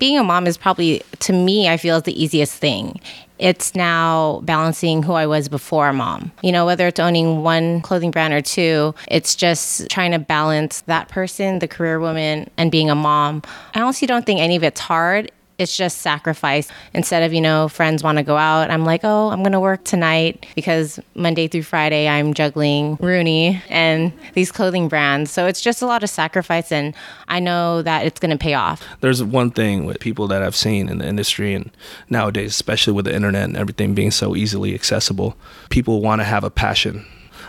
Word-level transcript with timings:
being 0.00 0.18
a 0.18 0.24
mom 0.24 0.48
is 0.48 0.56
probably 0.56 1.02
to 1.20 1.32
me 1.32 1.68
I 1.68 1.76
feel 1.76 1.96
is 1.96 2.02
the 2.02 2.20
easiest 2.20 2.54
thing. 2.54 3.00
It's 3.38 3.74
now 3.74 4.40
balancing 4.42 5.02
who 5.02 5.12
I 5.12 5.26
was 5.26 5.48
before 5.48 5.92
mom. 5.94 6.30
You 6.42 6.52
know, 6.52 6.66
whether 6.66 6.86
it's 6.88 7.00
owning 7.00 7.42
one 7.42 7.80
clothing 7.80 8.10
brand 8.10 8.34
or 8.34 8.42
two, 8.42 8.94
it's 9.08 9.34
just 9.34 9.88
trying 9.88 10.10
to 10.10 10.18
balance 10.18 10.82
that 10.82 11.08
person, 11.08 11.60
the 11.60 11.68
career 11.68 12.00
woman, 12.00 12.50
and 12.58 12.70
being 12.70 12.90
a 12.90 12.94
mom. 12.94 13.42
I 13.74 13.80
honestly 13.80 14.06
don't 14.06 14.26
think 14.26 14.40
any 14.40 14.56
of 14.56 14.62
it's 14.62 14.80
hard 14.80 15.30
it's 15.60 15.76
just 15.76 15.98
sacrifice. 15.98 16.68
Instead 16.94 17.22
of, 17.22 17.32
you 17.32 17.40
know, 17.40 17.68
friends 17.68 18.02
want 18.02 18.16
to 18.18 18.24
go 18.24 18.36
out, 18.36 18.70
I'm 18.70 18.84
like, 18.84 19.02
oh, 19.04 19.28
I'm 19.28 19.42
going 19.42 19.52
to 19.52 19.60
work 19.60 19.84
tonight 19.84 20.46
because 20.54 20.98
Monday 21.14 21.48
through 21.48 21.64
Friday 21.64 22.08
I'm 22.08 22.32
juggling 22.32 22.96
Rooney 22.96 23.62
and 23.68 24.12
these 24.32 24.50
clothing 24.50 24.88
brands. 24.88 25.30
So 25.30 25.46
it's 25.46 25.60
just 25.60 25.82
a 25.82 25.86
lot 25.86 26.02
of 26.02 26.08
sacrifice 26.10 26.72
and 26.72 26.94
I 27.28 27.40
know 27.40 27.82
that 27.82 28.06
it's 28.06 28.18
going 28.18 28.30
to 28.30 28.38
pay 28.38 28.54
off. 28.54 28.82
There's 29.00 29.22
one 29.22 29.50
thing 29.50 29.84
with 29.84 30.00
people 30.00 30.26
that 30.28 30.42
I've 30.42 30.56
seen 30.56 30.88
in 30.88 30.98
the 30.98 31.06
industry 31.06 31.54
and 31.54 31.70
nowadays, 32.08 32.52
especially 32.52 32.94
with 32.94 33.04
the 33.04 33.14
internet 33.14 33.44
and 33.44 33.56
everything 33.56 33.94
being 33.94 34.10
so 34.10 34.34
easily 34.34 34.74
accessible, 34.74 35.36
people 35.68 36.00
want 36.00 36.20
to 36.20 36.24
have 36.24 36.42
a 36.42 36.50
passion 36.50 37.04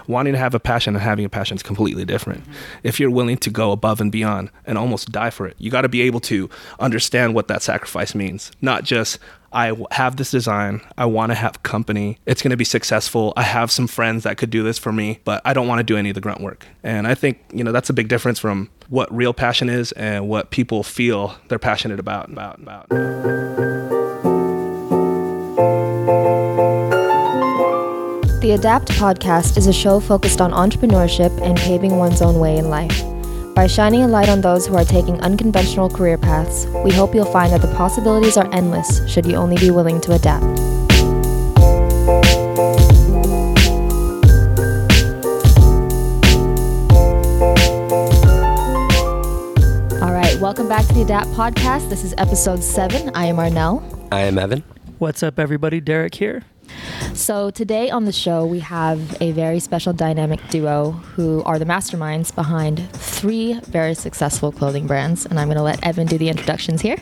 wanting 0.08 0.34
to 0.34 0.40
have 0.40 0.54
a 0.54 0.60
passion 0.60 0.96
and 0.96 1.04
having 1.04 1.26
a 1.26 1.30
passion 1.30 1.56
is 1.56 1.64
completely 1.64 2.06
different. 2.06 2.44
Mm-hmm. 2.44 2.54
If 2.84 3.00
you're 3.00 3.12
willing 3.12 3.38
to 3.38 3.50
go 3.50 3.72
above 3.72 4.02
and 4.02 4.12
beyond 4.12 4.50
and 4.66 4.78
almost 4.78 5.12
die 5.12 5.30
for 5.30 5.48
it, 5.48 5.56
you 5.58 5.72
got 5.72 5.82
to 5.82 5.90
be 5.90 6.02
able 6.02 6.20
to 6.22 6.50
understand 6.80 7.36
what 7.36 7.48
that 7.48 7.62
sacrifice 7.62 8.16
means. 8.16 8.52
Not 8.62 8.84
just, 8.84 9.20
I 9.54 9.76
have 9.92 10.16
this 10.16 10.32
design, 10.32 10.82
I 10.98 11.06
want 11.06 11.32
to 11.32 11.36
have 11.36 11.62
company, 11.64 12.20
it's 12.26 12.42
going 12.42 12.52
to 12.52 12.58
be 12.58 12.64
successful. 12.64 13.34
I 13.36 13.44
have 13.44 13.70
some 13.70 13.88
friends 13.88 14.24
that 14.24 14.38
could 14.38 14.50
do 14.50 14.64
this 14.64 14.78
for 14.78 14.94
me, 14.94 15.20
but 15.26 15.42
I 15.44 15.54
don't 15.54 15.68
want 15.68 15.80
to 15.80 15.84
do 15.84 15.98
any 15.98 16.10
of 16.10 16.16
the 16.16 16.22
grunt 16.22 16.42
work. 16.42 16.66
And 16.84 17.06
I 17.06 17.16
think, 17.16 17.40
you 17.52 17.64
know, 17.64 17.72
that's 17.72 17.90
a 17.90 17.94
big 17.94 18.08
difference 18.08 18.40
from 18.40 18.70
what 18.88 19.14
real 19.14 19.34
passion 19.34 19.70
is 19.70 19.92
and 19.94 20.30
what 20.30 20.52
people 20.52 20.84
feel 20.84 21.36
they're 21.50 21.60
passionate 21.60 22.00
about 22.00 22.30
about 22.30 22.60
about. 22.60 22.88
The 28.42 28.54
Adapt 28.54 28.88
podcast 28.94 29.56
is 29.56 29.68
a 29.68 29.74
show 29.74 30.00
focused 30.00 30.42
on 30.42 30.52
entrepreneurship 30.52 31.30
and 31.44 31.56
paving 31.60 31.98
one's 31.98 32.24
own 32.24 32.40
way 32.40 32.58
in 32.58 32.72
life. 32.72 33.04
By 33.54 33.68
shining 33.68 34.02
a 34.02 34.08
light 34.08 34.30
on 34.30 34.42
those 34.42 34.66
who 34.66 34.76
are 34.78 34.84
taking 34.84 35.22
unconventional 35.22 35.92
career 35.92 36.18
paths, 36.18 36.66
we 36.84 36.92
hope 36.92 37.14
you'll 37.14 37.32
find 37.32 37.54
that 37.54 37.62
the 37.62 37.72
possibilities 37.76 38.38
are 38.38 38.52
endless 38.52 39.08
should 39.08 39.28
you 39.28 39.36
only 39.36 39.58
be 39.58 39.70
willing 39.70 40.02
to 40.02 40.14
adapt. 40.14 40.44
All 50.02 50.12
right, 50.12 50.36
welcome 50.42 50.68
back 50.68 50.88
to 50.88 50.94
the 50.96 51.04
Adapt 51.04 51.28
podcast. 51.34 51.92
This 51.92 52.04
is 52.04 52.16
episode 52.18 52.64
seven. 52.64 53.12
I 53.14 53.28
am 53.28 53.36
Arnell. 53.36 53.84
I 54.12 54.22
am 54.22 54.40
Evan. 54.40 54.64
What's 55.02 55.24
up, 55.24 55.40
everybody? 55.40 55.82
Derek 55.82 56.14
here. 56.14 56.44
So, 57.16 57.50
today 57.50 57.90
on 57.90 58.06
the 58.06 58.12
show, 58.12 58.46
we 58.46 58.60
have 58.60 59.20
a 59.20 59.32
very 59.32 59.60
special 59.60 59.94
dynamic 59.94 60.40
duo 60.50 60.92
who 60.92 61.42
are 61.42 61.58
the 61.58 61.66
masterminds 61.66 62.34
behind 62.36 62.88
three 62.92 63.60
very 63.62 63.96
successful 63.96 64.52
clothing 64.52 64.86
brands. 64.86 65.26
And 65.26 65.40
I'm 65.40 65.48
going 65.48 65.58
to 65.58 65.64
let 65.64 65.84
Evan 65.84 66.06
do 66.06 66.20
the 66.20 66.30
introductions 66.30 66.82
here. 66.82 66.98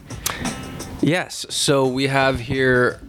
Yes. 1.01 1.45
So, 1.49 1.85
we 1.85 2.07
have 2.07 2.39
here 2.39 3.01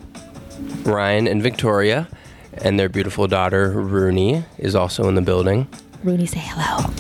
Ryan 0.83 1.29
and 1.29 1.41
Victoria, 1.41 2.09
and 2.55 2.77
their 2.77 2.89
beautiful 2.89 3.29
daughter, 3.29 3.71
Rooney, 3.71 4.43
is 4.59 4.75
also 4.75 5.09
in 5.09 5.15
the 5.15 5.23
building. 5.23 5.69
Rooney, 6.03 6.27
say 6.27 6.41
hello. 6.43 6.93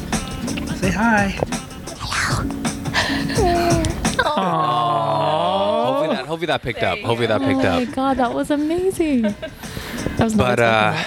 Say 0.76 0.92
hi. 0.92 1.59
Hopefully 6.40 6.46
that, 6.46 6.62
picked 6.62 6.82
up. 6.82 6.98
Hopefully 7.00 7.26
that 7.26 7.40
picked 7.42 7.64
up. 7.64 7.82
oh 7.82 7.84
my 7.84 7.92
god, 7.92 8.16
that 8.16 8.32
was 8.32 8.50
amazing. 8.50 9.22
That 9.22 10.20
was 10.20 10.34
not 10.34 10.56
But 10.56 10.60
uh, 10.60 11.04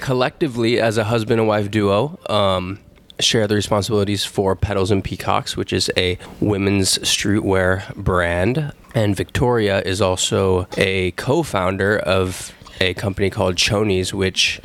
collectively, 0.00 0.78
as 0.78 0.98
a 0.98 1.04
husband 1.04 1.40
and 1.40 1.48
wife 1.48 1.70
duo, 1.70 2.18
um, 2.28 2.78
share 3.18 3.46
the 3.46 3.54
responsibilities 3.54 4.24
for 4.24 4.54
Petals 4.54 4.90
and 4.90 5.02
Peacocks, 5.02 5.56
which 5.56 5.72
is 5.72 5.90
a 5.96 6.18
women's 6.40 6.98
streetwear 6.98 7.94
brand. 7.94 8.72
And 8.94 9.16
Victoria 9.16 9.80
is 9.80 10.02
also 10.02 10.68
a 10.76 11.12
co 11.12 11.42
founder 11.42 11.98
of 11.98 12.52
a 12.80 12.92
company 12.94 13.30
called 13.30 13.56
Chonies, 13.56 14.12
which 14.12 14.60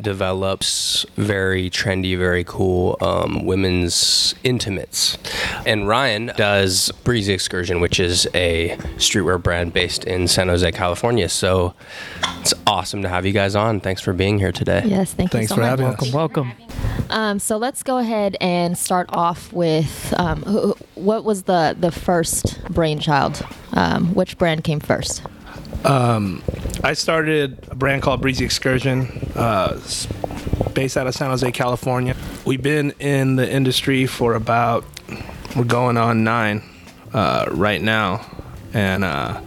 develops 0.00 1.04
very 1.16 1.70
trendy, 1.70 2.16
very 2.16 2.44
cool 2.44 2.96
um, 3.00 3.44
women's 3.44 4.34
intimates. 4.44 5.18
And 5.66 5.88
Ryan 5.88 6.32
does 6.36 6.90
Breezy 7.04 7.32
Excursion, 7.32 7.80
which 7.80 8.00
is 8.00 8.28
a 8.34 8.76
streetwear 8.96 9.42
brand 9.42 9.72
based 9.72 10.04
in 10.04 10.28
San 10.28 10.48
Jose, 10.48 10.70
California. 10.72 11.28
So 11.28 11.74
it's 12.40 12.54
awesome 12.66 13.02
to 13.02 13.08
have 13.08 13.26
you 13.26 13.32
guys 13.32 13.54
on. 13.54 13.80
Thanks 13.80 14.00
for 14.00 14.12
being 14.12 14.38
here 14.38 14.52
today. 14.52 14.82
Yes, 14.84 15.14
thank 15.14 15.30
Thanks 15.30 15.44
you 15.44 15.48
so 15.48 15.54
for 15.56 15.60
much. 15.62 15.70
having 15.70 15.86
us. 15.86 16.12
Welcome, 16.12 16.48
welcome. 16.48 16.52
Um, 17.10 17.38
so 17.38 17.56
let's 17.56 17.82
go 17.82 17.98
ahead 17.98 18.36
and 18.40 18.76
start 18.76 19.06
off 19.12 19.52
with 19.52 20.12
um, 20.18 20.42
who, 20.42 20.76
what 20.94 21.24
was 21.24 21.44
the 21.44 21.76
the 21.78 21.90
first 21.90 22.62
brainchild? 22.70 23.44
Um, 23.72 24.14
which 24.14 24.36
brand 24.38 24.64
came 24.64 24.80
first? 24.80 25.22
I 25.84 26.94
started 26.94 27.66
a 27.70 27.74
brand 27.74 28.02
called 28.02 28.20
Breezy 28.20 28.44
Excursion, 28.44 29.08
uh, 29.34 29.80
based 30.74 30.96
out 30.96 31.06
of 31.06 31.14
San 31.14 31.30
Jose, 31.30 31.50
California. 31.52 32.16
We've 32.44 32.62
been 32.62 32.92
in 32.98 33.36
the 33.36 33.50
industry 33.50 34.06
for 34.06 34.34
about, 34.34 34.84
we're 35.56 35.64
going 35.64 35.96
on 35.96 36.24
nine 36.24 36.62
uh, 37.12 37.46
right 37.50 37.82
now. 37.82 38.24
And 38.72 39.04
uh, 39.04 39.40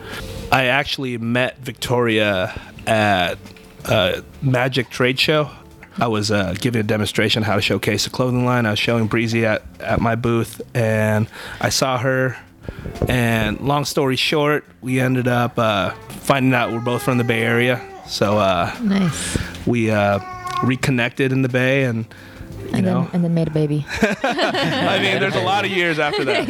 I 0.51 0.65
actually 0.65 1.17
met 1.17 1.59
Victoria 1.59 2.59
at 2.85 3.37
a 3.85 4.23
Magic 4.41 4.89
Trade 4.89 5.19
Show. 5.19 5.49
I 5.97 6.07
was 6.07 6.31
uh, 6.31 6.55
giving 6.59 6.79
a 6.79 6.83
demonstration 6.83 7.43
how 7.43 7.55
to 7.55 7.61
showcase 7.61 8.07
a 8.07 8.09
clothing 8.09 8.45
line. 8.45 8.65
I 8.65 8.71
was 8.71 8.79
showing 8.79 9.07
Breezy 9.07 9.45
at, 9.45 9.63
at 9.79 10.01
my 10.01 10.15
booth, 10.15 10.61
and 10.73 11.27
I 11.59 11.69
saw 11.69 11.97
her. 11.97 12.37
And 13.07 13.59
long 13.61 13.85
story 13.85 14.15
short, 14.15 14.65
we 14.81 14.99
ended 14.99 15.27
up 15.27 15.57
uh, 15.57 15.91
finding 16.09 16.53
out 16.53 16.71
we're 16.71 16.79
both 16.79 17.03
from 17.03 17.17
the 17.17 17.23
Bay 17.23 17.41
Area. 17.41 17.81
So 18.07 18.37
uh, 18.37 18.75
Nice. 18.81 19.37
we 19.65 19.89
uh, 19.91 20.19
reconnected 20.63 21.31
in 21.31 21.41
the 21.41 21.49
Bay, 21.49 21.83
and 21.85 22.05
you 22.63 22.77
And 22.77 22.85
know, 22.85 23.01
then 23.03 23.09
and 23.13 23.23
then 23.23 23.33
made 23.33 23.47
a 23.47 23.51
baby. 23.51 23.85
I 24.23 24.99
mean, 25.01 25.19
there's 25.19 25.35
a 25.35 25.41
lot 25.43 25.65
of 25.65 25.71
years 25.71 25.99
after 25.99 26.23
that. 26.25 26.47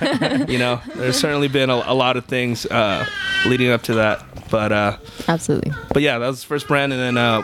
But, 0.00 0.22
uh, 0.22 0.44
you 0.48 0.58
know, 0.58 0.80
there's 0.96 1.16
certainly 1.18 1.48
been 1.48 1.70
a, 1.70 1.82
a 1.86 1.94
lot 1.94 2.16
of 2.16 2.24
things 2.26 2.66
uh, 2.66 3.04
leading 3.46 3.70
up 3.70 3.82
to 3.84 3.94
that. 3.94 4.24
But 4.50 4.72
uh, 4.72 4.96
Absolutely. 5.28 5.72
but 5.92 6.02
yeah, 6.02 6.18
that 6.18 6.26
was 6.26 6.40
the 6.40 6.46
first 6.46 6.66
brand, 6.68 6.92
and 6.92 7.00
then 7.00 7.16
uh, 7.16 7.42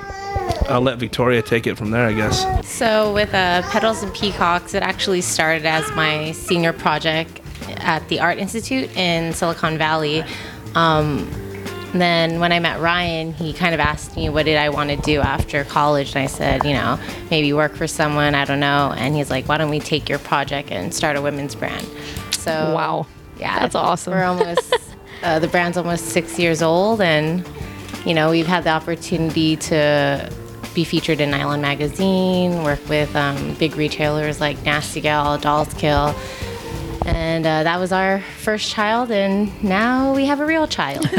I'll 0.68 0.80
let 0.80 0.98
Victoria 0.98 1.40
take 1.40 1.66
it 1.68 1.76
from 1.78 1.90
there, 1.92 2.04
I 2.06 2.12
guess. 2.12 2.44
So 2.68 3.12
with 3.14 3.32
uh, 3.32 3.62
Petals 3.70 4.02
and 4.02 4.12
Peacocks, 4.12 4.74
it 4.74 4.82
actually 4.82 5.20
started 5.20 5.64
as 5.66 5.88
my 5.92 6.32
senior 6.32 6.72
project 6.72 7.40
at 7.86 8.06
the 8.08 8.20
Art 8.20 8.38
Institute 8.38 8.94
in 8.96 9.32
Silicon 9.32 9.78
Valley. 9.78 10.24
Um, 10.74 11.30
then 11.92 12.40
when 12.40 12.52
I 12.52 12.58
met 12.58 12.80
Ryan, 12.80 13.32
he 13.32 13.52
kind 13.54 13.72
of 13.72 13.80
asked 13.80 14.16
me 14.16 14.28
what 14.28 14.44
did 14.44 14.58
I 14.58 14.68
want 14.68 14.90
to 14.90 14.96
do 14.96 15.20
after 15.20 15.64
college, 15.64 16.08
and 16.14 16.18
I 16.18 16.26
said, 16.26 16.64
you 16.64 16.74
know, 16.74 16.98
maybe 17.30 17.52
work 17.54 17.74
for 17.74 17.86
someone, 17.86 18.34
I 18.34 18.44
don't 18.44 18.60
know. 18.60 18.92
And 18.96 19.14
he's 19.14 19.30
like, 19.30 19.48
why 19.48 19.56
don't 19.56 19.70
we 19.70 19.80
take 19.80 20.08
your 20.08 20.18
project 20.18 20.70
and 20.70 20.92
start 20.92 21.16
a 21.16 21.22
women's 21.22 21.54
brand? 21.54 21.86
So 22.32 22.74
Wow. 22.74 23.06
yeah, 23.38 23.60
That's 23.60 23.74
awesome. 23.74 24.12
We're 24.12 24.24
almost 24.24 24.74
uh, 25.22 25.38
the 25.38 25.48
brand's 25.48 25.78
almost 25.78 26.06
six 26.06 26.38
years 26.38 26.60
old, 26.60 27.00
and 27.00 27.48
you 28.04 28.12
know 28.14 28.30
we've 28.30 28.46
had 28.48 28.64
the 28.64 28.70
opportunity 28.70 29.56
to 29.56 30.30
be 30.74 30.84
featured 30.84 31.20
in 31.20 31.30
Nylon 31.30 31.62
magazine, 31.62 32.62
work 32.62 32.86
with 32.88 33.14
um, 33.16 33.54
big 33.54 33.76
retailers 33.76 34.40
like 34.40 34.62
Nasty 34.64 35.00
Gal, 35.00 35.38
Dolls 35.38 35.72
Kill. 35.74 36.14
And 37.04 37.46
uh, 37.46 37.62
that 37.64 37.78
was 37.78 37.92
our 37.92 38.20
first 38.38 38.70
child, 38.70 39.10
and 39.10 39.50
now 39.62 40.14
we 40.14 40.24
have 40.26 40.40
a 40.40 40.46
real 40.46 40.66
child. 40.66 41.04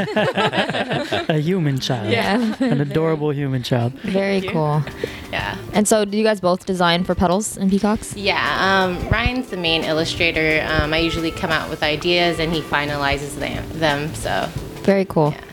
A 1.30 1.40
human 1.40 1.80
child. 1.80 2.10
Yeah. 2.12 2.56
An 2.60 2.82
adorable 2.82 3.32
human 3.34 3.64
child. 3.64 3.94
Very 4.04 4.42
cool. 4.42 4.84
yeah. 5.32 5.58
And 5.74 5.88
so, 5.88 6.06
do 6.06 6.18
you 6.18 6.24
guys 6.24 6.40
both 6.42 6.66
design 6.66 7.04
for 7.04 7.16
petals 7.16 7.58
and 7.58 7.70
peacocks? 7.70 8.16
Yeah, 8.16 8.58
um, 8.60 9.08
Ryan's 9.10 9.50
the 9.50 9.58
main 9.58 9.84
illustrator. 9.84 10.66
Um, 10.70 10.94
I 10.94 10.98
usually 11.00 11.32
come 11.32 11.52
out 11.52 11.70
with 11.70 11.84
ideas, 11.84 12.40
and 12.40 12.52
he 12.52 12.62
finalizes 12.62 13.36
them. 13.40 13.64
them 13.80 14.14
so 14.16 14.50
Very 14.84 15.06
cool. 15.06 15.32
Yeah. 15.32 15.44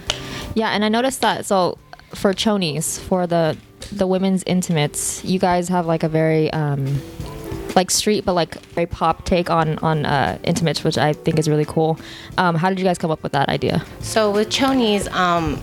Yeah, 0.57 0.71
and 0.71 0.85
I 0.85 0.89
noticed 0.89 1.21
that. 1.23 1.45
So, 1.47 1.79
for 2.15 2.33
chonies, 2.33 2.99
for 3.01 3.27
the 3.27 3.57
the 3.93 4.07
women's 4.07 4.43
intimates, 4.45 5.23
you 5.25 5.39
guys 5.39 5.69
have 5.69 5.85
like 5.87 6.03
a 6.03 6.09
very 6.09 6.51
um, 6.53 7.01
like 7.77 7.91
street, 7.91 8.25
but 8.25 8.35
like 8.35 8.61
very 8.75 8.87
pop 8.87 9.25
take 9.25 9.51
on 9.51 9.79
on 9.79 10.07
uh, 10.07 10.39
intimates, 10.45 10.85
which 10.85 10.99
I 10.99 11.13
think 11.13 11.39
is 11.39 11.49
really 11.49 11.65
cool. 11.65 11.99
Um, 12.39 12.55
how 12.55 12.69
did 12.69 12.79
you 12.79 12.85
guys 12.85 12.99
come 12.99 13.11
up 13.11 13.23
with 13.23 13.33
that 13.33 13.49
idea? 13.49 13.85
So 14.01 14.31
with 14.31 14.49
Chonies, 14.51 15.11
um, 15.13 15.63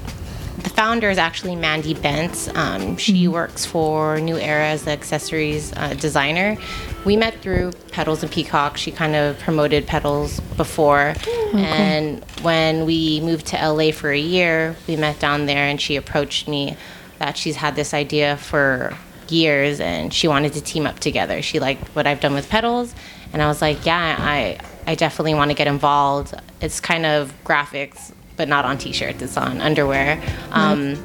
the 0.60 0.69
founder 0.69 1.10
is 1.10 1.18
actually 1.18 1.56
Mandy 1.56 1.96
Bentz. 1.96 2.54
Um, 2.56 2.98
she 2.98 3.28
works 3.28 3.66
for 3.66 4.19
New 4.19 4.38
Era 4.38 4.68
as 4.68 4.84
the 4.84 4.92
accessories 4.92 5.74
uh, 5.74 5.94
designer. 5.96 6.58
We 7.06 7.16
met 7.18 7.36
through 7.42 7.72
Petals 7.92 8.22
and 8.22 8.31
Peacock. 8.31 8.78
She 8.78 8.92
kind 8.92 9.16
of 9.16 9.40
promoted 9.40 9.88
Petals 9.88 10.40
before. 10.58 11.16
and 11.54 12.24
when 12.42 12.86
we 12.86 13.22
moved 13.22 13.48
to 13.48 13.58
LA 13.58 13.92
for 13.92 14.12
a 14.12 14.19
year, 14.19 14.75
we 14.88 14.96
met 14.96 15.19
down 15.19 15.48
there 15.48 15.66
and 15.66 15.81
she 15.81 15.96
approached 15.96 16.48
me 16.48 16.78
that 17.18 17.38
she's 17.38 17.56
had 17.56 17.75
this 17.75 17.94
idea 17.94 18.38
for 18.38 18.96
years 19.31 19.80
and 19.80 20.13
she 20.13 20.28
wanted 20.28 20.54
to 20.54 20.62
team 20.62 20.86
up 20.86 21.00
together. 21.00 21.42
She 21.42 21.60
liked 21.60 21.88
what 21.95 22.07
I've 22.07 22.19
done 22.19 22.33
with 22.33 22.50
Petals. 22.50 22.94
And 23.33 23.42
I 23.42 23.48
was 23.48 23.62
like, 23.62 23.86
yeah, 23.86 24.18
I, 24.19 24.60
I 24.86 24.95
definitely 24.95 25.33
want 25.33 25.51
to 25.51 25.56
get 25.56 25.68
involved. 25.68 26.33
It's 26.60 26.80
kind 26.80 27.06
of 27.06 27.33
graphics, 27.44 28.12
but 28.38 28.48
not 28.48 28.66
on 28.66 28.78
t 28.78 28.92
shirts, 28.92 29.22
it's 29.22 29.38
on 29.38 29.62
underwear. 29.62 30.22
Um, 30.51 30.98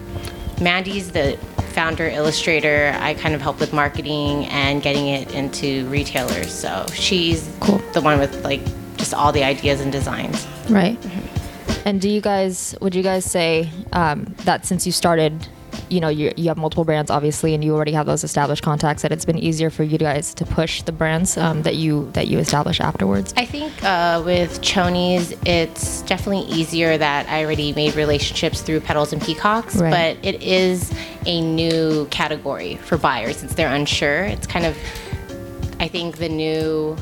Mandy's 0.61 1.13
the 1.13 1.39
founder 1.73 2.09
illustrator. 2.09 2.97
I 3.01 3.15
kind 3.15 3.35
of 3.35 3.43
help 3.43 3.61
with 3.61 3.73
marketing 3.73 4.47
and 4.47 4.83
getting 4.83 5.09
it 5.09 5.33
into 5.35 5.87
retailers. 5.89 6.53
So 6.53 6.87
she's 6.95 7.55
Cool. 7.61 7.79
the 7.93 8.01
one 8.01 8.19
with 8.19 8.43
like 8.45 8.63
just 8.97 9.13
all 9.13 9.31
the 9.31 9.45
ideas 9.45 9.81
and 9.81 9.93
designs. 9.93 10.47
Right. 10.71 10.99
And 11.85 12.01
do 12.01 12.09
you 12.09 12.21
guys, 12.21 12.75
would 12.81 12.95
you 12.95 13.03
guys 13.03 13.25
say 13.25 13.71
um, 13.93 14.35
that 14.45 14.65
since 14.67 14.87
you 14.87 14.93
started, 14.93 15.47
you 15.89 16.01
know, 16.01 16.09
you, 16.09 16.33
you 16.37 16.49
have 16.49 16.57
multiple 16.57 16.85
brands 16.85 17.11
obviously, 17.11 17.55
and 17.55 17.65
you 17.65 17.75
already 17.75 17.93
have 17.93 18.07
those 18.07 18.25
established 18.25 18.63
contacts, 18.63 19.03
that 19.03 19.13
it's 19.13 19.25
been 19.25 19.39
easier 19.39 19.71
for 19.71 19.83
you 19.83 19.99
guys 19.99 20.35
to 20.35 20.45
push 20.45 20.83
the 20.83 20.93
brands 20.93 21.37
um, 21.37 21.63
that 21.63 21.77
you 21.77 22.11
that 22.13 22.29
you 22.29 22.39
establish 22.39 22.81
afterwards? 22.81 23.33
I 23.37 23.45
think 23.45 23.73
uh, 23.85 24.23
with 24.25 24.61
Chonies, 24.63 25.39
it's 25.47 26.03
definitely 26.03 26.45
easier 26.53 26.97
that 26.99 27.29
I 27.29 27.45
already 27.45 27.73
made 27.73 27.95
relationships 27.95 28.63
through 28.63 28.81
Petals 28.81 29.13
and 29.13 29.23
Peacocks, 29.23 29.77
Right. 29.77 30.17
but 30.19 30.27
it 30.27 30.43
is 30.43 30.93
a 31.27 31.41
new 31.41 32.07
category 32.11 32.77
for 32.77 32.97
buyers 32.97 33.37
since 33.37 33.55
they're 33.55 33.75
unsure. 33.75 34.25
It's 34.25 34.47
kind 34.47 34.65
of, 34.67 34.77
I 35.81 35.89
think, 35.89 36.19
the 36.19 36.29
new 36.29 36.97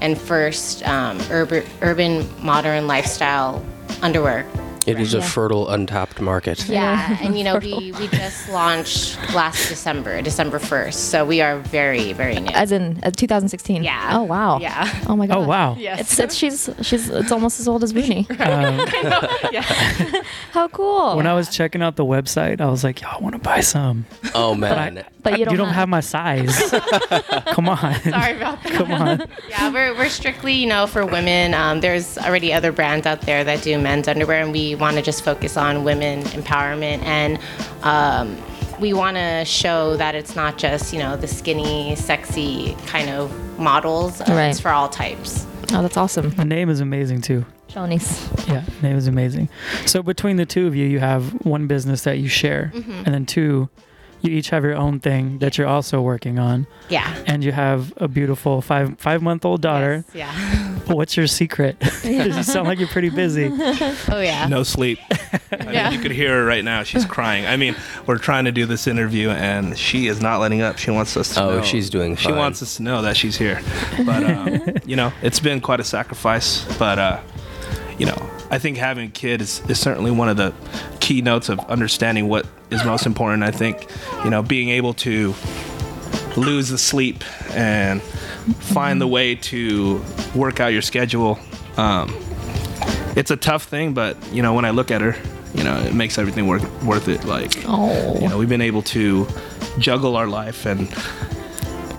and 0.00 0.18
first 0.18 0.86
um, 0.86 1.18
urban, 1.30 1.64
urban 1.82 2.28
modern 2.42 2.86
lifestyle 2.86 3.64
underwear. 4.02 4.46
It 4.86 4.98
is 4.98 5.14
a 5.14 5.18
Yeah. 5.18 5.24
fertile, 5.24 5.68
untapped 5.68 6.20
market. 6.20 6.66
Yeah, 6.68 7.16
and 7.20 7.36
you 7.36 7.44
know, 7.44 7.58
we, 7.58 7.92
we 7.92 8.08
just 8.08 8.48
launched 8.48 9.18
last 9.34 9.68
December, 9.68 10.22
December 10.22 10.58
1st, 10.58 10.94
so 10.94 11.24
we 11.24 11.40
are 11.42 11.58
very, 11.58 12.12
very 12.14 12.36
new. 12.40 12.50
As 12.52 12.72
in 12.72 12.98
uh, 13.02 13.10
2016. 13.10 13.84
Yeah. 13.84 14.10
Oh 14.16 14.22
wow. 14.22 14.58
Yeah. 14.58 14.88
Oh 15.06 15.16
my 15.16 15.26
god. 15.26 15.36
Oh 15.36 15.46
wow. 15.46 15.76
Yes. 15.78 16.00
It's, 16.00 16.18
it's 16.18 16.34
she's 16.34 16.70
she's 16.82 17.08
it's 17.10 17.30
almost 17.30 17.60
as 17.60 17.68
old 17.68 17.84
as 17.84 17.94
Rooney. 17.94 18.26
Um, 18.40 18.80
How 20.52 20.68
cool. 20.68 21.16
when 21.16 21.26
I 21.26 21.34
was 21.34 21.48
checking 21.50 21.82
out 21.82 21.96
the 21.96 22.04
website, 22.04 22.60
I 22.60 22.66
was 22.70 22.82
like, 22.82 23.00
"Yo, 23.00 23.08
I 23.08 23.18
want 23.18 23.34
to 23.34 23.38
buy 23.40 23.60
some." 23.60 24.06
Oh 24.34 24.56
But, 24.58 24.94
man. 24.94 25.04
I, 25.26 25.30
But 25.30 25.38
you 25.38 25.44
don't 25.46 25.66
have. 25.68 25.74
have- 25.74 25.88
my 25.88 26.00
size. 26.00 26.56
Come 27.52 27.68
on. 27.68 27.94
Sorry 28.02 28.36
about 28.36 28.62
that. 28.62 28.72
Come 28.72 28.92
on. 28.92 29.22
Yeah, 29.50 29.72
we're, 29.72 29.94
we're 29.96 30.08
strictly, 30.08 30.52
you 30.54 30.66
know, 30.66 30.86
for 30.86 31.04
women. 31.04 31.54
Um, 31.54 31.80
there's 31.80 32.16
already 32.18 32.52
other 32.52 32.72
brands 32.72 33.06
out 33.06 33.22
there 33.22 33.42
that 33.44 33.62
do 33.62 33.78
men's 33.78 34.06
underwear, 34.08 34.42
and 34.42 34.52
we 34.52 34.74
want 34.76 34.96
to 34.96 35.02
just 35.02 35.24
focus 35.24 35.56
on 35.56 35.84
women 35.84 36.22
empowerment. 36.24 37.02
And 37.02 37.38
um, 37.82 38.36
we 38.80 38.92
want 38.92 39.16
to 39.16 39.44
show 39.44 39.96
that 39.96 40.14
it's 40.14 40.34
not 40.36 40.56
just, 40.58 40.92
you 40.92 40.98
know, 41.00 41.16
the 41.16 41.26
skinny, 41.26 41.94
sexy 41.96 42.74
kind 42.86 43.10
of 43.10 43.58
models. 43.58 44.20
Uh, 44.20 44.24
Right. 44.30 44.46
It's 44.50 44.60
for 44.60 44.70
all 44.70 44.88
types. 44.88 45.46
Oh, 45.72 45.82
that's 45.82 45.96
awesome. 45.96 46.30
The 46.30 46.44
name 46.44 46.68
is 46.70 46.80
amazing 46.80 47.20
too. 47.22 47.44
Chonies. 47.68 48.48
Yeah, 48.48 48.64
name 48.82 48.96
is 48.96 49.06
amazing. 49.06 49.48
So 49.86 50.02
between 50.02 50.36
the 50.36 50.46
two 50.46 50.66
of 50.66 50.74
you, 50.74 50.86
you 50.86 50.98
have 51.00 51.32
one 51.44 51.66
business 51.66 52.02
that 52.02 52.18
you 52.18 52.28
share, 52.28 52.72
Mm-hmm. 52.74 52.90
and 53.04 53.06
then 53.14 53.26
two, 53.26 53.68
you 54.22 54.30
each 54.32 54.50
have 54.50 54.64
your 54.64 54.76
own 54.76 55.00
thing 55.00 55.38
that 55.38 55.56
you're 55.58 55.66
also 55.66 56.00
working 56.00 56.38
on, 56.38 56.66
Yeah. 56.88 57.14
and 57.26 57.42
you 57.44 57.52
have 57.52 57.92
a 57.96 58.08
beautiful 58.08 58.60
five 58.62 58.98
five 58.98 59.22
month 59.22 59.44
old 59.44 59.60
daughter. 59.62 60.04
Yes, 60.12 60.34
yeah. 60.36 60.70
What's 60.94 61.16
your 61.16 61.26
secret? 61.26 61.78
'Cause 61.80 62.04
you 62.04 62.42
sound 62.42 62.66
like 62.68 62.78
you're 62.78 62.88
pretty 62.88 63.10
busy. 63.10 63.48
Oh, 64.08 64.20
yeah. 64.20 64.46
No 64.48 64.62
sleep. 64.64 64.98
I 65.52 65.56
mean, 65.64 65.72
Yeah. 65.74 65.90
you 65.90 65.98
could 66.00 66.10
hear 66.10 66.30
her 66.40 66.44
right 66.44 66.64
now. 66.64 66.82
She's 66.82 67.04
crying. 67.04 67.46
I 67.46 67.56
mean, 67.56 67.76
we're 68.06 68.18
trying 68.18 68.44
to 68.46 68.52
do 68.52 68.66
this 68.66 68.86
interview, 68.86 69.30
and 69.30 69.78
she 69.78 70.06
is 70.08 70.20
not 70.20 70.40
letting 70.40 70.62
up. 70.62 70.78
She 70.78 70.90
wants 70.90 71.16
us 71.16 71.34
to 71.34 71.42
Oh, 71.42 71.56
know. 71.58 71.62
she's 71.62 71.88
doing 71.90 72.16
She 72.16 72.32
wants 72.32 72.60
us 72.62 72.76
to 72.76 72.82
know 72.82 73.02
that 73.02 73.16
she's 73.16 73.36
here. 73.36 73.60
But 74.04 74.24
um, 74.24 74.60
you 74.84 74.96
know, 74.96 75.12
it's 75.22 75.38
been 75.40 75.60
quite 75.60 75.80
a 75.80 75.84
sacrifice. 75.84 76.64
But 76.78 76.98
uh, 76.98 77.20
you 77.98 78.06
know, 78.06 78.30
I 78.50 78.58
think 78.58 78.76
having 78.76 79.08
a 79.08 79.10
kid 79.12 79.40
is, 79.40 79.62
is 79.68 79.78
certainly 79.78 80.10
one 80.10 80.28
of 80.28 80.36
the 80.36 80.52
keynotes 81.00 81.48
of 81.48 81.58
understanding 81.70 82.28
what 82.28 82.46
is 82.70 82.84
most 82.84 83.06
important. 83.06 83.42
I 83.44 83.50
think, 83.52 83.86
you 84.24 84.30
know, 84.30 84.42
being 84.42 84.70
able 84.70 84.94
to 84.94 85.34
lose 86.36 86.68
the 86.68 86.78
sleep 86.78 87.22
and 87.54 88.02
find 88.02 89.00
the 89.00 89.06
way 89.06 89.34
to 89.36 90.02
work 90.34 90.60
out 90.60 90.68
your 90.68 90.82
schedule. 90.82 91.38
Um, 91.76 92.14
it's 93.16 93.30
a 93.30 93.36
tough 93.36 93.64
thing, 93.64 93.94
but 93.94 94.16
you 94.32 94.42
know, 94.42 94.54
when 94.54 94.64
I 94.64 94.70
look 94.70 94.90
at 94.90 95.00
her, 95.00 95.16
you 95.54 95.64
know, 95.64 95.76
it 95.80 95.94
makes 95.94 96.18
everything 96.18 96.46
worth 96.46 96.64
worth 96.84 97.08
it. 97.08 97.24
Like, 97.24 97.52
Oh. 97.66 98.18
you 98.20 98.28
know, 98.28 98.38
we've 98.38 98.48
been 98.48 98.60
able 98.60 98.82
to 98.82 99.26
juggle 99.78 100.16
our 100.16 100.26
life 100.28 100.66
and 100.66 100.88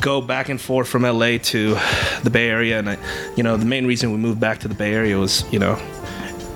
go 0.02 0.20
back 0.22 0.50
and 0.50 0.60
forth 0.60 0.88
from 0.88 1.04
LA 1.04 1.38
to 1.38 1.78
the 2.24 2.30
Bay 2.32 2.50
Area. 2.50 2.80
And 2.80 2.90
I, 2.92 2.98
you 3.36 3.44
know, 3.44 3.58
the 3.58 3.66
main 3.66 3.86
reason 3.86 4.12
we 4.12 4.18
moved 4.18 4.40
back 4.40 4.60
to 4.60 4.68
the 4.68 4.74
Bay 4.74 4.94
Area 4.94 5.18
was, 5.18 5.46
you 5.52 5.60
know, 5.60 5.76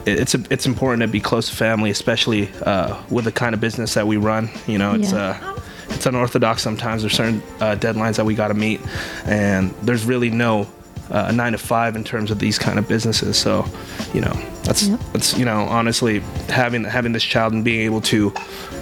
it- 0.06 0.20
it's 0.20 0.36
it's 0.50 0.66
important 0.66 1.02
to 1.02 1.08
be 1.08 1.20
close 1.20 1.50
to 1.50 1.56
family, 1.56 1.90
especially 1.90 2.50
uh, 2.66 2.96
with 3.10 3.26
the 3.26 3.32
kind 3.32 3.54
of 3.54 3.62
business 3.62 3.94
that 3.96 4.08
we 4.08 4.18
run. 4.18 4.50
You 4.68 4.78
know, 4.78 4.94
it's 4.96 5.12
Yeah. 5.12 5.38
uh, 5.42 5.60
it's 5.90 6.06
unorthodox 6.06 6.62
sometimes. 6.62 7.02
There's 7.04 7.14
certain 7.16 7.42
uh, 7.62 7.76
deadlines 7.76 8.16
that 8.16 8.26
we 8.26 8.36
got 8.36 8.48
to 8.50 8.54
meet, 8.54 8.82
and 9.26 9.74
there's 9.84 10.06
really 10.06 10.30
no 10.30 10.68
uh, 11.12 11.32
nine 11.32 11.52
to 11.52 11.58
five 11.60 11.96
in 11.96 12.04
terms 12.04 12.32
of 12.32 12.40
these 12.40 12.58
kind 12.58 12.80
of 12.80 12.88
businesses. 12.88 13.38
So, 13.38 13.66
you 14.14 14.22
know, 14.22 14.34
that's 14.64 14.88
Yep. 14.88 15.00
that's 15.14 15.38
you 15.38 15.46
know, 15.46 15.62
honestly, 15.70 16.22
having 16.50 16.84
having 16.84 17.14
this 17.14 17.24
child 17.24 17.54
and 17.54 17.64
being 17.64 17.82
able 17.82 18.02
to 18.02 18.34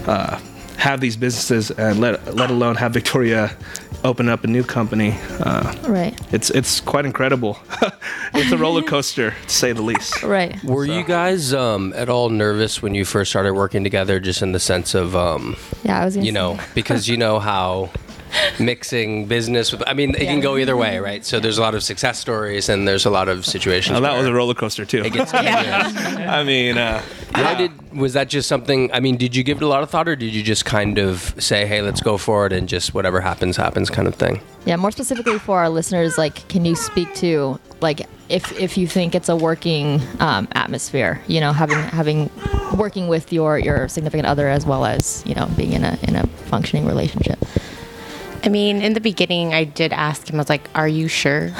uh, 0.08 0.40
have 0.78 1.02
these 1.02 1.18
businesses 1.18 1.72
and 1.72 2.00
let 2.00 2.36
let 2.36 2.50
alone 2.50 2.75
have 2.75 2.94
Victoria 2.94 3.52
open 4.04 4.30
up 4.30 4.44
a 4.44 4.48
new 4.48 4.64
company. 4.64 5.16
Uh, 5.40 5.74
Right. 5.88 6.18
it's 6.34 6.50
it's 6.50 6.80
quite 6.82 7.06
incredible. 7.06 7.58
it's 8.34 8.52
a 8.52 8.58
roller 8.58 8.82
coaster 8.82 9.32
to 9.48 9.50
say 9.50 9.74
the 9.74 9.82
least. 9.82 10.24
Right. 10.24 10.62
Were 10.64 10.86
you 10.86 11.04
guys 11.04 11.54
um, 11.54 11.94
at 11.96 12.10
all 12.10 12.30
nervous 12.30 12.82
when 12.82 12.96
you 12.96 13.06
first 13.06 13.32
started 13.32 13.54
working 13.54 13.84
together, 13.84 14.20
just 14.20 14.42
in 14.42 14.52
the 14.52 14.60
sense 14.60 14.94
of, 14.96 15.16
um, 15.16 15.56
Yeah, 15.84 16.02
I 16.02 16.06
was 16.06 16.16
you 16.18 16.24
say- 16.26 16.32
know, 16.32 16.60
because 16.74 17.08
you 17.08 17.18
know 17.18 17.40
how 17.40 17.90
mixing 18.60 19.26
business 19.26 19.72
with, 19.72 19.84
I 19.88 19.94
mean, 19.94 20.12
it 20.12 20.26
can 20.26 20.40
go 20.40 20.58
either 20.58 20.76
way, 20.76 21.00
right? 21.00 21.24
So 21.26 21.40
there's 21.40 21.58
a 21.58 21.62
lot 21.62 21.76
of 21.76 21.84
success 21.84 22.20
stories 22.20 22.70
and 22.70 22.88
there's 22.88 23.06
a 23.06 23.10
lot 23.10 23.30
of 23.30 23.46
situations. 23.46 23.94
Now, 23.94 24.02
that 24.02 24.18
was 24.18 24.28
a 24.28 24.34
roller 24.34 24.54
coaster 24.54 24.86
too. 24.86 25.04
It 25.04 25.14
gets 25.14 25.34
I 25.34 26.44
mean, 26.44 26.78
uh, 26.78 27.02
Why 27.34 27.56
did 27.56 27.72
was 27.94 28.14
that 28.14 28.30
just 28.30 28.48
something? 28.48 28.92
I 28.92 29.00
mean, 29.00 29.18
did 29.18 29.36
you 29.36 29.44
give 29.44 29.58
it 29.58 29.63
a 29.63 29.68
lot 29.68 29.84
of 29.84 29.90
thought, 29.90 30.08
or 30.08 30.16
did 30.16 30.34
you 30.34 30.44
just 30.44 30.66
kind 30.66 30.98
of 30.98 31.36
say, 31.38 31.66
"Hey, 31.66 31.82
let's 31.82 32.02
go 32.02 32.18
for 32.18 32.46
it," 32.46 32.54
and 32.54 32.68
just 32.68 32.94
whatever 32.94 33.22
happens, 33.22 33.58
happens, 33.58 33.90
kind 33.90 34.08
of 34.08 34.16
thing? 34.16 34.42
Yeah, 34.66 34.75
more 34.78 34.92
specifically 34.92 35.40
for 35.40 35.60
our 35.60 35.70
listeners, 35.70 36.18
like, 36.18 36.48
can 36.48 36.66
you 36.66 36.75
speak 36.75 37.13
to 37.16 37.60
like 37.82 38.02
if 38.30 38.52
if 38.60 38.78
you 38.78 38.88
think 38.88 39.16
it's 39.16 39.30
a 39.30 39.36
working 39.36 40.02
um, 40.20 40.48
atmosphere? 40.54 41.22
You 41.28 41.40
know, 41.40 41.54
having 41.54 41.78
having 41.78 42.30
working 42.75 43.08
with 43.08 43.32
your 43.32 43.58
your 43.60 43.88
significant 43.88 44.28
other 44.28 44.48
as 44.48 44.66
well 44.66 44.86
as 44.86 45.24
you 45.25 45.36
know 45.36 45.48
being 45.58 45.74
in 45.74 45.84
a 45.84 45.98
in 46.04 46.16
a 46.16 46.25
functioning 46.28 46.86
relationship. 46.86 47.43
I 48.46 48.50
mean, 48.50 48.82
in 48.82 48.94
the 48.94 49.00
beginning, 49.00 49.54
I 49.54 49.64
did 49.64 49.94
ask 49.94 50.30
him, 50.30 50.36
I 50.36 50.40
was 50.40 50.50
like, 50.50 50.70
Are 50.76 50.88
you 50.88 51.08
sure? 51.08 51.52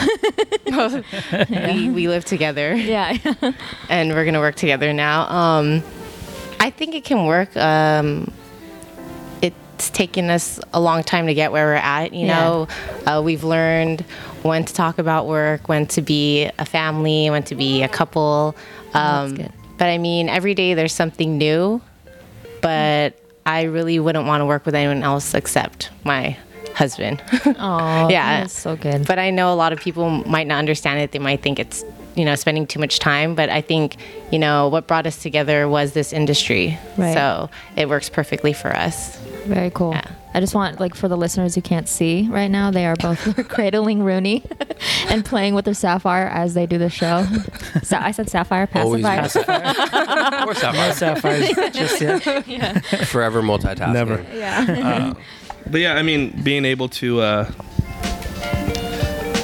we, 1.50 1.90
we 1.90 2.08
live 2.08 2.26
together. 2.26 2.74
Yeah. 2.76 3.18
and 3.90 4.12
we're 4.12 4.26
gonna 4.26 4.40
work 4.40 4.56
together 4.56 4.92
now. 4.94 5.28
Um, 5.30 5.84
I 6.60 6.70
think 6.70 6.96
it 6.96 7.04
can 7.04 7.26
work. 7.26 7.56
Um, 7.56 8.32
it's 9.42 9.90
taken 9.92 10.30
us 10.30 10.60
a 10.74 10.80
long 10.80 11.04
time 11.04 11.28
to 11.28 11.34
get 11.34 11.52
where 11.52 11.66
we're 11.68 11.74
at. 11.76 12.14
You 12.14 12.28
Yeah. 12.28 12.40
know, 12.40 12.68
uh, 13.06 13.22
we've 13.24 13.44
learned 13.44 14.02
when 14.44 14.66
to 14.66 14.74
talk 14.74 14.98
about 15.00 15.28
work, 15.28 15.70
when 15.70 15.86
to 15.88 16.02
be 16.02 16.50
a 16.60 16.66
family, 16.66 17.30
when 17.30 17.44
to 17.44 17.56
be 17.56 17.82
a 17.84 17.88
couple. 17.90 18.56
that's 18.94 19.32
Um, 19.32 19.36
good. 19.36 19.52
But 19.78 19.88
I 19.88 19.98
mean, 19.98 20.30
every 20.30 20.54
day 20.54 20.74
there's 20.74 20.94
something 20.94 21.38
new. 21.38 21.82
But 22.62 23.18
I 23.46 23.64
really 23.64 24.00
wouldn't 24.00 24.26
want 24.26 24.42
to 24.42 24.46
work 24.46 24.66
with 24.66 24.76
anyone 24.76 25.04
else 25.04 25.34
except 25.34 25.90
my 26.06 26.38
husband. 26.76 27.22
Oh, 27.46 28.10
Yeah. 28.10 28.42
that's 28.42 28.58
so 28.58 28.76
good. 28.76 29.06
but 29.08 29.20
I 29.20 29.30
know 29.30 29.54
a 29.54 29.56
lot 29.56 29.74
of 29.74 29.80
people 29.80 30.10
might 30.10 30.48
not 30.48 30.58
understand 30.60 31.00
it. 31.00 31.12
They 31.12 31.20
might 31.20 31.42
think 31.42 31.60
it's, 31.60 31.84
you 32.16 32.26
know, 32.26 32.36
spending 32.36 32.66
too 32.68 32.80
much 32.80 33.00
time. 33.00 33.36
But 33.36 33.50
I 33.50 33.62
think, 33.62 33.98
you 34.32 34.40
know, 34.40 34.68
what 34.68 34.88
brought 34.88 35.06
us 35.08 35.22
together 35.22 35.68
was 35.70 35.94
this 35.94 36.12
industry. 36.14 36.78
Right. 36.98 37.14
So 37.14 37.50
it 37.76 37.88
works 37.90 38.10
perfectly 38.10 38.54
for 38.54 38.76
us. 38.76 39.18
Very 39.46 39.70
cool. 39.72 39.92
Yeah. 39.92 40.08
I 40.36 40.40
just 40.40 40.56
want 40.56 40.80
like 40.80 40.96
for 40.96 41.08
the 41.08 41.16
listeners 41.18 41.54
who 41.54 41.62
can't 41.62 41.88
see 41.88 42.28
right 42.28 42.50
now, 42.50 42.72
they 42.72 42.88
are 42.88 42.96
both 42.96 43.48
cradling 43.50 44.02
Rooney 44.04 44.44
and 45.10 45.24
playing 45.24 45.54
with 45.54 45.66
their 45.66 45.76
sapphire 45.76 46.26
as 46.28 46.56
they 46.56 46.66
do 46.66 46.80
the 46.80 46.90
show. 46.90 47.24
Sa- 47.84 48.00
I 48.02 48.10
said 48.12 48.30
sapphire, 48.32 48.68
Always 48.74 49.04
pacifier. 49.04 49.58
Or 50.48 50.48
No 50.48 50.54
sapphire. 50.54 50.94
sapphires 50.94 51.50
just 51.74 52.02
yet. 52.02 52.84
Forever 53.08 53.44
multitasking. 53.44 53.94
Never. 53.94 54.26
yeah. 54.34 55.14
Uh, 55.16 55.20
but 55.70 55.82
yeah, 55.82 55.96
I 55.96 56.04
mean, 56.04 56.42
being 56.44 56.66
able 56.66 56.90
to, 56.90 57.22
uh, 57.22 57.52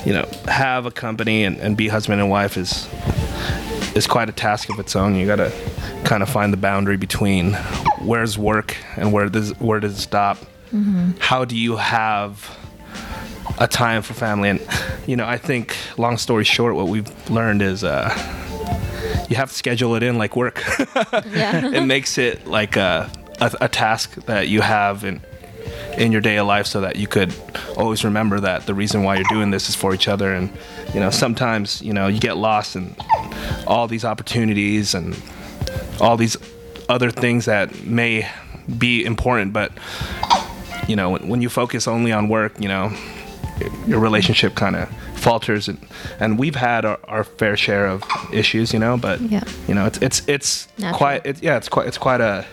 you 0.05 0.13
know, 0.13 0.27
have 0.45 0.85
a 0.85 0.91
company 0.91 1.43
and, 1.43 1.57
and 1.57 1.75
be 1.77 1.87
husband 1.87 2.21
and 2.21 2.29
wife 2.29 2.57
is 2.57 2.87
is 3.95 4.07
quite 4.07 4.29
a 4.29 4.31
task 4.31 4.69
of 4.69 4.79
its 4.79 4.95
own. 4.95 5.15
You 5.15 5.25
got 5.25 5.37
to 5.37 5.51
kind 6.05 6.23
of 6.23 6.29
find 6.29 6.53
the 6.53 6.57
boundary 6.57 6.97
between 6.97 7.53
where's 7.99 8.37
work 8.37 8.77
and 8.95 9.11
where 9.11 9.29
does 9.29 9.51
where 9.59 9.79
does 9.79 9.93
it 9.97 10.01
stop. 10.01 10.37
How 11.19 11.45
do 11.45 11.57
you 11.57 11.77
have 11.77 12.57
a 13.57 13.67
time 13.67 14.03
for 14.03 14.13
family? 14.13 14.49
And 14.49 14.61
you 15.07 15.15
know, 15.15 15.25
I 15.25 15.37
think, 15.37 15.75
long 15.97 16.17
story 16.17 16.43
short, 16.43 16.75
what 16.75 16.87
we've 16.87 17.29
learned 17.29 17.61
is. 17.61 17.83
Uh, 17.83 18.15
you 19.29 19.35
have 19.35 19.49
to 19.49 19.55
schedule 19.55 19.95
it 19.95 20.03
in 20.03 20.17
like 20.17 20.35
work. 20.35 20.63
yeah. 21.29 21.65
it 21.67 21.85
makes 21.85 22.17
it 22.17 22.47
like 22.47 22.75
a, 22.75 23.09
a, 23.39 23.51
a 23.61 23.67
task 23.67 24.15
that 24.25 24.47
you 24.47 24.61
have 24.61 25.03
in 25.03 25.21
in 25.97 26.11
your 26.11 26.21
day 26.21 26.37
of 26.37 26.47
life 26.47 26.65
so 26.67 26.81
that 26.81 26.95
you 26.95 27.07
could 27.07 27.33
always 27.77 28.03
remember 28.03 28.39
that 28.39 28.65
the 28.65 28.73
reason 28.73 29.03
why 29.03 29.15
you're 29.15 29.23
doing 29.29 29.51
this 29.51 29.69
is 29.69 29.75
for 29.75 29.93
each 29.93 30.07
other 30.07 30.33
and 30.33 30.49
you 30.93 30.99
know 30.99 31.09
sometimes 31.09 31.81
you 31.81 31.93
know 31.93 32.07
you 32.07 32.19
get 32.19 32.37
lost 32.37 32.75
in 32.75 32.95
all 33.67 33.87
these 33.87 34.05
opportunities 34.05 34.93
and 34.93 35.15
all 35.99 36.17
these 36.17 36.37
other 36.87 37.11
things 37.11 37.45
that 37.45 37.83
may 37.85 38.27
be 38.77 39.03
important 39.05 39.51
but 39.53 39.71
you 40.87 40.95
know 40.95 41.09
when, 41.11 41.27
when 41.27 41.41
you 41.41 41.49
focus 41.49 41.87
only 41.87 42.11
on 42.11 42.29
work 42.29 42.53
you 42.59 42.67
know 42.67 42.91
your 43.87 43.99
relationship 43.99 44.55
kind 44.55 44.75
of 44.75 44.89
falters 45.15 45.67
and 45.67 45.77
and 46.19 46.39
we've 46.39 46.55
had 46.55 46.85
our, 46.85 46.97
our 47.09 47.23
fair 47.25 47.57
share 47.57 47.87
of 47.87 48.03
issues 48.31 48.71
you 48.73 48.79
know 48.79 48.95
but 48.97 49.19
Yeah. 49.21 49.43
you 49.67 49.75
know 49.75 49.85
it's 49.85 49.97
it's 50.01 50.21
it's 50.27 50.67
Natural. 50.77 50.97
quite 50.97 51.25
it, 51.25 51.43
yeah 51.43 51.57
it's 51.57 51.67
quite 51.67 51.87
it's 51.87 51.97
quite 51.97 52.21
a 52.21 52.45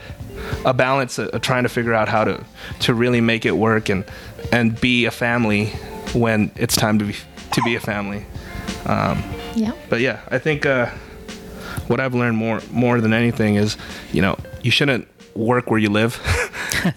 a 0.66 0.75
balance 0.75 1.18
of, 1.18 1.40
trying 1.40 1.62
to 1.62 1.68
figure 1.70 1.94
out 1.94 2.08
how 2.08 2.25
to 2.25 2.44
to 2.80 2.92
really 2.92 3.20
make 3.20 3.46
it 3.46 3.56
work 3.56 3.88
and 3.88 4.04
and 4.52 4.78
be 4.80 5.06
a 5.06 5.11
family 5.11 5.66
when 6.12 6.50
it's 6.56 6.76
time 6.76 6.99
to 6.99 7.04
be 7.06 7.14
to 7.52 7.62
be 7.64 7.75
a 7.76 7.80
family 7.80 8.25
um, 8.87 9.23
Yeah. 9.54 9.73
but 9.88 10.00
yeah 10.00 10.18
i 10.30 10.38
think 10.38 10.66
uh, 10.66 10.87
what 11.88 12.00
i've 12.00 12.14
learned 12.14 12.37
more 12.37 12.61
more 12.70 13.00
than 13.00 13.12
anything 13.12 13.54
is 13.56 13.76
you 14.12 14.20
know 14.23 14.37
you 14.62 14.70
shouldn't 14.70 15.06
work 15.35 15.70
where 15.70 15.80
you 15.80 15.90
live 15.90 16.20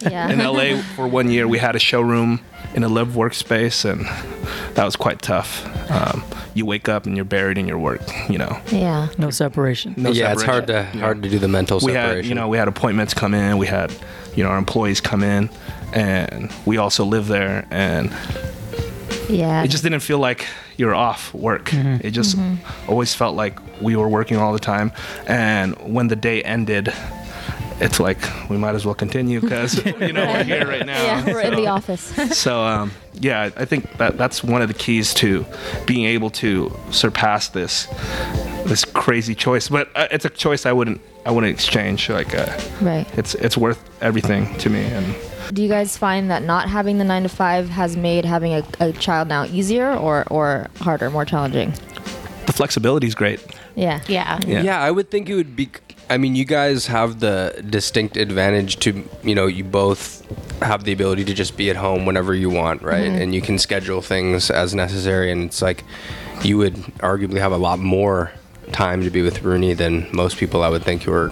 Yeah. 0.00 0.30
in 0.32 0.38
la 0.38 0.82
for 0.96 1.06
one 1.08 1.30
year 1.30 1.46
we 1.48 1.58
had 1.58 1.74
a 1.76 1.78
showroom 1.78 2.40
in 2.74 2.84
a 2.84 2.88
live 2.88 3.08
workspace 3.08 3.84
and 3.90 4.00
that 4.76 4.84
was 4.84 4.96
quite 4.96 5.20
tough 5.22 5.66
um, 5.90 6.22
you 6.54 6.64
wake 6.64 6.88
up 6.88 7.04
and 7.06 7.16
you're 7.16 7.24
buried 7.24 7.58
in 7.58 7.66
your 7.66 7.78
work 7.78 8.00
you 8.28 8.38
know 8.38 8.60
yeah. 8.70 9.08
No 9.18 9.30
separation. 9.30 9.94
no 9.96 10.10
yeah, 10.10 10.32
it's 10.32 10.42
hard 10.42 10.66
to. 10.68 10.72
Yeah 10.94 11.00
hard 11.00 11.22
to 11.22 11.28
do 11.28 11.38
the 11.38 11.48
mental 11.48 11.78
we 11.82 11.92
separation. 11.92 12.16
had 12.16 12.24
you 12.26 12.34
know 12.34 12.48
we 12.48 12.58
had 12.58 12.68
appointments 12.68 13.12
come 13.14 13.34
in 13.34 13.58
we 13.58 13.66
had 13.66 13.92
you 14.36 14.44
know 14.44 14.50
our 14.50 14.58
employees 14.58 15.00
come 15.00 15.22
in 15.24 15.50
and 15.92 16.52
we 16.66 16.76
also 16.76 17.04
live 17.04 17.26
there 17.26 17.66
and 17.70 18.10
Yeah. 19.28 19.62
it 19.64 19.68
just 19.68 19.82
didn't 19.82 20.00
feel 20.00 20.18
like 20.18 20.46
you're 20.76 20.94
off 20.94 21.34
work 21.34 21.70
it 21.74 22.10
just 22.12 22.38
always 22.88 23.14
felt 23.14 23.34
like 23.36 23.58
we 23.82 23.96
were 23.96 24.08
working 24.08 24.36
all 24.36 24.52
the 24.52 24.58
time 24.60 24.92
and 25.26 25.74
when 25.92 26.08
the 26.08 26.16
day 26.16 26.42
ended 26.42 26.92
it's 27.80 28.00
like 28.00 28.18
we 28.48 28.56
might 28.56 28.74
as 28.74 28.84
well 28.84 28.94
continue 28.94 29.40
because 29.40 29.84
you 30.00 30.12
know 30.12 30.26
we're 30.26 30.44
here 30.44 30.66
right 30.66 30.84
now 30.84 31.02
yeah, 31.02 31.24
we're 31.24 31.40
in 31.40 31.56
the 31.56 31.66
office. 31.66 32.00
so 32.38 32.62
um, 32.62 32.92
yeah, 33.14 33.50
I 33.56 33.64
think 33.64 33.96
that 33.98 34.18
that's 34.18 34.44
one 34.44 34.62
of 34.62 34.68
the 34.68 34.74
keys 34.74 35.14
to 35.14 35.44
being 35.86 36.04
able 36.06 36.30
to 36.30 36.76
surpass 36.90 37.48
this 37.48 37.86
this 38.66 38.84
crazy 38.84 39.34
choice. 39.34 39.68
But 39.68 39.88
uh, 39.94 40.08
it's 40.10 40.24
a 40.24 40.30
choice 40.30 40.66
I 40.66 40.72
wouldn't 40.72 41.00
I 41.24 41.30
wouldn't 41.30 41.52
exchange. 41.52 42.08
Like 42.08 42.34
uh, 42.34 42.58
right. 42.80 43.06
it's 43.16 43.34
it's 43.36 43.56
worth 43.56 43.82
everything 44.00 44.56
to 44.58 44.70
me. 44.70 44.84
And 44.84 45.14
Do 45.54 45.62
you 45.62 45.68
guys 45.68 45.96
find 45.96 46.30
that 46.30 46.42
not 46.42 46.68
having 46.68 46.98
the 46.98 47.04
nine 47.04 47.22
to 47.24 47.28
five 47.28 47.68
has 47.70 47.96
made 47.96 48.24
having 48.24 48.54
a, 48.54 48.64
a 48.78 48.92
child 48.92 49.28
now 49.28 49.44
easier 49.44 49.92
or, 49.92 50.24
or 50.30 50.68
harder, 50.80 51.10
more 51.10 51.24
challenging? 51.24 51.72
the 52.50 52.56
flexibility 52.56 53.06
is 53.06 53.14
great. 53.14 53.40
Yeah. 53.74 54.00
Yeah. 54.08 54.40
Yeah. 54.46 54.62
Yeah. 54.62 54.80
I 54.80 54.90
would 54.90 55.10
think 55.10 55.28
it 55.28 55.34
would 55.34 55.56
be. 55.56 55.70
I 56.08 56.16
mean, 56.18 56.34
you 56.34 56.44
guys 56.44 56.86
have 56.86 57.20
the 57.20 57.64
distinct 57.70 58.16
advantage 58.16 58.78
to, 58.80 59.08
you 59.22 59.34
know, 59.34 59.46
you 59.46 59.62
both 59.62 60.26
have 60.60 60.82
the 60.84 60.92
ability 60.92 61.24
to 61.26 61.34
just 61.34 61.56
be 61.56 61.70
at 61.70 61.76
home 61.76 62.04
whenever 62.04 62.34
you 62.34 62.50
want, 62.50 62.82
right? 62.82 63.06
And 63.06 63.32
you 63.32 63.40
can 63.40 63.58
schedule 63.58 64.02
things 64.02 64.50
as 64.50 64.74
necessary. 64.74 65.30
And 65.30 65.44
it's 65.44 65.62
like 65.62 65.84
you 66.42 66.58
would 66.58 66.74
arguably 66.98 67.38
have 67.38 67.52
a 67.52 67.56
lot 67.56 67.78
more 67.78 68.32
time 68.72 69.02
to 69.02 69.10
be 69.10 69.22
with 69.22 69.42
Rooney 69.42 69.74
than 69.74 70.08
most 70.12 70.36
people 70.36 70.62
I 70.62 70.68
would 70.68 70.82
think 70.82 71.02
who 71.02 71.12
are 71.12 71.30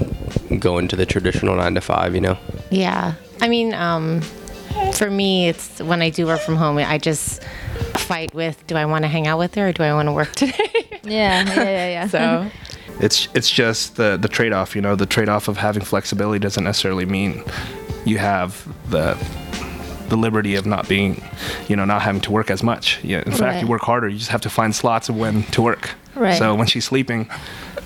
going 0.58 0.88
to 0.88 0.96
the 0.96 1.06
traditional 1.06 1.56
nine 1.56 1.74
to 1.74 1.80
five, 1.80 2.14
you 2.14 2.20
know? 2.20 2.38
Yeah. 2.70 3.14
I 3.40 3.48
mean, 3.48 3.74
um, 3.74 4.20
for 4.92 5.10
me, 5.10 5.48
it's 5.48 5.80
when 5.80 6.02
I 6.02 6.10
do 6.10 6.26
work 6.26 6.40
from 6.40 6.56
home, 6.56 6.78
I 6.78 6.98
just 6.98 7.42
fight 7.96 8.32
with 8.34 8.66
do 8.66 8.76
I 8.76 8.86
want 8.86 9.04
to 9.04 9.08
hang 9.08 9.26
out 9.26 9.38
with 9.38 9.54
her 9.54 9.68
or 9.68 9.72
do 9.72 9.82
I 9.82 9.92
want 9.92 10.08
to 10.08 10.12
work 10.12 10.32
today? 10.36 10.67
Yeah. 11.10 11.44
Yeah. 11.46 11.54
Yeah. 11.64 11.88
yeah. 11.88 12.06
so, 12.16 12.50
It's 13.00 13.28
it's 13.34 13.50
just 13.50 13.96
the 13.96 14.16
the 14.20 14.28
trade 14.28 14.52
off. 14.52 14.74
You 14.74 14.82
know, 14.82 14.96
the 14.96 15.06
trade 15.06 15.28
off 15.28 15.48
of 15.48 15.56
having 15.56 15.82
flexibility 15.84 16.38
doesn't 16.38 16.64
necessarily 16.64 17.06
mean 17.06 17.42
you 18.04 18.18
have 18.18 18.66
the 18.90 19.16
the 20.08 20.16
liberty 20.16 20.54
of 20.54 20.64
not 20.64 20.88
being, 20.88 21.22
you 21.68 21.76
know, 21.76 21.84
not 21.84 22.00
having 22.00 22.20
to 22.22 22.32
work 22.32 22.50
as 22.50 22.62
much. 22.62 22.98
Yeah, 23.04 23.18
in 23.26 23.32
fact, 23.32 23.42
Right. 23.42 23.60
you 23.62 23.66
work 23.68 23.82
harder. 23.82 24.08
You 24.08 24.16
just 24.18 24.30
have 24.30 24.40
to 24.42 24.50
find 24.50 24.74
slots 24.74 25.08
of 25.10 25.16
when 25.16 25.42
to 25.52 25.60
work. 25.62 25.90
Right. 26.14 26.38
So 26.38 26.54
when 26.54 26.66
she's 26.66 26.86
sleeping, 26.86 27.28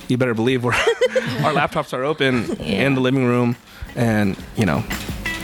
you 0.08 0.16
better 0.16 0.34
believe 0.34 0.62
we're 0.64 0.72
our 1.44 1.52
laptops 1.52 1.92
are 1.92 2.04
open 2.04 2.52
in 2.60 2.94
the 2.94 3.00
living 3.00 3.26
room, 3.26 3.56
and 3.96 4.36
you 4.56 4.64
know, 4.66 4.84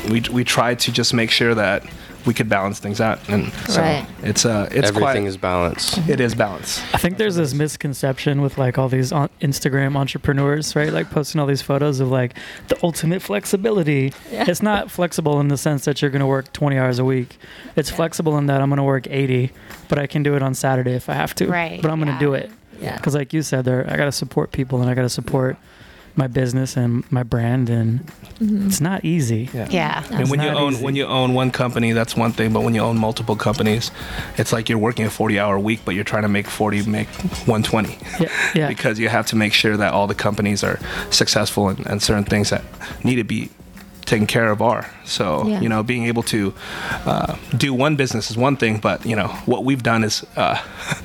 we 0.09 0.21
we 0.33 0.45
try 0.45 0.75
to 0.77 0.93
just 0.93 1.13
make 1.13 1.31
sure 1.33 1.55
that 1.55 1.83
we 2.27 2.35
could 2.35 2.49
balance 2.49 2.79
things 2.79 3.01
out, 3.01 3.19
and 3.29 3.53
so 3.69 3.81
Right. 3.81 4.07
it's 4.23 4.45
uh 4.45 4.69
it's 4.71 4.89
Everything 4.89 5.23
quite, 5.23 5.29
is 5.29 5.37
balanced. 5.37 5.99
it 6.09 6.21
is 6.21 6.35
balance. 6.35 6.81
I 6.93 6.99
think 6.99 7.17
there's 7.17 7.37
this 7.37 7.55
misconception 7.55 8.41
with 8.43 8.59
like 8.59 8.77
all 8.79 8.89
these 8.89 9.13
on- 9.13 9.31
Instagram 9.41 9.97
entrepreneurs, 9.97 10.75
right? 10.77 10.93
Like 10.93 11.11
posting 11.11 11.41
all 11.41 11.47
these 11.47 11.63
photos 11.63 12.01
of 12.01 12.11
like 12.11 12.35
the 12.69 12.79
ultimate 12.83 13.23
flexibility. 13.23 14.13
It's 14.31 14.63
not 14.63 14.91
flexible 14.91 15.41
in 15.41 15.49
the 15.49 15.57
sense 15.57 15.85
that 15.85 16.03
you're 16.03 16.11
going 16.11 16.21
to 16.21 16.27
work 16.27 16.53
20 16.53 16.77
hours 16.79 16.99
a 16.99 17.05
week. 17.05 17.39
It's 17.77 17.91
flexible 17.91 18.37
in 18.39 18.47
that 18.47 18.61
I'm 18.61 18.69
going 18.69 18.77
to 18.79 18.83
work 18.83 19.07
80, 19.09 19.51
but 19.89 19.99
I 19.99 20.07
can 20.07 20.23
do 20.23 20.35
it 20.35 20.43
on 20.43 20.55
Saturday 20.55 20.93
if 20.95 21.09
I 21.09 21.15
have 21.15 21.35
to. 21.37 21.47
Right, 21.47 21.81
But 21.81 21.91
I'm 21.91 21.99
going 21.99 22.09
to 22.09 22.13
yeah. 22.15 22.19
do 22.19 22.35
it. 22.35 22.51
Yeah. 22.81 22.97
Because 22.97 23.15
like 23.15 23.33
you 23.33 23.43
said, 23.43 23.65
there 23.65 23.85
I 23.91 23.97
got 23.97 24.05
to 24.05 24.13
support 24.13 24.53
people 24.53 24.81
and 24.81 24.91
I 24.91 24.95
got 24.95 25.03
to 25.03 25.09
support 25.09 25.57
my 26.19 26.27
business 26.27 26.77
and 26.77 27.11
my 27.11 27.23
brand, 27.23 27.71
and 27.71 28.05
mm-hmm. 28.41 28.67
it's 28.67 28.81
not 28.81 29.05
easy. 29.05 29.49
yeah. 29.55 30.05
And 30.11 30.29
when 30.29 30.41
you 30.41 30.49
own 30.49 30.73
easy. 30.75 30.85
when 30.85 30.97
you 30.97 31.07
own 31.07 31.33
one 31.33 31.51
company, 31.51 31.93
that's 31.93 32.17
one 32.17 32.33
thing. 32.33 32.53
But 32.53 32.63
when 32.63 32.75
you 32.75 32.83
own 32.83 32.99
multiple 32.99 33.37
companies, 33.37 33.91
it's 34.37 34.53
like 34.53 34.69
you're 34.69 34.79
working 34.79 35.07
a 35.07 35.11
40 35.11 35.39
hour 35.39 35.59
week, 35.59 35.81
but 35.85 35.95
you're 35.95 36.05
trying 36.05 36.25
to 36.25 36.29
make 36.29 36.49
40 36.49 36.85
make 36.91 37.09
120 37.47 37.97
Yeah. 38.21 38.29
Yeah. 38.55 38.69
because 38.75 38.99
you 38.99 39.09
have 39.09 39.27
to 39.27 39.37
make 39.37 39.53
sure 39.55 39.77
that 39.77 39.93
all 39.95 40.07
the 40.07 40.15
companies 40.15 40.65
are 40.65 40.79
successful 41.11 41.69
and, 41.69 41.87
and 41.87 42.03
certain 42.03 42.25
things 42.25 42.51
that 42.51 42.65
need 43.05 43.17
to 43.17 43.25
be 43.25 43.51
taken 44.09 44.27
care 44.27 44.50
of 44.50 44.61
are. 44.62 44.91
So 45.05 45.47
Yeah. 45.47 45.61
you 45.61 45.69
know, 45.69 45.83
being 45.83 46.05
able 46.07 46.23
to 46.25 46.53
uh, 47.07 47.37
do 47.57 47.73
one 47.75 47.95
business 47.97 48.31
is 48.31 48.37
one 48.37 48.57
thing, 48.57 48.79
but 48.81 49.05
you 49.07 49.15
know 49.17 49.29
what 49.47 49.65
we've 49.65 49.83
done 49.83 50.03
is, 50.05 50.25
uh, 50.37 50.57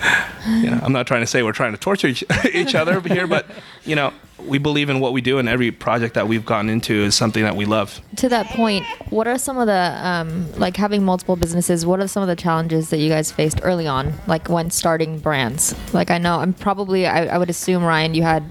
you 0.64 0.70
know, 0.72 0.80
I'm 0.84 0.94
not 0.94 1.06
trying 1.08 1.22
to 1.22 1.28
say 1.28 1.44
we're 1.44 1.52
trying 1.52 1.74
to 1.74 1.78
torture 1.80 2.08
each, 2.08 2.24
each 2.54 2.76
other 2.76 3.00
here, 3.02 3.28
but 3.28 3.46
you 3.86 3.96
know, 3.96 4.12
we 4.48 4.58
believe 4.58 4.90
in 4.90 5.00
what 5.00 5.14
we 5.14 5.22
do, 5.22 5.38
and 5.40 5.48
every 5.48 5.72
project 5.72 6.16
that 6.16 6.28
we've 6.28 6.46
gotten 6.46 6.70
into 6.70 6.94
is 6.94 7.16
something 7.16 7.44
that 7.44 7.56
we 7.56 7.66
love. 7.66 8.02
to 8.18 8.28
that 8.30 8.46
point, 8.48 8.84
what 9.10 9.26
are 9.28 9.38
some 9.38 9.58
of 9.58 9.68
the 9.68 9.84
um, 10.08 10.52
like 10.60 10.76
having 10.76 11.04
multiple 11.06 11.36
businesses? 11.38 11.86
What 11.86 12.00
are 12.02 12.08
some 12.08 12.24
of 12.24 12.28
the 12.28 12.36
challenges 12.36 12.90
that 12.90 12.98
you 12.98 13.10
guys 13.10 13.32
faced 13.32 13.60
early 13.64 13.88
on, 13.88 14.14
like 14.28 14.50
when 14.50 14.70
starting 14.70 15.20
brands? 15.20 15.76
Like 15.94 16.12
I 16.12 16.18
know 16.18 16.40
I'm 16.40 16.54
probably 16.54 17.06
I, 17.08 17.26
I 17.36 17.38
would 17.38 17.50
assume 17.50 17.84
Ryan, 17.84 18.14
you 18.16 18.24
had 18.24 18.44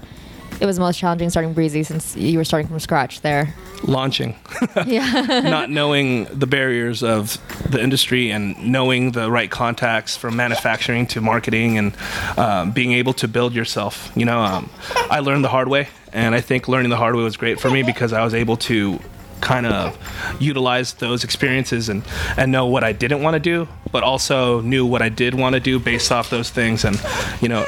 it 0.59 0.65
was 0.65 0.79
most 0.79 0.99
challenging 0.99 1.29
starting 1.29 1.53
Breezy 1.53 1.83
since 1.83 2.15
you 2.15 2.37
were 2.37 2.43
starting 2.43 2.67
from 2.67 2.79
scratch 2.79 3.21
there. 3.21 3.53
Launching. 3.83 4.35
Yeah, 4.85 5.41
not 5.43 5.69
knowing 5.69 6.25
the 6.25 6.47
barriers 6.47 7.03
of 7.03 7.37
the 7.69 7.81
industry 7.81 8.31
and 8.31 8.57
knowing 8.71 9.11
the 9.11 9.31
right 9.31 9.49
contacts 9.49 10.17
from 10.17 10.35
manufacturing 10.35 11.07
to 11.07 11.21
marketing 11.21 11.77
and 11.77 11.95
um, 12.37 12.71
being 12.71 12.91
able 12.91 13.13
to 13.13 13.27
build 13.27 13.53
yourself. 13.53 14.11
You 14.15 14.25
know, 14.25 14.39
um, 14.39 14.69
I 15.09 15.19
learned 15.19 15.43
the 15.43 15.49
hard 15.49 15.67
way, 15.67 15.87
and 16.11 16.35
I 16.35 16.41
think 16.41 16.67
learning 16.67 16.89
the 16.89 16.97
hard 16.97 17.15
way 17.15 17.23
was 17.23 17.37
great 17.37 17.59
for 17.59 17.69
me 17.69 17.83
because 17.83 18.13
I 18.13 18.23
was 18.23 18.33
able 18.33 18.57
to 18.57 18.99
kind 19.41 19.65
of 19.65 19.97
utilize 20.39 20.93
those 20.93 21.23
experiences 21.23 21.89
and, 21.89 22.03
and 22.37 22.51
know 22.51 22.65
what 22.65 22.83
I 22.83 22.93
didn't 22.93 23.21
want 23.21 23.35
to 23.35 23.39
do, 23.39 23.67
but 23.91 24.03
also 24.03 24.61
knew 24.61 24.85
what 24.85 25.01
I 25.01 25.09
did 25.09 25.35
want 25.35 25.53
to 25.53 25.59
do 25.59 25.79
based 25.79 26.11
off 26.11 26.29
those 26.29 26.49
things. 26.49 26.85
And, 26.85 27.01
you 27.41 27.49
know, 27.49 27.63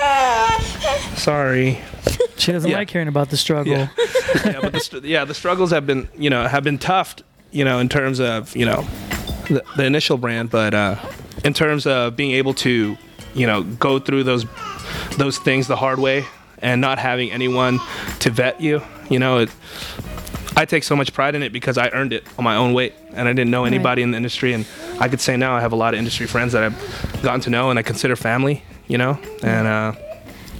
sorry. 1.15 1.79
She 2.37 2.51
doesn't 2.51 2.69
Yeah. 2.69 2.77
like 2.77 2.89
hearing 2.89 3.07
about 3.07 3.29
the 3.29 3.37
struggle. 3.37 3.73
Yeah, 3.73 3.87
yeah 4.45 4.59
but 4.61 4.73
the, 4.73 4.79
str- 4.79 4.97
yeah, 5.03 5.25
the 5.25 5.33
struggles 5.33 5.71
have 5.71 5.87
been, 5.87 6.07
you 6.17 6.29
know, 6.29 6.47
have 6.47 6.63
been 6.63 6.77
tough, 6.77 7.15
you 7.51 7.63
know, 7.65 7.79
in 7.79 7.89
terms 7.89 8.19
of, 8.19 8.55
you 8.55 8.65
know, 8.65 8.85
the, 9.47 9.63
the 9.77 9.85
initial 9.85 10.17
brand, 10.17 10.49
but 10.51 10.73
uh, 10.73 10.95
in 11.43 11.53
terms 11.53 11.87
of 11.87 12.15
being 12.15 12.31
able 12.31 12.53
to, 12.55 12.97
you 13.33 13.47
know, 13.47 13.63
go 13.63 13.99
through 13.99 14.23
those 14.23 14.45
those 15.17 15.37
things 15.39 15.67
the 15.67 15.75
hard 15.77 15.97
way 15.99 16.25
and 16.59 16.81
not 16.81 16.99
having 16.99 17.31
anyone 17.31 17.79
to 18.19 18.29
vet 18.29 18.59
you, 18.61 18.81
you 19.09 19.17
know, 19.17 19.39
it, 19.39 19.49
I 20.57 20.65
take 20.65 20.83
so 20.83 20.95
much 20.95 21.13
pride 21.13 21.35
in 21.35 21.43
it 21.43 21.51
because 21.53 21.77
I 21.77 21.89
earned 21.89 22.13
it 22.13 22.23
on 22.37 22.43
my 22.43 22.55
own 22.57 22.73
weight, 22.73 22.93
and 23.13 23.27
I 23.27 23.33
didn't 23.33 23.51
know 23.51 23.65
anybody 23.65 24.01
in 24.01 24.11
the 24.11 24.17
industry, 24.17 24.53
and 24.53 24.65
I 24.99 25.07
could 25.09 25.19
say 25.21 25.35
now 25.37 25.55
I 25.55 25.61
have 25.61 25.71
a 25.73 25.75
lot 25.75 25.93
of 25.93 25.97
industry 25.99 26.27
friends 26.27 26.53
that 26.53 26.63
I've 26.63 27.21
gotten 27.23 27.41
to 27.41 27.49
know 27.49 27.69
and 27.69 27.79
I 27.79 27.81
consider 27.81 28.15
family, 28.15 28.63
you 28.87 28.97
know, 28.97 29.19
and 29.43 29.67
uh, 29.67 29.93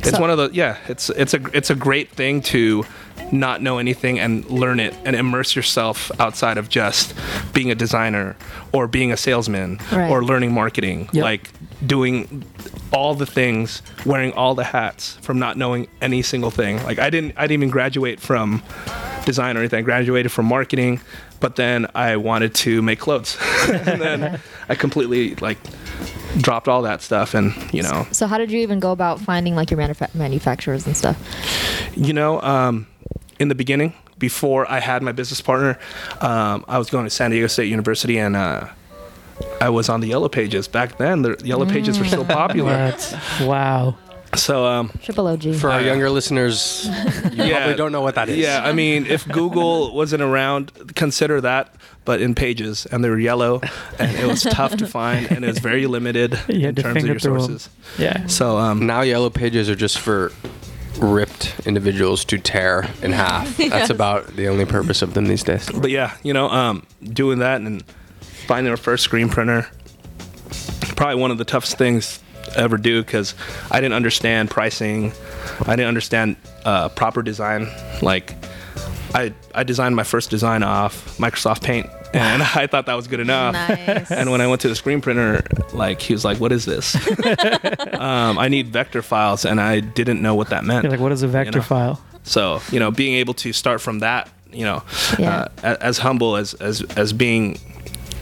it's 0.08 0.16
So- 0.18 0.22
one 0.22 0.30
of 0.30 0.38
the 0.38 0.50
yeah, 0.54 0.78
it's 0.88 1.10
it's 1.12 1.34
a 1.34 1.40
it's 1.54 1.70
a 1.70 1.76
great 1.76 2.10
thing 2.12 2.42
to 2.44 2.86
not 3.32 3.62
know 3.62 3.78
anything 3.80 4.20
and 4.20 4.46
learn 4.50 4.80
it 4.80 4.94
and 5.06 5.16
immerse 5.16 5.56
yourself 5.56 6.12
outside 6.20 6.58
of 6.58 6.70
just 6.70 7.14
being 7.54 7.72
a 7.72 7.76
designer 7.76 8.36
or 8.72 8.88
being 8.88 9.12
a 9.12 9.18
salesman 9.18 9.80
Right. 9.92 10.10
or 10.12 10.24
learning 10.24 10.52
marketing 10.54 11.10
Yep. 11.12 11.24
like 11.24 11.50
doing 11.86 12.44
all 12.92 13.16
the 13.16 13.26
things 13.26 13.82
wearing 14.06 14.32
all 14.34 14.54
the 14.54 14.64
hats 14.66 15.18
from 15.22 15.40
not 15.40 15.58
knowing 15.58 15.88
any 16.02 16.22
single 16.22 16.52
thing 16.52 16.84
like 16.84 17.00
i 17.00 17.10
didn't 17.10 17.34
i 17.38 17.42
didn't 17.48 17.54
even 17.64 17.70
graduate 17.70 18.20
from 18.20 18.62
design 19.26 19.56
or 19.58 19.62
anything 19.62 19.80
i 19.80 19.82
graduated 19.82 20.32
from 20.32 20.46
marketing 20.46 21.00
but 21.40 21.56
then 21.56 21.88
i 21.96 22.16
wanted 22.18 22.54
to 22.54 22.82
make 22.82 23.00
clothes 23.00 23.38
and 23.70 24.00
then 24.02 24.40
i 24.70 24.76
completely 24.76 25.36
like 25.36 25.58
dropped 26.42 26.68
all 26.68 26.82
that 26.82 27.02
stuff 27.02 27.34
and 27.34 27.54
you 27.74 27.82
know 27.82 28.06
So 28.12 28.28
how 28.28 28.38
did 28.38 28.52
you 28.52 28.60
even 28.60 28.80
go 28.80 28.92
about 28.92 29.20
finding 29.22 29.56
like 29.56 29.72
your 29.72 29.78
manufa- 29.78 30.10
manufacturers 30.14 30.86
and 30.86 30.96
stuff? 30.98 31.18
You 31.96 32.14
know, 32.14 32.42
um, 32.42 32.88
in 33.40 33.48
the 33.48 33.56
beginning, 33.56 33.94
before 34.20 34.70
I 34.70 34.80
had 34.80 35.02
my 35.04 35.12
business 35.12 35.42
partner, 35.42 35.78
um, 36.22 36.66
I 36.68 36.78
was 36.78 36.90
going 36.90 37.06
to 37.06 37.10
San 37.10 37.32
Diego 37.32 37.48
State 37.48 37.70
University 37.70 38.18
and 38.18 38.36
uh, 38.36 38.68
I 39.62 39.70
was 39.70 39.90
on 39.90 40.02
the 40.02 40.08
Yellow 40.08 40.30
Pages. 40.30 40.68
Back 40.68 40.98
then, 40.98 41.22
the 41.22 41.40
Yellow 41.44 41.66
Pages 41.66 42.00
were 42.00 42.06
still 42.06 42.26
popular. 42.26 42.96
Wow. 43.42 43.96
So, 44.36 44.66
um, 44.66 44.92
Triple 45.02 45.28
OG. 45.28 45.56
For 45.56 45.70
our 45.72 45.82
younger 45.82 46.10
listeners, 46.10 46.86
you 47.32 47.44
yeah, 47.46 47.58
probably 47.58 47.76
don't 47.76 47.92
know 47.92 48.02
what 48.02 48.16
that 48.16 48.30
is. 48.30 48.38
Yeah, 48.38 48.62
I 48.64 48.74
mean, 48.74 49.06
if 49.06 49.28
Google 49.28 49.94
wasn't 49.96 50.22
around, 50.22 50.72
consider 50.96 51.42
that, 51.42 51.76
but 52.06 52.22
in 52.22 52.36
Pages, 52.36 52.86
and 52.86 53.04
they 53.04 53.10
were 53.10 53.20
yellow, 53.20 53.62
and 54.00 54.16
it 54.18 54.28
was 54.28 54.44
tough 54.44 54.76
to 54.78 54.88
find, 54.88 55.32
and 55.32 55.44
it 55.44 55.48
was 55.48 55.60
very 55.60 55.88
limited 55.88 56.34
in 56.50 56.76
terms 56.76 57.04
of 57.04 57.06
your 57.10 57.20
through 57.20 57.36
'em. 57.36 57.40
sources. 57.42 57.70
Yeah. 57.98 58.28
So, 58.28 58.58
um, 58.58 58.86
Now 58.86 59.02
yellow 59.02 59.30
pages 59.30 59.70
are 59.70 59.76
just 59.76 60.00
for 60.00 60.32
ripped 61.00 61.56
individuals 61.66 62.24
to 62.26 62.38
tear 62.38 62.88
in 63.02 63.12
half. 63.12 63.58
That's 63.70 63.90
about 63.90 64.36
the 64.36 64.48
only 64.48 64.66
purpose 64.66 65.02
of 65.02 65.14
them 65.14 65.26
these 65.28 65.44
days. 65.44 65.70
but 65.70 65.92
yeah, 65.92 66.16
you 66.24 66.34
know, 66.34 66.50
um, 66.50 66.86
doing 67.04 67.40
that 67.40 67.62
and 67.62 67.84
finding 68.48 68.72
our 68.72 68.78
first 68.78 69.04
screen 69.04 69.28
printer, 69.30 69.68
probably 70.96 71.20
one 71.22 71.32
of 71.32 71.38
the 71.38 71.46
toughest 71.46 71.78
things 71.78 72.20
to 72.20 72.24
ever 72.56 72.78
do 72.78 73.02
because 73.02 73.34
I 73.72 73.82
didn't 73.82 73.96
understand 73.96 74.50
pricing, 74.52 75.12
I 75.66 75.76
didn't 75.76 75.88
understand 75.88 76.36
uh, 76.66 76.90
proper 76.90 77.22
design. 77.22 77.68
Like, 78.02 78.34
I 79.14 79.34
I 79.54 79.64
designed 79.64 79.96
my 79.96 80.04
first 80.04 80.30
design 80.30 80.64
off 80.64 81.18
Microsoft 81.18 81.64
Paint, 81.64 81.88
and 82.14 82.42
I 82.56 82.68
thought 82.68 82.86
that 82.88 82.96
was 82.96 83.08
good 83.08 83.20
enough. 83.22 83.54
Nice. 83.54 84.12
And 84.12 84.32
when 84.32 84.42
I 84.42 84.48
went 84.48 84.62
to 84.62 84.68
the 84.68 84.76
screen 84.76 85.02
printer, 85.02 85.44
like 85.74 86.02
he 86.02 86.14
was 86.14 86.26
like, 86.26 86.40
"What 86.40 86.52
is 86.52 86.66
this?" 86.66 86.96
um, 87.94 88.38
I 88.38 88.48
need 88.50 88.68
vector 88.68 89.02
files, 89.02 89.46
and 89.46 89.60
I 89.62 89.80
didn't 89.80 90.22
know 90.22 90.36
what 90.36 90.50
that 90.50 90.64
meant. 90.66 90.84
You're 90.84 90.92
like, 90.92 91.00
what 91.00 91.12
is 91.12 91.24
a 91.24 91.28
vector 91.28 91.60
know. 91.60 91.64
file? 91.64 92.02
So 92.24 92.62
you 92.72 92.80
know, 92.80 92.92
being 92.92 93.16
able 93.16 93.34
to 93.36 93.54
start 93.54 93.82
from 93.82 94.00
that, 94.00 94.30
you 94.52 94.66
know, 94.66 94.84
Yeah. 95.20 95.36
uh, 95.36 95.48
a- 95.64 95.84
as 95.84 96.00
humble 96.00 96.36
as 96.36 96.54
as 96.56 96.82
as 96.98 97.14
being 97.14 97.60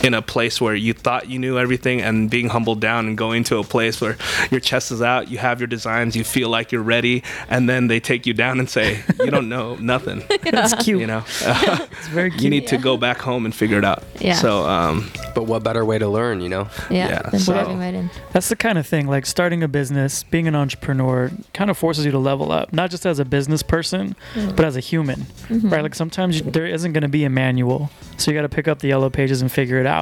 in 0.04 0.14
a 0.14 0.22
place 0.22 0.60
where 0.60 0.76
you 0.76 0.94
thought 0.94 1.30
you 1.30 1.40
knew 1.40 1.58
everything 1.58 2.02
and 2.02 2.30
being 2.30 2.50
humbled 2.50 2.82
down 2.82 3.08
and 3.08 3.18
going 3.18 3.44
to 3.46 3.58
a 3.58 3.64
place 3.64 4.02
where 4.02 4.18
your 4.52 4.60
chest 4.60 4.92
is 4.92 5.02
out, 5.02 5.30
you 5.32 5.38
have 5.38 5.60
your 5.62 5.68
designs, 5.68 6.14
you 6.16 6.24
feel 6.26 6.50
like 6.50 6.72
you're 6.74 6.84
ready, 6.84 7.24
and 7.50 7.70
then 7.70 7.88
they 7.88 8.00
take 8.02 8.26
you 8.26 8.34
down 8.34 8.60
and 8.60 8.70
say 8.70 9.02
you 9.20 9.32
don't 9.32 9.48
know 9.48 9.76
nothing. 9.76 10.22
That's 10.44 10.74
cute. 10.84 11.00
You 11.00 11.08
know, 11.08 11.24
It's 11.42 12.08
very 12.10 12.30
cute. 12.32 12.42
you 12.44 12.50
need 12.50 12.68
to 12.68 12.78
go 12.78 12.98
back 12.98 13.20
home 13.20 13.46
and 13.46 13.56
figure 13.56 13.78
it 13.78 13.86
out. 13.86 14.04
Yeah. 14.20 14.36
So 14.36 14.66
um, 14.66 15.10
But 15.34 15.44
what 15.46 15.64
better 15.64 15.86
way 15.86 15.98
to 16.00 16.08
learn, 16.10 16.42
you 16.42 16.50
know? 16.50 16.68
yeah. 16.90 17.08
yeah, 17.10 17.30
Then 17.32 17.40
so- 17.40 17.54
diving 17.54 17.80
right 17.80 17.94
in. 17.94 18.10
That's 18.34 18.50
the 18.50 18.56
kind 18.58 18.78
of 18.78 18.86
thing, 18.86 19.08
like 19.08 19.26
starting 19.26 19.64
a 19.64 19.68
business, 19.70 20.24
being 20.24 20.48
an 20.50 20.56
entrepreneur, 20.56 21.32
kind 21.54 21.70
of 21.72 21.78
forces 21.78 22.04
you 22.04 22.12
to 22.12 22.20
level 22.20 22.52
up, 22.52 22.74
not 22.74 22.90
just 22.92 23.06
as 23.06 23.20
a 23.20 23.26
business 23.26 23.64
person, 23.64 24.16
but 24.36 24.66
as 24.66 24.76
a 24.76 24.80
human, 24.82 25.26
right? 25.50 25.82
Like 25.82 25.96
sometimes 25.96 26.40
you, 26.42 26.52
there 26.52 26.66
isn't 26.66 26.92
going 26.92 27.04
to 27.04 27.08
be 27.08 27.24
a 27.24 27.30
manual, 27.30 27.90
so 28.18 28.32
you 28.32 28.38
got 28.38 28.42
to 28.42 28.50
pick 28.50 28.68
up 28.68 28.80
the 28.80 28.88
yellow 28.90 29.10
pages 29.10 29.42
and 29.42 29.52
figure 29.52 29.80
it 29.80 29.86
out, 29.86 29.93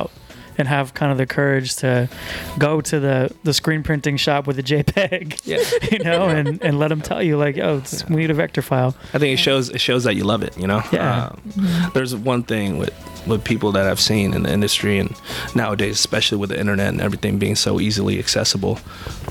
and 0.57 0.67
have 0.67 0.93
kind 0.93 1.11
of 1.11 1.17
the 1.17 1.25
courage 1.25 1.75
to 1.77 2.07
go 2.59 2.81
to 2.81 2.99
the 2.99 3.33
the 3.43 3.53
screen 3.53 3.83
printing 3.83 4.17
shop 4.17 4.47
with 4.47 4.59
a 4.59 4.63
JPEG, 4.63 5.41
yeah, 5.45 5.63
you 5.91 5.99
know, 6.03 6.27
and 6.27 6.61
and 6.61 6.77
let 6.77 6.89
them 6.89 7.01
tell 7.01 7.23
you 7.23 7.37
like, 7.37 7.57
oh, 7.57 7.77
it's, 7.77 8.07
we 8.07 8.17
need 8.17 8.29
a 8.31 8.33
vector 8.33 8.61
file. 8.61 8.95
I 9.13 9.17
think 9.17 9.33
it 9.37 9.41
shows 9.41 9.69
it 9.69 9.79
shows 9.79 10.03
that 10.03 10.15
you 10.15 10.23
love 10.23 10.43
it. 10.43 10.57
You 10.57 10.67
know, 10.67 10.83
Yeah. 10.91 11.29
Um, 11.29 11.91
there's 11.93 12.15
one 12.15 12.43
thing 12.43 12.77
with 12.77 12.93
with 13.27 13.43
people 13.43 13.71
that 13.73 13.87
I've 13.87 13.99
seen 13.99 14.33
in 14.33 14.43
the 14.43 14.51
industry 14.51 14.99
and 14.99 15.15
nowadays, 15.55 15.95
especially 15.95 16.37
with 16.37 16.49
the 16.49 16.59
internet 16.59 16.89
and 16.89 17.01
everything 17.01 17.37
being 17.39 17.55
so 17.55 17.79
easily 17.79 18.19
accessible. 18.19 18.79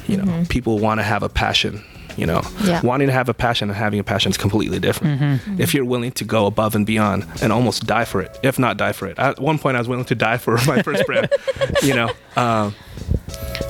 You 0.07 0.17
know, 0.19 0.45
people 0.49 0.79
want 0.79 1.01
to 1.01 1.05
have 1.05 1.23
a 1.23 1.29
passion. 1.29 1.85
You 2.17 2.27
know, 2.27 2.43
Yeah. 2.65 2.81
wanting 2.83 3.07
to 3.09 3.13
have 3.13 3.29
a 3.29 3.35
passion 3.35 3.71
and 3.71 3.77
having 3.79 3.99
a 4.01 4.05
passion 4.05 4.31
is 4.31 4.37
completely 4.37 4.79
different. 4.79 5.41
If 5.59 5.73
you're 5.75 5.85
willing 5.85 6.13
to 6.13 6.25
go 6.25 6.47
above 6.47 6.75
and 6.75 6.85
beyond 6.87 7.25
and 7.43 7.53
almost 7.53 7.87
die 7.87 8.05
for 8.05 8.21
it, 8.21 8.39
if 8.43 8.59
not 8.59 8.77
die 8.77 8.93
for 8.93 9.07
it. 9.07 9.19
At 9.19 9.39
one 9.41 9.59
point, 9.59 9.77
I 9.77 9.81
was 9.81 9.89
willing 9.89 10.05
to 10.07 10.15
die 10.15 10.37
for 10.39 10.57
my 10.67 10.83
first 10.83 11.07
brand. 11.07 11.29
You 11.83 11.95
know, 11.95 12.11
um, 12.37 12.75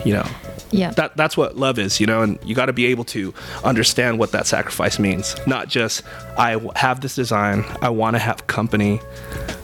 you 0.04 0.12
know, 0.14 0.26
Yeah. 0.72 0.90
that 0.92 1.16
that's 1.16 1.36
what 1.36 1.56
love 1.56 1.78
is, 1.78 2.00
you 2.00 2.06
know, 2.06 2.22
and 2.22 2.38
you 2.44 2.54
got 2.54 2.66
to 2.66 2.72
be 2.72 2.86
able 2.86 3.04
to 3.04 3.32
understand 3.64 4.18
what 4.18 4.32
that 4.32 4.46
sacrifice 4.46 4.98
means. 4.98 5.36
Not 5.46 5.68
just 5.68 6.02
I 6.38 6.58
have 6.76 7.00
this 7.00 7.14
design, 7.14 7.64
I 7.82 7.90
want 7.90 8.14
to 8.14 8.18
have 8.20 8.46
company. 8.46 9.00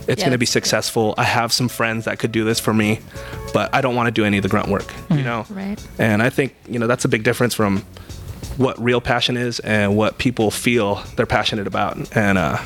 It's 0.08 0.20
Yeah, 0.20 0.26
going 0.26 0.32
to 0.32 0.38
be 0.38 0.46
successful. 0.46 1.14
I 1.18 1.24
have 1.24 1.52
some 1.52 1.68
friends 1.68 2.04
that 2.04 2.18
could 2.20 2.30
do 2.30 2.44
this 2.44 2.60
for 2.60 2.72
me, 2.72 3.00
but 3.52 3.74
I 3.74 3.80
don't 3.80 3.96
want 3.96 4.06
to 4.06 4.12
do 4.12 4.24
any 4.24 4.36
of 4.38 4.42
the 4.42 4.48
grunt 4.48 4.68
work, 4.68 4.92
you 5.10 5.22
know. 5.22 5.44
Right. 5.50 5.78
And 5.98 6.22
I 6.22 6.30
think, 6.30 6.54
you 6.68 6.78
know, 6.78 6.86
that's 6.86 7.04
a 7.04 7.08
big 7.08 7.24
difference 7.24 7.54
from 7.54 7.84
what 8.56 8.82
real 8.82 9.00
passion 9.00 9.36
is 9.36 9.60
and 9.60 9.96
what 9.96 10.18
people 10.18 10.50
feel 10.50 11.02
they're 11.16 11.26
passionate 11.26 11.66
about. 11.66 12.16
And 12.16 12.38
uh 12.38 12.62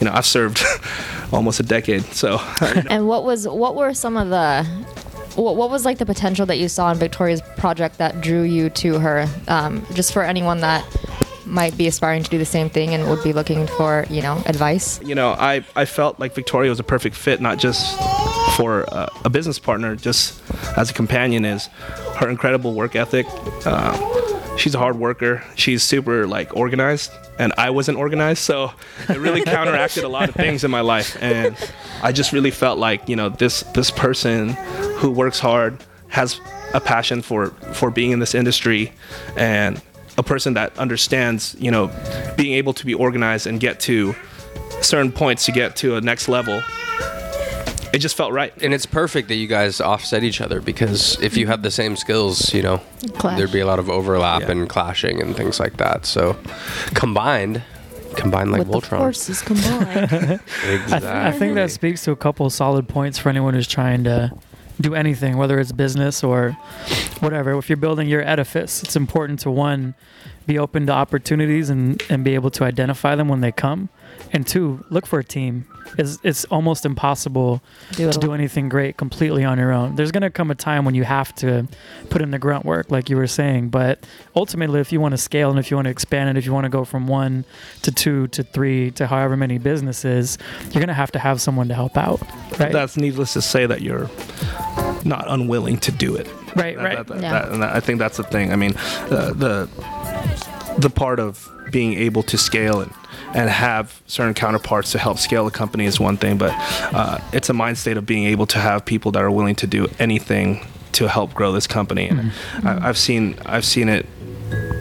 you 0.00 0.06
know, 0.06 0.12
I've 0.14 0.26
served 0.26 0.62
almost 1.32 1.60
a 1.60 1.62
decade, 1.62 2.04
so 2.04 2.40
And 2.88 3.06
what 3.06 3.24
was 3.24 3.46
what 3.46 3.76
were 3.76 3.94
some 3.94 4.16
of 4.16 4.30
the 4.30 4.64
what, 5.36 5.56
what 5.56 5.70
was 5.70 5.84
like 5.84 5.98
the 5.98 6.06
potential 6.06 6.44
that 6.46 6.58
you 6.58 6.68
saw 6.68 6.90
in 6.90 6.98
Victoria's 6.98 7.40
project 7.56 7.98
that 7.98 8.20
drew 8.20 8.42
you 8.42 8.68
to 8.70 8.98
her? 8.98 9.28
Um, 9.46 9.86
just 9.94 10.12
for 10.12 10.22
anyone 10.22 10.60
that 10.60 10.84
might 11.46 11.76
be 11.76 11.86
aspiring 11.86 12.22
to 12.22 12.30
do 12.30 12.38
the 12.38 12.44
same 12.44 12.70
thing 12.70 12.94
and 12.94 13.08
would 13.08 13.22
be 13.22 13.32
looking 13.32 13.66
for 13.66 14.06
you 14.08 14.22
know 14.22 14.42
advice. 14.46 15.00
you 15.02 15.14
know, 15.14 15.30
I, 15.30 15.64
I 15.76 15.84
felt 15.84 16.18
like 16.20 16.34
Victoria 16.34 16.70
was 16.70 16.80
a 16.80 16.84
perfect 16.84 17.16
fit, 17.16 17.40
not 17.40 17.58
just 17.58 17.98
for 18.56 18.84
uh, 18.92 19.08
a 19.24 19.30
business 19.30 19.58
partner, 19.58 19.96
just 19.96 20.40
as 20.76 20.90
a 20.90 20.94
companion, 20.94 21.44
is 21.44 21.66
her 22.16 22.28
incredible 22.28 22.74
work 22.74 22.96
ethic. 22.96 23.26
Uh, 23.66 23.96
she's 24.60 24.74
a 24.74 24.78
hard 24.78 24.98
worker. 24.98 25.42
She's 25.56 25.82
super 25.82 26.26
like 26.26 26.56
organized, 26.56 27.10
and 27.38 27.52
I 27.56 27.70
wasn't 27.70 27.98
organized, 27.98 28.42
so 28.42 28.72
it 29.08 29.16
really 29.16 29.42
counteracted 29.42 30.04
a 30.04 30.08
lot 30.08 30.28
of 30.28 30.34
things 30.34 30.62
in 30.62 30.70
my 30.70 30.82
life. 30.82 31.16
And 31.20 31.56
I 32.02 32.12
just 32.12 32.32
really 32.32 32.50
felt 32.50 32.78
like 32.78 33.08
you 33.08 33.16
know 33.16 33.30
this 33.30 33.62
this 33.74 33.90
person 33.90 34.50
who 34.98 35.10
works 35.10 35.40
hard 35.40 35.82
has 36.08 36.40
a 36.74 36.80
passion 36.80 37.22
for 37.22 37.48
for 37.72 37.90
being 37.90 38.12
in 38.12 38.18
this 38.18 38.34
industry, 38.34 38.92
and 39.36 39.80
a 40.18 40.22
person 40.22 40.54
that 40.54 40.78
understands 40.78 41.56
you 41.58 41.70
know 41.70 41.90
being 42.36 42.52
able 42.52 42.74
to 42.74 42.86
be 42.86 42.94
organized 42.94 43.46
and 43.46 43.58
get 43.58 43.80
to 43.80 44.14
certain 44.82 45.10
points 45.10 45.46
to 45.46 45.52
get 45.52 45.76
to 45.76 45.96
a 45.96 46.00
next 46.00 46.28
level. 46.28 46.62
It 47.92 47.98
just 47.98 48.16
felt 48.16 48.32
right. 48.32 48.52
And 48.62 48.72
it's 48.72 48.86
perfect 48.86 49.28
that 49.28 49.34
you 49.34 49.46
guys 49.48 49.80
offset 49.80 50.22
each 50.22 50.40
other 50.40 50.60
because 50.60 51.20
if 51.20 51.36
you 51.36 51.46
have 51.48 51.62
the 51.62 51.70
same 51.72 51.96
skills, 51.96 52.54
you 52.54 52.62
know, 52.62 52.80
Clash. 53.18 53.36
there'd 53.36 53.50
be 53.52 53.60
a 53.60 53.66
lot 53.66 53.78
of 53.80 53.90
overlap 53.90 54.42
Yeah. 54.42 54.52
and 54.52 54.68
clashing 54.68 55.20
and 55.20 55.36
things 55.36 55.58
like 55.58 55.76
that. 55.78 56.06
So 56.06 56.36
combined, 56.94 57.62
combined 58.16 58.52
like 58.52 58.60
With 58.60 58.70
the 58.70 58.78
Voltron. 58.78 58.98
forces 58.98 59.42
combined. 59.42 60.40
I, 60.64 60.98
th- 60.98 61.02
I 61.02 61.32
think 61.32 61.54
that 61.56 61.70
speaks 61.72 62.04
to 62.04 62.12
a 62.12 62.16
couple 62.16 62.46
of 62.46 62.52
solid 62.52 62.88
points 62.88 63.18
for 63.18 63.28
anyone 63.28 63.54
who's 63.54 63.68
trying 63.68 64.04
to 64.04 64.30
do 64.80 64.94
anything, 64.94 65.36
whether 65.36 65.58
it's 65.58 65.72
business 65.72 66.22
or 66.24 66.52
whatever. 67.20 67.56
If 67.58 67.68
you're 67.68 67.76
building 67.76 68.08
your 68.08 68.22
edifice, 68.26 68.82
it's 68.82 68.96
important 68.96 69.40
to 69.40 69.50
one, 69.50 69.94
be 70.46 70.58
open 70.58 70.86
to 70.86 70.92
opportunities 70.92 71.68
and, 71.70 72.02
and 72.08 72.24
be 72.24 72.34
able 72.34 72.50
to 72.52 72.64
identify 72.64 73.14
them 73.14 73.28
when 73.28 73.40
they 73.40 73.52
come. 73.52 73.88
And 74.32 74.46
two, 74.46 74.84
look 74.90 75.06
for 75.06 75.18
a 75.18 75.24
team. 75.24 75.66
It's, 75.98 76.18
it's 76.22 76.44
almost 76.44 76.86
impossible 76.86 77.60
Do 77.92 78.12
to 78.12 78.16
do 78.18 78.32
anything 78.32 78.68
great 78.68 78.96
completely 78.96 79.42
on 79.44 79.58
your 79.58 79.72
own. 79.72 79.96
There's 79.96 80.12
going 80.12 80.22
to 80.22 80.30
come 80.30 80.52
a 80.52 80.54
time 80.54 80.84
when 80.84 80.94
you 80.94 81.02
have 81.02 81.34
to 81.36 81.66
put 82.10 82.22
in 82.22 82.30
the 82.30 82.38
grunt 82.38 82.64
work, 82.64 82.92
like 82.92 83.10
you 83.10 83.16
were 83.16 83.26
saying. 83.26 83.70
But 83.70 84.06
ultimately, 84.36 84.78
if 84.78 84.92
you 84.92 85.00
want 85.00 85.12
to 85.12 85.18
scale 85.18 85.50
and 85.50 85.58
if 85.58 85.68
you 85.68 85.76
want 85.76 85.86
to 85.86 85.90
expand 85.90 86.28
and 86.28 86.38
if 86.38 86.46
you 86.46 86.52
want 86.52 86.64
to 86.64 86.68
go 86.70 86.84
from 86.84 87.08
one 87.08 87.44
to 87.82 87.90
two 87.90 88.28
to 88.28 88.44
three 88.44 88.92
to 88.92 89.08
however 89.08 89.36
many 89.36 89.58
businesses, 89.58 90.38
you're 90.66 90.74
going 90.80 90.86
to 90.88 90.94
have 90.94 91.10
to 91.12 91.18
have 91.18 91.40
someone 91.40 91.66
to 91.66 91.74
help 91.74 91.96
out, 91.96 92.20
right? 92.60 92.70
That's 92.72 92.96
needless 92.96 93.32
to 93.32 93.42
say 93.42 93.66
that 93.66 93.80
you're 93.80 94.08
not 95.04 95.24
unwilling 95.28 95.78
to 95.78 95.90
do 95.90 96.14
it. 96.14 96.28
Right, 96.54 96.76
That- 96.76 96.84
right. 96.84 96.96
that- 96.98 97.06
that- 97.08 97.22
Yeah. 97.22 97.32
that- 97.32 97.48
and 97.52 97.64
I 97.64 97.80
think 97.80 97.98
that's 97.98 98.16
the 98.16 98.22
thing. 98.24 98.52
I 98.52 98.56
mean, 98.56 98.76
uh, 99.10 99.32
the 99.34 99.68
the 100.80 100.90
part 100.90 101.20
of 101.20 101.48
being 101.70 101.94
able 101.94 102.22
to 102.24 102.38
scale 102.38 102.80
and 102.80 102.92
and 103.34 103.48
have 103.48 104.00
certain 104.06 104.34
counterparts 104.34 104.92
to 104.92 104.98
help 104.98 105.18
scale 105.18 105.46
a 105.46 105.50
company 105.50 105.84
is 105.84 106.00
one 106.00 106.16
thing, 106.16 106.36
but 106.36 106.52
uh, 106.92 107.18
it's 107.32 107.48
a 107.48 107.52
mind 107.52 107.78
state 107.78 107.96
of 107.96 108.04
being 108.04 108.24
able 108.24 108.46
to 108.46 108.58
have 108.58 108.84
people 108.84 109.12
that 109.12 109.22
are 109.22 109.30
willing 109.30 109.54
to 109.54 109.66
do 109.66 109.86
anything 110.00 110.66
to 110.92 111.08
help 111.08 111.32
grow 111.32 111.52
this 111.52 111.66
company. 111.66 112.08
And 112.08 112.32
I, 112.64 112.88
I've 112.88 112.98
seen 112.98 113.36
I've 113.46 113.64
seen 113.64 113.88
it 113.88 114.06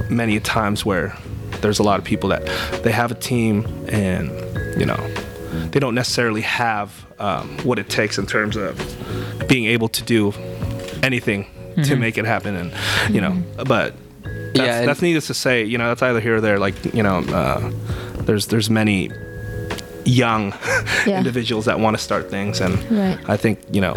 many 0.09 0.39
times 0.39 0.83
where 0.83 1.15
there's 1.62 1.79
a 1.79 1.83
lot 1.83 1.99
of 1.99 2.05
people 2.05 2.29
that 2.29 2.45
they 2.83 2.91
have 2.91 3.12
a 3.12 3.15
team 3.15 3.65
and 3.89 4.29
you 4.79 4.85
know 4.85 4.97
they 5.71 5.79
don't 5.79 5.95
necessarily 5.95 6.41
have 6.41 7.05
um, 7.19 7.57
what 7.59 7.77
it 7.77 7.89
takes 7.89 8.17
in 8.17 8.25
terms 8.25 8.55
of 8.55 8.77
being 9.47 9.65
able 9.65 9.89
to 9.89 10.03
do 10.03 10.33
anything 11.03 11.45
to 11.83 11.95
make 11.95 12.17
it 12.17 12.25
happen 12.25 12.55
and 12.55 12.73
you 13.13 13.21
know 13.21 13.41
but 13.65 13.93
that's, 14.53 14.57
Yeah, 14.59 14.85
that's 14.85 15.01
needless 15.01 15.27
to 15.27 15.33
say 15.33 15.63
you 15.63 15.77
know 15.77 15.88
that's 15.89 16.01
either 16.01 16.19
here 16.19 16.38
or 16.38 16.41
there 16.41 16.59
like 16.59 16.75
you 16.93 17.03
know 17.03 17.19
uh, 17.19 17.71
there's 18.25 18.47
there's 18.47 18.69
many 18.69 19.12
young 20.05 20.53
Yeah. 21.05 21.17
individuals 21.19 21.65
that 21.65 21.79
want 21.79 21.97
to 21.97 22.01
start 22.03 22.29
things 22.29 22.59
and 22.62 22.73
Right. 22.91 23.19
i 23.29 23.38
think 23.38 23.59
you 23.71 23.79
know 23.81 23.95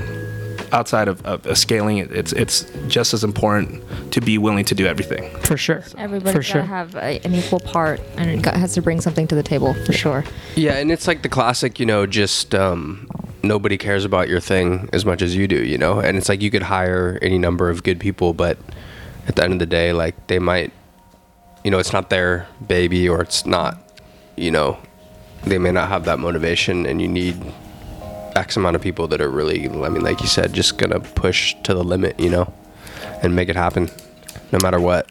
outside 0.73 1.09
of, 1.09 1.25
of, 1.27 1.45
of 1.47 1.57
scaling 1.59 1.99
it 1.99 2.11
it's 2.13 2.33
it's 2.33 2.65
just 2.89 3.13
as 3.15 3.23
important 3.25 3.83
to 4.13 4.21
be 4.21 4.37
willing 4.39 4.65
to 4.67 4.75
do 4.75 4.87
everything 4.87 5.31
For 5.41 5.57
sure. 5.57 5.83
Everybody's 5.99 6.33
For 6.33 6.39
got 6.39 6.45
sure. 6.47 6.61
to 6.63 6.67
have 6.67 6.95
a, 6.97 7.21
an 7.27 7.35
equal 7.35 7.61
part 7.61 8.01
and 8.17 8.31
it 8.31 8.43
got, 8.43 8.57
has 8.57 8.73
to 8.75 8.83
bring 8.83 9.01
something 9.01 9.27
to 9.29 9.35
the 9.35 9.43
table 9.43 9.75
for 9.87 9.93
sure. 9.93 10.25
Yeah, 10.57 10.75
and 10.75 10.91
it's 10.91 11.07
like 11.07 11.23
the 11.23 11.29
classic, 11.29 11.79
you 11.81 11.85
know, 11.87 12.07
just 12.07 12.55
um, 12.55 13.07
nobody 13.43 13.77
cares 13.79 14.05
about 14.07 14.29
your 14.29 14.41
thing 14.41 14.89
as 14.95 15.05
much 15.05 15.21
as 15.23 15.35
you 15.37 15.47
do, 15.49 15.63
you 15.65 15.77
know? 15.79 15.99
And 16.01 16.17
it's 16.19 16.29
like 16.29 16.41
you 16.43 16.51
could 16.51 16.63
hire 16.63 17.19
any 17.23 17.39
number 17.39 17.69
of 17.71 17.83
good 17.83 17.99
people, 18.01 18.33
but 18.35 18.57
at 19.27 19.37
the 19.37 19.45
end 19.45 19.53
of 19.53 19.59
the 19.59 19.67
day, 19.67 19.93
like 19.93 20.27
they 20.27 20.39
might, 20.39 20.73
you 21.65 21.71
know, 21.71 21.79
it's 21.79 21.93
not 21.93 22.11
their 22.11 22.47
baby 22.67 23.09
or 23.09 23.21
it's 23.21 23.47
not, 23.47 23.79
you 24.37 24.51
know, 24.51 24.79
they 25.45 25.59
may 25.59 25.73
not 25.73 25.89
have 25.89 26.05
that 26.05 26.19
motivation 26.19 26.87
and 26.87 27.01
you 27.01 27.09
need 27.09 27.37
X 28.37 28.57
amount 28.57 28.77
of 28.77 28.83
people 28.83 29.07
that 29.09 29.21
are 29.21 29.31
really, 29.31 29.69
I 29.69 29.89
mean, 29.89 30.03
like 30.03 30.21
you 30.21 30.27
said, 30.27 30.53
just 30.53 30.79
gonna 30.79 31.01
push 31.01 31.55
to 31.65 31.75
the 31.75 31.85
limit, 31.85 32.19
you 32.19 32.31
know, 32.31 32.53
and 33.23 33.37
make 33.37 33.49
it 33.49 33.57
happen 33.57 33.91
no 34.51 34.59
matter 34.63 34.81
what. 34.81 35.11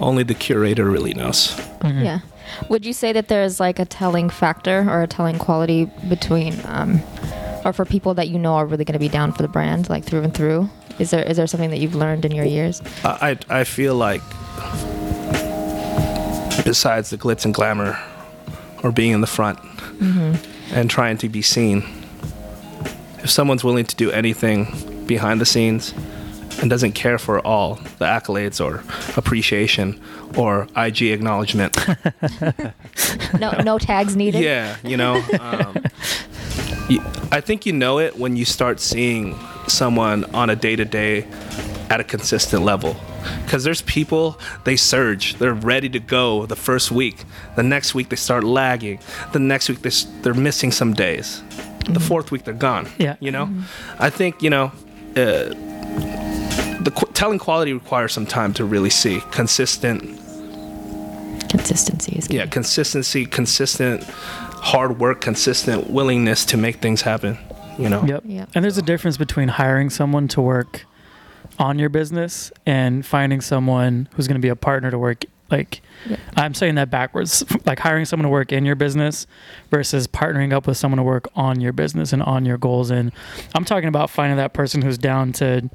only 0.00 0.22
the 0.24 0.34
curator 0.34 0.84
really 0.90 1.14
knows 1.14 1.54
Yeah. 1.84 2.20
Would 2.68 2.84
you 2.84 2.92
say 2.92 3.12
that 3.12 3.28
there's 3.28 3.60
like 3.60 3.78
a 3.78 3.84
telling 3.84 4.28
factor 4.30 4.86
or 4.88 5.02
a 5.02 5.06
telling 5.06 5.38
quality 5.38 5.90
between, 6.08 6.54
um, 6.64 7.00
or 7.64 7.72
for 7.72 7.84
people 7.84 8.14
that 8.14 8.28
you 8.28 8.38
know 8.38 8.54
are 8.54 8.66
really 8.66 8.84
going 8.84 8.94
to 8.94 8.98
be 8.98 9.08
down 9.08 9.32
for 9.32 9.42
the 9.42 9.48
brand, 9.48 9.88
like 9.88 10.04
through 10.04 10.22
and 10.22 10.34
through? 10.34 10.68
Is 10.98 11.10
there 11.10 11.22
is 11.22 11.36
there 11.36 11.46
something 11.46 11.70
that 11.70 11.78
you've 11.78 11.94
learned 11.94 12.24
in 12.24 12.32
your 12.32 12.44
years? 12.44 12.80
I, 13.04 13.38
I 13.48 13.64
feel 13.64 13.94
like 13.94 14.22
besides 16.64 17.10
the 17.10 17.18
glitz 17.18 17.44
and 17.44 17.54
glamour 17.54 17.98
or 18.82 18.92
being 18.92 19.12
in 19.12 19.20
the 19.20 19.26
front 19.26 19.58
and 20.72 20.90
trying 20.90 21.16
to 21.18 21.28
be 21.28 21.42
seen, 21.42 21.84
if 23.18 23.30
someone's 23.30 23.62
willing 23.64 23.84
to 23.86 23.96
do 23.96 24.10
anything 24.10 24.66
behind 25.06 25.40
the 25.40 25.46
scenes 25.46 25.94
and 26.60 26.68
doesn't 26.68 26.92
care 26.92 27.18
for 27.18 27.44
all 27.46 27.76
the 27.98 28.04
accolades 28.04 28.64
or 28.64 28.82
appreciation 29.16 30.00
or 30.36 30.66
IG 30.76 31.02
acknowledgement, 31.02 31.76
No, 33.38 33.50
no 33.64 33.78
tags 33.78 34.14
needed. 34.16 34.42
yeah, 34.42 34.76
you 34.84 34.96
know, 34.96 35.22
um, 35.40 35.76
I 37.30 37.40
think 37.40 37.66
you 37.66 37.72
know 37.72 37.98
it 37.98 38.18
when 38.18 38.36
you 38.36 38.44
start 38.44 38.80
seeing 38.80 39.38
someone 39.68 40.24
on 40.34 40.50
a 40.50 40.56
day 40.56 40.76
to 40.76 40.84
day 40.84 41.26
at 41.90 42.00
a 42.00 42.04
consistent 42.04 42.62
level. 42.64 42.96
Because 43.44 43.62
there's 43.62 43.82
people, 43.82 44.38
they 44.64 44.76
surge. 44.76 45.34
They're 45.34 45.54
ready 45.54 45.88
to 45.90 46.00
go 46.00 46.46
the 46.46 46.56
first 46.56 46.90
week. 46.90 47.24
The 47.56 47.62
next 47.62 47.94
week, 47.94 48.08
they 48.08 48.16
start 48.16 48.42
lagging. 48.44 48.98
The 49.32 49.38
next 49.38 49.68
week, 49.68 49.82
they, 49.82 49.90
they're 50.22 50.34
missing 50.34 50.72
some 50.72 50.92
days. 50.92 51.42
The 51.88 52.00
fourth 52.00 52.32
week, 52.32 52.44
they're 52.44 52.54
gone. 52.54 52.88
Yeah. 52.98 53.16
You 53.20 53.30
know? 53.30 53.48
I 53.98 54.10
think, 54.10 54.42
you 54.42 54.50
know, 54.50 54.72
uh, 55.16 55.54
the 56.82 56.92
qu- 56.94 57.12
telling 57.12 57.38
quality 57.38 57.72
requires 57.72 58.12
some 58.12 58.26
time 58.26 58.52
to 58.54 58.64
really 58.64 58.90
see 58.90 59.20
consistent 59.30 60.02
Consistency 61.48 62.16
is 62.16 62.26
key. 62.28 62.36
yeah 62.38 62.46
consistency 62.46 63.26
consistent 63.26 64.02
hard 64.62 64.98
work 65.00 65.20
consistent 65.20 65.90
willingness 65.90 66.44
to 66.44 66.56
make 66.56 66.76
things 66.76 67.02
happen 67.02 67.36
you 67.78 67.88
know 67.88 68.04
Yep. 68.04 68.22
Yep. 68.26 68.48
And 68.54 68.62
there's 68.64 68.78
a 68.78 68.82
difference 68.82 69.16
between 69.16 69.48
hiring 69.48 69.90
someone 69.90 70.28
to 70.28 70.40
work 70.42 70.84
on 71.58 71.78
your 71.78 71.88
business 71.88 72.52
and 72.66 73.04
finding 73.04 73.40
someone 73.40 74.08
who's 74.14 74.26
going 74.28 74.36
to 74.40 74.42
be 74.44 74.48
a 74.48 74.56
partner 74.56 74.90
to 74.90 74.98
work 74.98 75.24
like 75.50 75.80
Yeah. 76.08 76.16
I'm 76.36 76.54
saying 76.54 76.76
that 76.76 76.90
backwards. 76.90 77.44
Like 77.66 77.78
hiring 77.78 78.04
someone 78.04 78.24
to 78.24 78.30
work 78.30 78.52
in 78.52 78.64
your 78.64 78.74
business 78.74 79.26
versus 79.70 80.06
partnering 80.06 80.52
up 80.52 80.66
with 80.66 80.76
someone 80.76 80.96
to 80.98 81.02
work 81.02 81.28
on 81.34 81.60
your 81.60 81.72
business 81.72 82.12
and 82.12 82.22
on 82.22 82.44
your 82.44 82.58
goals 82.58 82.90
and 82.90 83.10
I'm 83.54 83.64
talking 83.64 83.88
about 83.88 84.10
finding 84.10 84.36
that 84.36 84.52
person 84.52 84.82
who's 84.82 84.98
down 84.98 85.32
to 85.34 85.68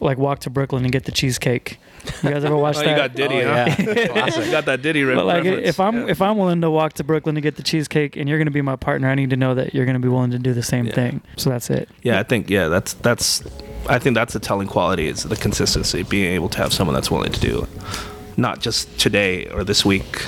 like 0.00 0.18
walk 0.18 0.38
to 0.40 0.50
Brooklyn 0.50 0.84
and 0.84 0.92
get 0.92 1.04
the 1.04 1.12
cheesecake. 1.12 1.78
You 2.22 2.30
guys 2.30 2.44
ever 2.44 2.56
watch 2.56 2.76
oh 2.76 2.80
that? 2.80 2.90
you 2.90 2.96
got 2.96 3.14
diddy 3.14 3.42
Oh, 3.42 3.48
huh 3.52 3.74
yeah. 3.78 4.38
you 4.44 4.50
got 4.50 4.64
that 4.66 4.82
diddy 4.82 5.02
re- 5.04 5.14
But 5.14 5.24
like, 5.26 5.44
reference. 5.44 5.68
if 5.68 5.80
I'm 5.80 5.96
Yeah. 5.96 6.06
if 6.10 6.22
I'm 6.22 6.36
willing 6.38 6.60
to 6.62 6.70
walk 6.70 6.94
to 6.94 7.04
Brooklyn 7.04 7.34
to 7.34 7.40
get 7.40 7.56
the 7.56 7.62
cheesecake, 7.62 8.16
and 8.16 8.28
you're 8.28 8.38
going 8.38 8.46
to 8.46 8.50
be 8.52 8.62
my 8.62 8.76
partner, 8.76 9.08
I 9.08 9.14
need 9.14 9.30
to 9.30 9.36
know 9.36 9.54
that 9.54 9.74
you're 9.74 9.84
going 9.84 9.94
to 9.94 10.00
be 10.00 10.08
willing 10.08 10.30
to 10.32 10.38
do 10.38 10.52
the 10.52 10.62
same 10.62 10.86
Yeah. 10.86 10.94
thing. 10.94 11.20
So 11.36 11.50
that's 11.50 11.70
it. 11.70 11.88
yeah 12.02 12.18
i 12.18 12.22
think 12.22 12.48
yeah 12.50 12.68
that's 12.68 12.92
that's 12.94 13.42
i 13.88 13.98
think 13.98 14.14
that's 14.14 14.32
the 14.32 14.40
telling 14.40 14.66
quality 14.68 15.06
is 15.08 15.22
the 15.24 15.36
consistency 15.36 16.02
being 16.02 16.32
able 16.34 16.48
to 16.50 16.58
have 16.58 16.72
someone 16.72 16.94
that's 16.94 17.10
willing 17.10 17.32
to 17.32 17.40
do 17.40 17.62
it 17.62 17.68
not 18.36 18.60
just 18.60 18.98
today 18.98 19.46
or 19.48 19.64
this 19.64 19.84
week 19.84 20.26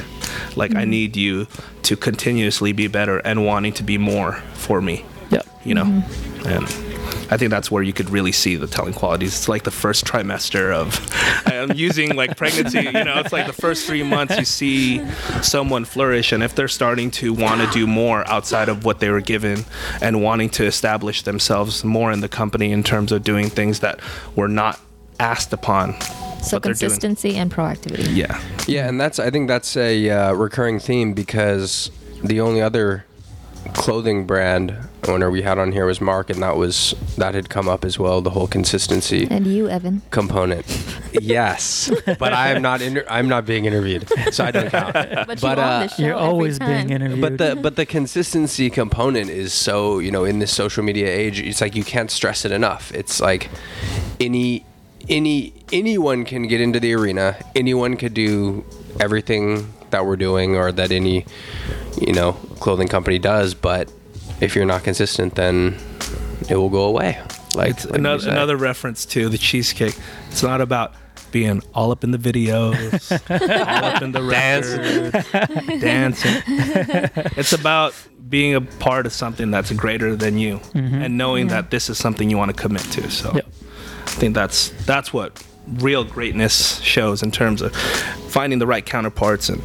like 0.56 0.72
i 0.74 0.80
mm-hmm. 0.82 0.90
need 0.90 1.16
you 1.16 1.46
to 1.82 1.96
continuously 1.96 2.72
be 2.72 2.86
better 2.88 3.18
and 3.18 3.44
wanting 3.44 3.72
to 3.72 3.82
be 3.82 3.98
more 3.98 4.32
for 4.54 4.80
me 4.80 5.04
Yep. 5.30 5.46
you 5.64 5.74
know 5.74 5.84
mm-hmm. 5.84 6.48
and 6.48 6.91
i 7.30 7.36
think 7.36 7.50
that's 7.50 7.70
where 7.70 7.82
you 7.82 7.92
could 7.92 8.10
really 8.10 8.32
see 8.32 8.56
the 8.56 8.66
telling 8.66 8.92
qualities 8.92 9.34
it's 9.36 9.48
like 9.48 9.62
the 9.64 9.70
first 9.70 10.04
trimester 10.04 10.72
of 10.74 10.98
i'm 11.46 11.72
using 11.72 12.14
like 12.16 12.36
pregnancy 12.36 12.80
you 12.80 12.92
know 12.92 13.18
it's 13.18 13.32
like 13.32 13.46
the 13.46 13.52
first 13.52 13.86
three 13.86 14.02
months 14.02 14.36
you 14.38 14.44
see 14.44 15.04
someone 15.42 15.84
flourish 15.84 16.32
and 16.32 16.42
if 16.42 16.54
they're 16.54 16.68
starting 16.68 17.10
to 17.10 17.32
want 17.32 17.60
to 17.60 17.66
do 17.72 17.86
more 17.86 18.26
outside 18.28 18.68
of 18.68 18.84
what 18.84 19.00
they 19.00 19.10
were 19.10 19.20
given 19.20 19.64
and 20.00 20.22
wanting 20.22 20.48
to 20.50 20.64
establish 20.64 21.22
themselves 21.22 21.84
more 21.84 22.12
in 22.12 22.20
the 22.20 22.28
company 22.28 22.72
in 22.72 22.82
terms 22.82 23.12
of 23.12 23.22
doing 23.22 23.48
things 23.48 23.80
that 23.80 24.00
were 24.36 24.48
not 24.48 24.78
asked 25.20 25.52
upon 25.52 25.98
So 26.42 26.56
what 26.56 26.62
they're 26.62 26.72
doing. 26.74 26.90
consistency 26.90 27.36
and 27.36 27.50
proactivity. 27.52 28.14
yeah 28.16 28.40
Yeah, 28.66 28.88
and 28.88 29.00
that's 29.00 29.18
I 29.18 29.30
think 29.30 29.48
that's 29.48 29.76
a 29.76 30.10
uh, 30.10 30.32
recurring 30.32 30.80
theme 30.80 31.12
because 31.14 31.90
the 32.24 32.40
only 32.40 32.60
other 32.60 33.04
clothing 33.74 34.26
brand 34.26 34.76
owner 35.08 35.30
we 35.30 35.42
had 35.42 35.58
on 35.58 35.72
here 35.72 35.86
was 35.86 36.00
Mark, 36.00 36.30
and 36.30 36.42
that 36.42 36.56
was 36.56 36.94
that 37.16 37.34
had 37.34 37.48
come 37.48 37.68
up 37.68 37.84
as 37.84 37.98
well. 37.98 38.20
The 38.20 38.30
whole 38.30 38.46
consistency 38.46 39.26
And 39.30 39.46
you, 39.46 39.68
Evan. 39.68 40.02
component. 40.10 40.64
yes, 41.12 41.90
but 42.18 42.32
I 42.32 42.50
am 42.52 42.62
not. 42.62 42.80
Inter- 42.82 43.04
I'm 43.08 43.28
not 43.28 43.44
being 43.46 43.64
interviewed, 43.64 44.08
so 44.32 44.44
I 44.44 44.50
don't 44.50 44.70
count. 44.70 44.92
But, 44.94 45.26
But, 45.40 45.56
you 45.58 45.62
uh, 45.62 45.88
you're 45.98 46.14
always 46.16 46.58
time. 46.58 46.68
being 46.68 46.90
interviewed. 46.90 47.20
But 47.20 47.38
the 47.38 47.56
but 47.56 47.76
the 47.76 47.86
consistency 47.86 48.70
component 48.70 49.30
is 49.30 49.52
so 49.52 49.98
you 49.98 50.10
know 50.10 50.24
in 50.24 50.38
this 50.38 50.52
social 50.54 50.82
media 50.82 51.08
age, 51.08 51.40
it's 51.40 51.60
like 51.60 51.74
you 51.74 51.84
can't 51.84 52.10
stress 52.10 52.44
it 52.44 52.52
enough. 52.52 52.92
It's 52.94 53.20
like 53.20 53.48
any 54.20 54.64
any 55.08 55.52
anyone 55.72 56.24
can 56.24 56.46
get 56.46 56.60
into 56.60 56.78
the 56.80 56.92
arena. 56.94 57.36
Anyone 57.56 57.96
could 57.96 58.14
do 58.14 58.64
everything 59.00 59.72
that 59.92 60.04
we're 60.04 60.16
doing 60.16 60.56
or 60.56 60.72
that 60.72 60.90
any 60.92 61.24
you 62.00 62.12
know 62.12 62.32
clothing 62.60 62.88
company 62.88 63.18
does. 63.18 63.54
But 63.54 63.90
if 64.40 64.56
you're 64.56 64.66
not 64.66 64.84
consistent, 64.84 65.36
then 65.36 65.76
it 66.50 66.56
will 66.56 66.70
go 66.70 66.84
away. 66.84 67.18
Like, 67.54 67.70
it's 67.70 67.86
like 67.86 67.98
another, 67.98 68.30
another 68.30 68.56
reference 68.56 69.04
to 69.06 69.28
the 69.28 69.38
cheesecake. 69.38 69.96
It's 70.30 70.42
not 70.42 70.60
about 70.60 70.94
being 71.30 71.62
all 71.74 71.90
up 71.90 72.04
in 72.04 72.10
the 72.10 72.18
videos, 72.18 73.10
all 73.68 73.84
up 73.84 74.02
in 74.02 74.12
the 74.12 74.22
records, 74.22 75.80
dancing. 75.80 76.42
It's 77.36 77.52
about 77.52 77.94
being 78.28 78.54
a 78.54 78.60
part 78.60 79.06
of 79.06 79.12
something 79.12 79.50
that's 79.50 79.70
greater 79.72 80.16
than 80.16 80.38
you, 80.38 80.58
mm-hmm. 80.58 81.02
and 81.02 81.18
knowing 81.18 81.48
that 81.48 81.70
this 81.70 81.90
is 81.90 81.98
something 81.98 82.30
you 82.30 82.38
want 82.38 82.54
to 82.54 82.56
commit 82.56 82.82
to. 82.82 83.10
So, 83.10 83.32
Yep. 83.34 83.46
I 83.46 84.10
think 84.14 84.34
that's 84.34 84.70
that's 84.84 85.12
what 85.12 85.42
real 85.66 86.04
greatness 86.04 86.80
shows 86.80 87.22
in 87.22 87.30
terms 87.30 87.62
of 87.62 87.74
finding 88.28 88.58
the 88.58 88.66
right 88.66 88.84
counterparts 88.84 89.48
and 89.48 89.62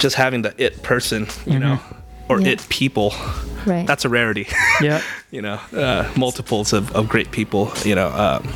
just 0.00 0.16
having 0.16 0.42
the 0.42 0.52
it 0.58 0.82
person, 0.82 1.26
you 1.46 1.58
know, 1.58 1.78
or 2.28 2.40
Yeah. 2.40 2.48
it 2.52 2.66
people. 2.68 3.12
Right. 3.66 3.86
That's 3.86 4.04
a 4.06 4.08
rarity 4.08 4.46
yeah, 4.80 5.02
you 5.30 5.42
know, 5.42 5.60
uh, 5.76 6.10
multiples 6.16 6.72
of, 6.72 6.90
of 6.96 7.08
great 7.08 7.30
people, 7.30 7.70
you 7.84 7.94
know, 7.94 8.08
um, 8.08 8.48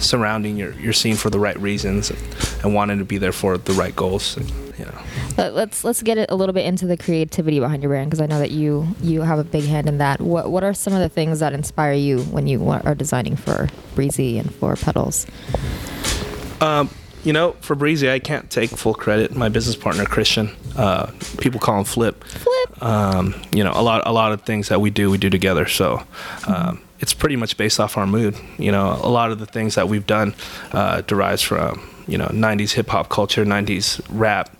surrounding 0.00 0.56
your, 0.56 0.72
your 0.74 0.92
scene 0.92 1.16
for 1.16 1.28
the 1.28 1.40
right 1.40 1.58
reasons 1.60 2.10
and, 2.10 2.18
and 2.62 2.74
wanting 2.74 2.98
to 2.98 3.04
be 3.04 3.18
there 3.18 3.32
for 3.32 3.58
the 3.58 3.72
right 3.72 3.96
goals. 3.96 4.36
And, 4.36 4.48
you 4.78 4.84
know. 4.84 4.98
But 5.34 5.54
let's 5.54 5.82
let's 5.82 6.02
get 6.02 6.18
it 6.18 6.30
a 6.30 6.36
little 6.36 6.52
bit 6.52 6.66
into 6.66 6.86
the 6.86 6.96
creativity 6.96 7.58
behind 7.58 7.82
your 7.82 7.90
brand 7.90 8.08
because 8.10 8.20
I 8.20 8.26
know 8.26 8.38
that 8.38 8.52
you 8.52 8.86
you 9.02 9.22
have 9.22 9.40
a 9.40 9.44
big 9.44 9.64
hand 9.64 9.88
in 9.88 9.98
that. 9.98 10.20
What 10.20 10.50
what 10.52 10.62
are 10.62 10.72
some 10.72 10.92
of 10.92 11.00
the 11.00 11.08
things 11.08 11.40
that 11.40 11.52
inspire 11.52 11.94
you 11.94 12.20
when 12.30 12.46
you 12.46 12.64
are 12.68 12.94
designing 12.94 13.34
for 13.34 13.68
Breezy 13.96 14.38
and 14.38 14.54
for 14.54 14.76
Petals? 14.76 15.26
Um, 16.60 16.90
you 17.24 17.32
know, 17.32 17.52
for 17.60 17.74
Breezy, 17.74 18.10
I 18.10 18.18
can't 18.18 18.50
take 18.50 18.70
full 18.70 18.94
credit. 18.94 19.34
My 19.34 19.48
business 19.48 19.76
partner 19.76 20.04
Christian, 20.04 20.50
uh, 20.76 21.10
people 21.40 21.60
call 21.60 21.78
him 21.78 21.84
Flip. 21.84 22.22
Flip. 22.24 22.82
Um, 22.82 23.34
you 23.52 23.64
know, 23.64 23.72
a 23.74 23.82
lot 23.82 24.06
a 24.06 24.12
lot 24.12 24.32
of 24.32 24.42
things 24.42 24.68
that 24.68 24.80
we 24.80 24.90
do, 24.90 25.10
we 25.10 25.18
do 25.18 25.30
together. 25.30 25.66
So. 25.66 26.02
Um, 26.46 26.82
it's 27.00 27.14
pretty 27.14 27.36
much 27.36 27.56
based 27.56 27.78
off 27.78 27.96
our 27.96 28.08
mood. 28.08 28.36
You 28.58 28.72
know, 28.72 28.98
a 29.00 29.08
lot 29.08 29.30
of 29.30 29.38
the 29.38 29.46
things 29.46 29.76
that 29.76 29.88
we've 29.88 30.04
done 30.04 30.34
uh, 30.72 31.02
derives 31.02 31.42
from 31.42 31.88
you 32.08 32.18
know 32.18 32.26
90s 32.26 32.72
hip 32.72 32.88
hop 32.88 33.08
culture, 33.08 33.44
90s 33.44 34.04
rap, 34.10 34.50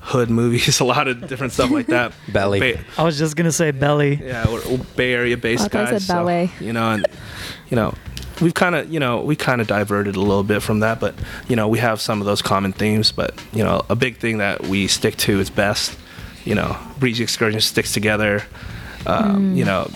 hood 0.00 0.28
movies, 0.28 0.80
a 0.80 0.84
lot 0.84 1.06
of 1.06 1.28
different 1.28 1.52
stuff 1.52 1.70
like 1.70 1.86
that. 1.86 2.12
Belly. 2.32 2.58
Ba- 2.58 2.80
I 2.98 3.04
was 3.04 3.16
just 3.16 3.36
gonna 3.36 3.52
say 3.52 3.70
belly. 3.70 4.16
yeah, 4.16 4.44
we're, 4.50 4.68
we're 4.70 4.84
Bay 4.96 5.12
Area 5.12 5.36
based 5.36 5.66
I 5.66 5.68
thought 5.68 5.86
I 5.86 5.90
guys. 5.92 6.04
said 6.04 6.14
ballet. 6.14 6.50
So, 6.58 6.64
you 6.64 6.72
know, 6.72 6.90
and 6.90 7.06
you 7.70 7.76
know, 7.76 7.94
we've 8.40 8.54
kind 8.54 8.74
of 8.74 8.92
you 8.92 9.00
know 9.00 9.20
we 9.22 9.36
kind 9.36 9.60
of 9.60 9.66
diverted 9.66 10.16
a 10.16 10.20
little 10.20 10.42
bit 10.44 10.62
from 10.62 10.80
that, 10.80 11.00
but 11.00 11.14
you 11.48 11.56
know 11.56 11.68
we 11.68 11.78
have 11.78 12.00
some 12.00 12.20
of 12.20 12.26
those 12.26 12.42
common 12.42 12.72
themes. 12.72 13.12
But 13.12 13.34
you 13.52 13.62
know, 13.64 13.84
a 13.88 13.94
big 13.96 14.16
thing 14.18 14.38
that 14.38 14.62
we 14.66 14.86
stick 14.88 15.16
to 15.18 15.40
is 15.40 15.50
best. 15.50 15.96
You 16.44 16.54
know, 16.54 16.76
Breezy 16.98 17.22
Excursion 17.22 17.60
sticks 17.60 17.92
together. 17.92 18.42
Um, 19.06 19.54
You 19.56 19.64
know, 19.64 19.90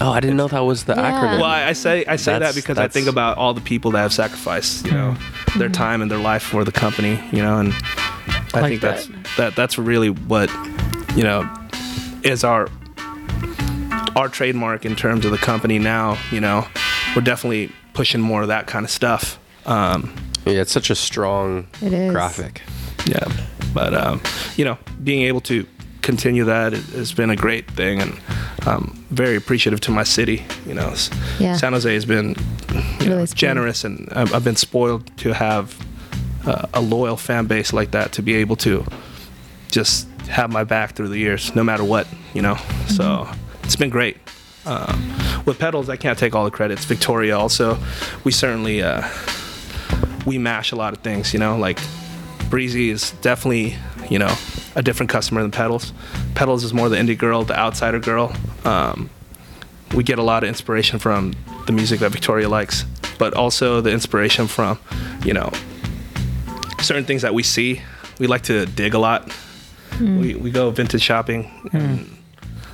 Oh, 0.00 0.10
I 0.10 0.20
didn't 0.20 0.36
know 0.36 0.48
that 0.48 0.60
was 0.64 0.84
the 0.84 0.94
Yeah. 0.94 1.10
acronym. 1.12 1.40
well, 1.40 1.44
I 1.50 1.68
I 1.68 1.72
say 1.74 2.04
I 2.06 2.16
say 2.16 2.32
That's- 2.32 2.54
that 2.54 2.60
because 2.60 2.78
I 2.78 2.88
think 2.88 3.06
about 3.08 3.36
all 3.36 3.54
the 3.54 3.60
people 3.60 3.90
that 3.92 4.00
have 4.00 4.12
sacrificed, 4.12 4.86
you 4.86 4.92
know, 4.92 5.16
their 5.58 5.68
time 5.68 6.00
and 6.02 6.10
their 6.10 6.18
life 6.18 6.42
for 6.42 6.64
the 6.64 6.72
company, 6.72 7.18
you 7.30 7.42
know, 7.42 7.58
and 7.58 7.72
I 8.54 8.60
Like 8.60 8.68
think 8.70 8.80
that. 8.80 9.06
that's 9.06 9.36
that 9.36 9.56
that's 9.56 9.78
really 9.78 10.08
what 10.10 10.50
you 11.16 11.22
know 11.24 11.48
is 12.22 12.42
our 12.44 12.68
our 14.16 14.28
trademark 14.28 14.84
in 14.84 14.94
terms 14.96 15.24
of 15.24 15.30
the 15.30 15.38
company 15.38 15.78
now. 15.78 16.18
You 16.30 16.40
know, 16.40 16.66
we're 17.14 17.22
definitely 17.22 17.70
pushing 17.94 18.20
more 18.20 18.42
of 18.42 18.48
that 18.48 18.66
kind 18.66 18.84
of 18.84 18.90
stuff. 18.90 19.38
Um, 19.66 20.12
Yeah, 20.46 20.60
it's 20.62 20.72
such 20.72 20.90
a 20.90 20.94
strong 20.94 21.66
It 21.80 21.92
is. 21.92 22.10
graphic. 22.12 22.62
yeah, 23.06 23.24
but 23.74 23.94
um, 23.94 24.20
you 24.56 24.64
know, 24.64 24.76
being 25.04 25.22
able 25.22 25.40
to 25.42 25.66
continue 26.02 26.44
that 26.44 26.72
has 26.72 27.12
been 27.12 27.30
a 27.30 27.36
great 27.36 27.70
thing, 27.70 28.00
and 28.02 28.18
I'm 28.66 29.04
very 29.10 29.36
appreciative 29.36 29.80
to 29.82 29.90
my 29.92 30.02
city. 30.04 30.44
You 30.66 30.74
know, 30.74 30.94
Yeah. 31.38 31.56
San 31.56 31.72
Jose 31.74 31.92
has 31.94 32.04
been 32.04 32.34
you 33.00 33.08
know, 33.08 33.16
Really 33.16 33.26
spoiled. 33.26 33.36
generous, 33.36 33.84
and 33.84 34.08
I've, 34.12 34.34
I've 34.34 34.44
been 34.44 34.56
spoiled 34.56 35.16
to 35.18 35.32
have 35.32 35.76
uh, 36.44 36.66
a 36.74 36.80
loyal 36.80 37.16
fan 37.16 37.46
base 37.46 37.72
like 37.72 37.90
that 37.92 38.10
to 38.12 38.22
be 38.22 38.34
able 38.34 38.56
to 38.56 38.84
just 39.70 40.08
have 40.28 40.50
my 40.50 40.64
back 40.64 40.94
through 40.96 41.08
the 41.08 41.18
years, 41.18 41.54
no 41.54 41.62
matter 41.62 41.84
what. 41.84 42.06
You 42.34 42.42
know, 42.42 42.56
so 42.88 43.02
Mm-hmm. 43.04 43.64
it's 43.64 43.76
been 43.76 43.90
great. 43.90 44.16
Um, 44.64 45.12
with 45.44 45.58
Petals, 45.58 45.88
I 45.88 45.96
can't 45.96 46.18
take 46.18 46.34
all 46.34 46.44
the 46.44 46.50
credits. 46.50 46.84
Victoria 46.84 47.36
also, 47.36 47.78
we 48.24 48.32
certainly 48.32 48.82
uh, 48.82 49.08
we 50.26 50.38
mash 50.38 50.72
a 50.72 50.76
lot 50.76 50.92
of 50.92 51.00
things. 51.00 51.32
You 51.32 51.40
know, 51.40 51.56
like 51.56 51.78
Breezy 52.50 52.90
is 52.90 53.12
definitely 53.22 53.76
you 54.08 54.18
know 54.18 54.34
a 54.76 54.82
different 54.82 55.10
customer 55.10 55.42
than 55.42 55.50
Petals. 55.50 55.92
Petals 56.34 56.64
is 56.64 56.72
more 56.72 56.88
the 56.88 56.96
indie 56.96 57.18
girl, 57.18 57.44
the 57.44 57.58
outsider 57.58 57.98
girl. 57.98 58.34
Um, 58.64 59.10
we 59.94 60.02
get 60.04 60.18
a 60.18 60.22
lot 60.22 60.42
of 60.42 60.48
inspiration 60.48 60.98
from 60.98 61.34
the 61.66 61.72
music 61.72 62.00
that 62.00 62.12
Victoria 62.12 62.48
likes, 62.48 62.84
but 63.18 63.34
also 63.34 63.80
the 63.80 63.90
inspiration 63.90 64.46
from 64.46 64.78
you 65.24 65.34
know 65.34 65.50
certain 66.80 67.04
things 67.04 67.22
that 67.22 67.34
we 67.34 67.42
see. 67.42 67.82
We 68.18 68.26
like 68.26 68.42
to 68.42 68.66
dig 68.66 68.94
a 68.94 68.98
lot. 68.98 69.30
We, 70.00 70.34
we 70.34 70.50
go 70.50 70.70
vintage 70.70 71.02
shopping. 71.02 71.50
And 71.72 72.11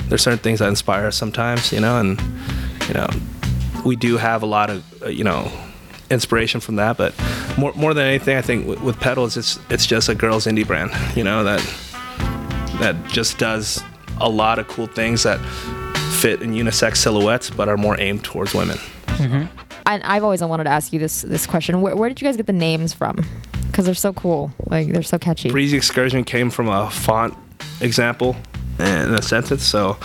there's 0.08 0.22
certain 0.22 0.38
things 0.38 0.58
that 0.60 0.68
inspire 0.68 1.06
us 1.06 1.16
sometimes, 1.16 1.72
you 1.72 1.80
know, 1.80 1.98
and 1.98 2.20
you 2.88 2.94
know 2.94 3.08
we 3.84 3.96
do 3.96 4.16
have 4.16 4.42
a 4.42 4.46
lot 4.46 4.70
of 4.70 5.02
uh, 5.02 5.08
you 5.08 5.24
know 5.24 5.50
inspiration 6.10 6.60
from 6.60 6.76
that. 6.76 6.96
But 6.96 7.14
more 7.56 7.72
more 7.74 7.94
than 7.94 8.06
anything, 8.06 8.36
I 8.36 8.42
think 8.42 8.66
with, 8.66 8.80
with 8.82 9.00
Petals, 9.00 9.36
it's 9.36 9.58
it's 9.70 9.86
just 9.86 10.08
a 10.08 10.14
girls 10.14 10.46
indie 10.46 10.66
brand, 10.66 10.90
you 11.16 11.24
know 11.24 11.44
that 11.44 11.60
that 12.80 12.96
just 13.08 13.38
does 13.38 13.82
a 14.20 14.28
lot 14.28 14.58
of 14.58 14.68
cool 14.68 14.86
things 14.86 15.22
that 15.24 15.38
fit 16.20 16.42
in 16.42 16.52
unisex 16.52 16.96
silhouettes, 16.96 17.50
but 17.50 17.68
are 17.68 17.76
more 17.76 18.00
aimed 18.00 18.24
towards 18.24 18.54
women. 18.54 18.78
Mhm. 19.06 19.48
And 19.86 20.02
I've 20.02 20.22
always 20.22 20.42
wanted 20.42 20.64
to 20.64 20.70
ask 20.70 20.92
you 20.92 20.98
this 20.98 21.22
this 21.22 21.46
question. 21.46 21.80
Where, 21.80 21.96
where 21.96 22.08
did 22.08 22.20
you 22.20 22.26
guys 22.28 22.36
get 22.36 22.46
the 22.46 22.52
names 22.52 22.92
from? 22.92 23.24
Because 23.66 23.86
they're 23.86 23.94
so 23.94 24.12
cool. 24.12 24.52
Like 24.66 24.92
they're 24.92 25.02
so 25.02 25.18
catchy. 25.18 25.50
Breezy 25.50 25.76
Excursion 25.76 26.24
came 26.24 26.50
from 26.50 26.68
a 26.68 26.90
font 26.90 27.34
example 27.80 28.36
in 28.78 29.14
a 29.14 29.22
sentence. 29.22 29.64
So 29.64 29.96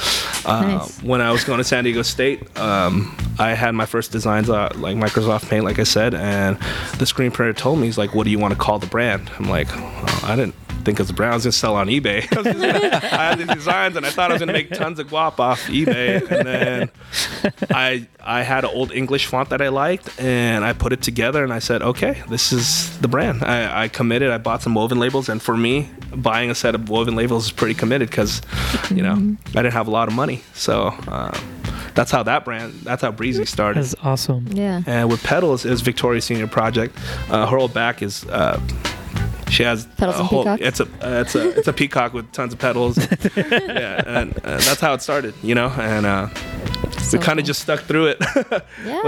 uh, 0.45 0.61
Nice. 0.61 1.01
when 1.03 1.21
I 1.21 1.31
was 1.31 1.43
going 1.43 1.59
to 1.59 1.63
San 1.63 1.83
Diego 1.83 2.01
State, 2.01 2.57
um, 2.59 3.15
I 3.39 3.53
had 3.53 3.73
my 3.75 3.85
first 3.85 4.11
designs 4.11 4.49
uh, 4.49 4.71
like 4.75 4.95
Microsoft 4.97 5.49
Paint, 5.49 5.63
like 5.65 5.79
I 5.79 5.83
said, 5.83 6.13
and 6.13 6.57
the 6.97 7.05
screen 7.05 7.31
printer 7.31 7.53
told 7.53 7.79
me, 7.79 7.85
he's 7.87 7.97
like, 7.97 8.13
what 8.13 8.25
do 8.25 8.29
you 8.31 8.39
want 8.39 8.53
to 8.53 8.59
call 8.59 8.79
the 8.79 8.87
brand? 8.87 9.29
I'm 9.39 9.49
like, 9.49 9.67
oh, 9.71 10.19
I 10.23 10.35
didn't 10.35 10.55
think 10.83 10.99
it 10.99 11.03
was 11.03 11.09
a 11.09 11.13
brand. 11.13 11.33
Going 11.33 11.41
to 11.41 11.51
sell 11.51 11.75
on 11.75 11.87
eBay. 11.87 12.27
I, 12.37 12.41
was 12.41 12.61
I 12.61 13.07
had 13.09 13.39
these 13.39 13.47
designs 13.47 13.95
and 13.95 14.05
I 14.05 14.09
thought 14.09 14.29
I 14.29 14.35
was 14.35 14.39
going 14.39 14.47
to 14.47 14.53
make 14.53 14.69
tons 14.69 14.99
of 14.99 15.07
guap 15.07 15.39
off 15.39 15.65
eBay. 15.67 16.21
And 16.29 16.47
then 16.47 16.91
I 17.71 18.07
I 18.25 18.43
had 18.43 18.63
an 18.63 18.71
old 18.73 18.91
English 18.91 19.25
font 19.25 19.49
that 19.49 19.61
I 19.61 19.67
liked, 19.67 20.19
and 20.19 20.63
I 20.63 20.73
put 20.73 20.93
it 20.93 21.01
together, 21.01 21.43
and 21.43 21.51
I 21.51 21.59
said, 21.59 21.81
okay, 21.81 22.23
this 22.29 22.53
is 22.53 22.97
the 22.99 23.07
brand. 23.07 23.43
I, 23.43 23.83
I 23.83 23.87
committed. 23.89 24.31
I 24.31 24.37
bought 24.37 24.61
some 24.61 24.75
woven 24.75 24.97
labels, 24.97 25.27
and 25.27 25.41
for 25.41 25.57
me, 25.57 25.89
buying 26.15 26.49
a 26.49 26.55
set 26.55 26.73
of 26.73 26.89
woven 26.89 27.15
labels 27.15 27.45
is 27.45 27.51
pretty 27.51 27.73
committed 27.73 28.09
because, 28.09 28.41
you 28.89 29.01
know, 29.01 29.13
I 29.49 29.51
didn't 29.51 29.73
have 29.73 29.87
a 29.87 29.91
lot 29.91 30.07
of 30.07 30.13
money. 30.13 30.41
So 30.53 30.95
uh, 31.07 31.37
that's 31.95 32.11
how 32.11 32.23
that 32.23 32.45
brand, 32.45 32.73
that's 32.81 33.01
how 33.01 33.11
Breezy 33.11 33.45
started. 33.45 33.83
That's 33.83 33.95
awesome. 34.01 34.47
Yeah. 34.51 34.81
And 34.85 35.09
with 35.09 35.21
Petals 35.23 35.65
is 35.65 35.81
Victoria's 35.81 36.23
senior 36.25 36.47
project. 36.47 36.97
Uh, 37.29 37.45
her 37.45 37.57
whole 37.57 37.67
back 37.67 38.01
is. 38.01 38.25
Uh, 38.25 38.59
she 39.53 39.63
has 39.63 39.85
Petals 39.85 40.15
a 40.17 40.19
and 40.19 40.27
whole, 40.27 40.43
peacock? 40.43 40.61
It's 40.61 40.79
a 40.79 40.83
uh, 40.85 41.21
it's 41.21 41.35
a 41.35 41.49
it's 41.57 41.67
a 41.67 41.73
peacock 41.73 42.13
with 42.13 42.31
tons 42.31 42.53
of 42.53 42.59
petals. 42.59 42.97
yeah, 43.37 44.03
and 44.05 44.35
uh, 44.37 44.57
that's 44.57 44.79
how 44.81 44.93
it 44.93 45.01
started, 45.01 45.33
you 45.41 45.55
know. 45.55 45.67
And 45.69 46.05
uh, 46.05 46.27
So 46.99 47.17
we 47.17 47.23
kind 47.23 47.39
of 47.39 47.43
cool. 47.43 47.47
just 47.47 47.61
stuck 47.61 47.81
through 47.81 48.07
it. 48.07 48.17
But 48.45 48.65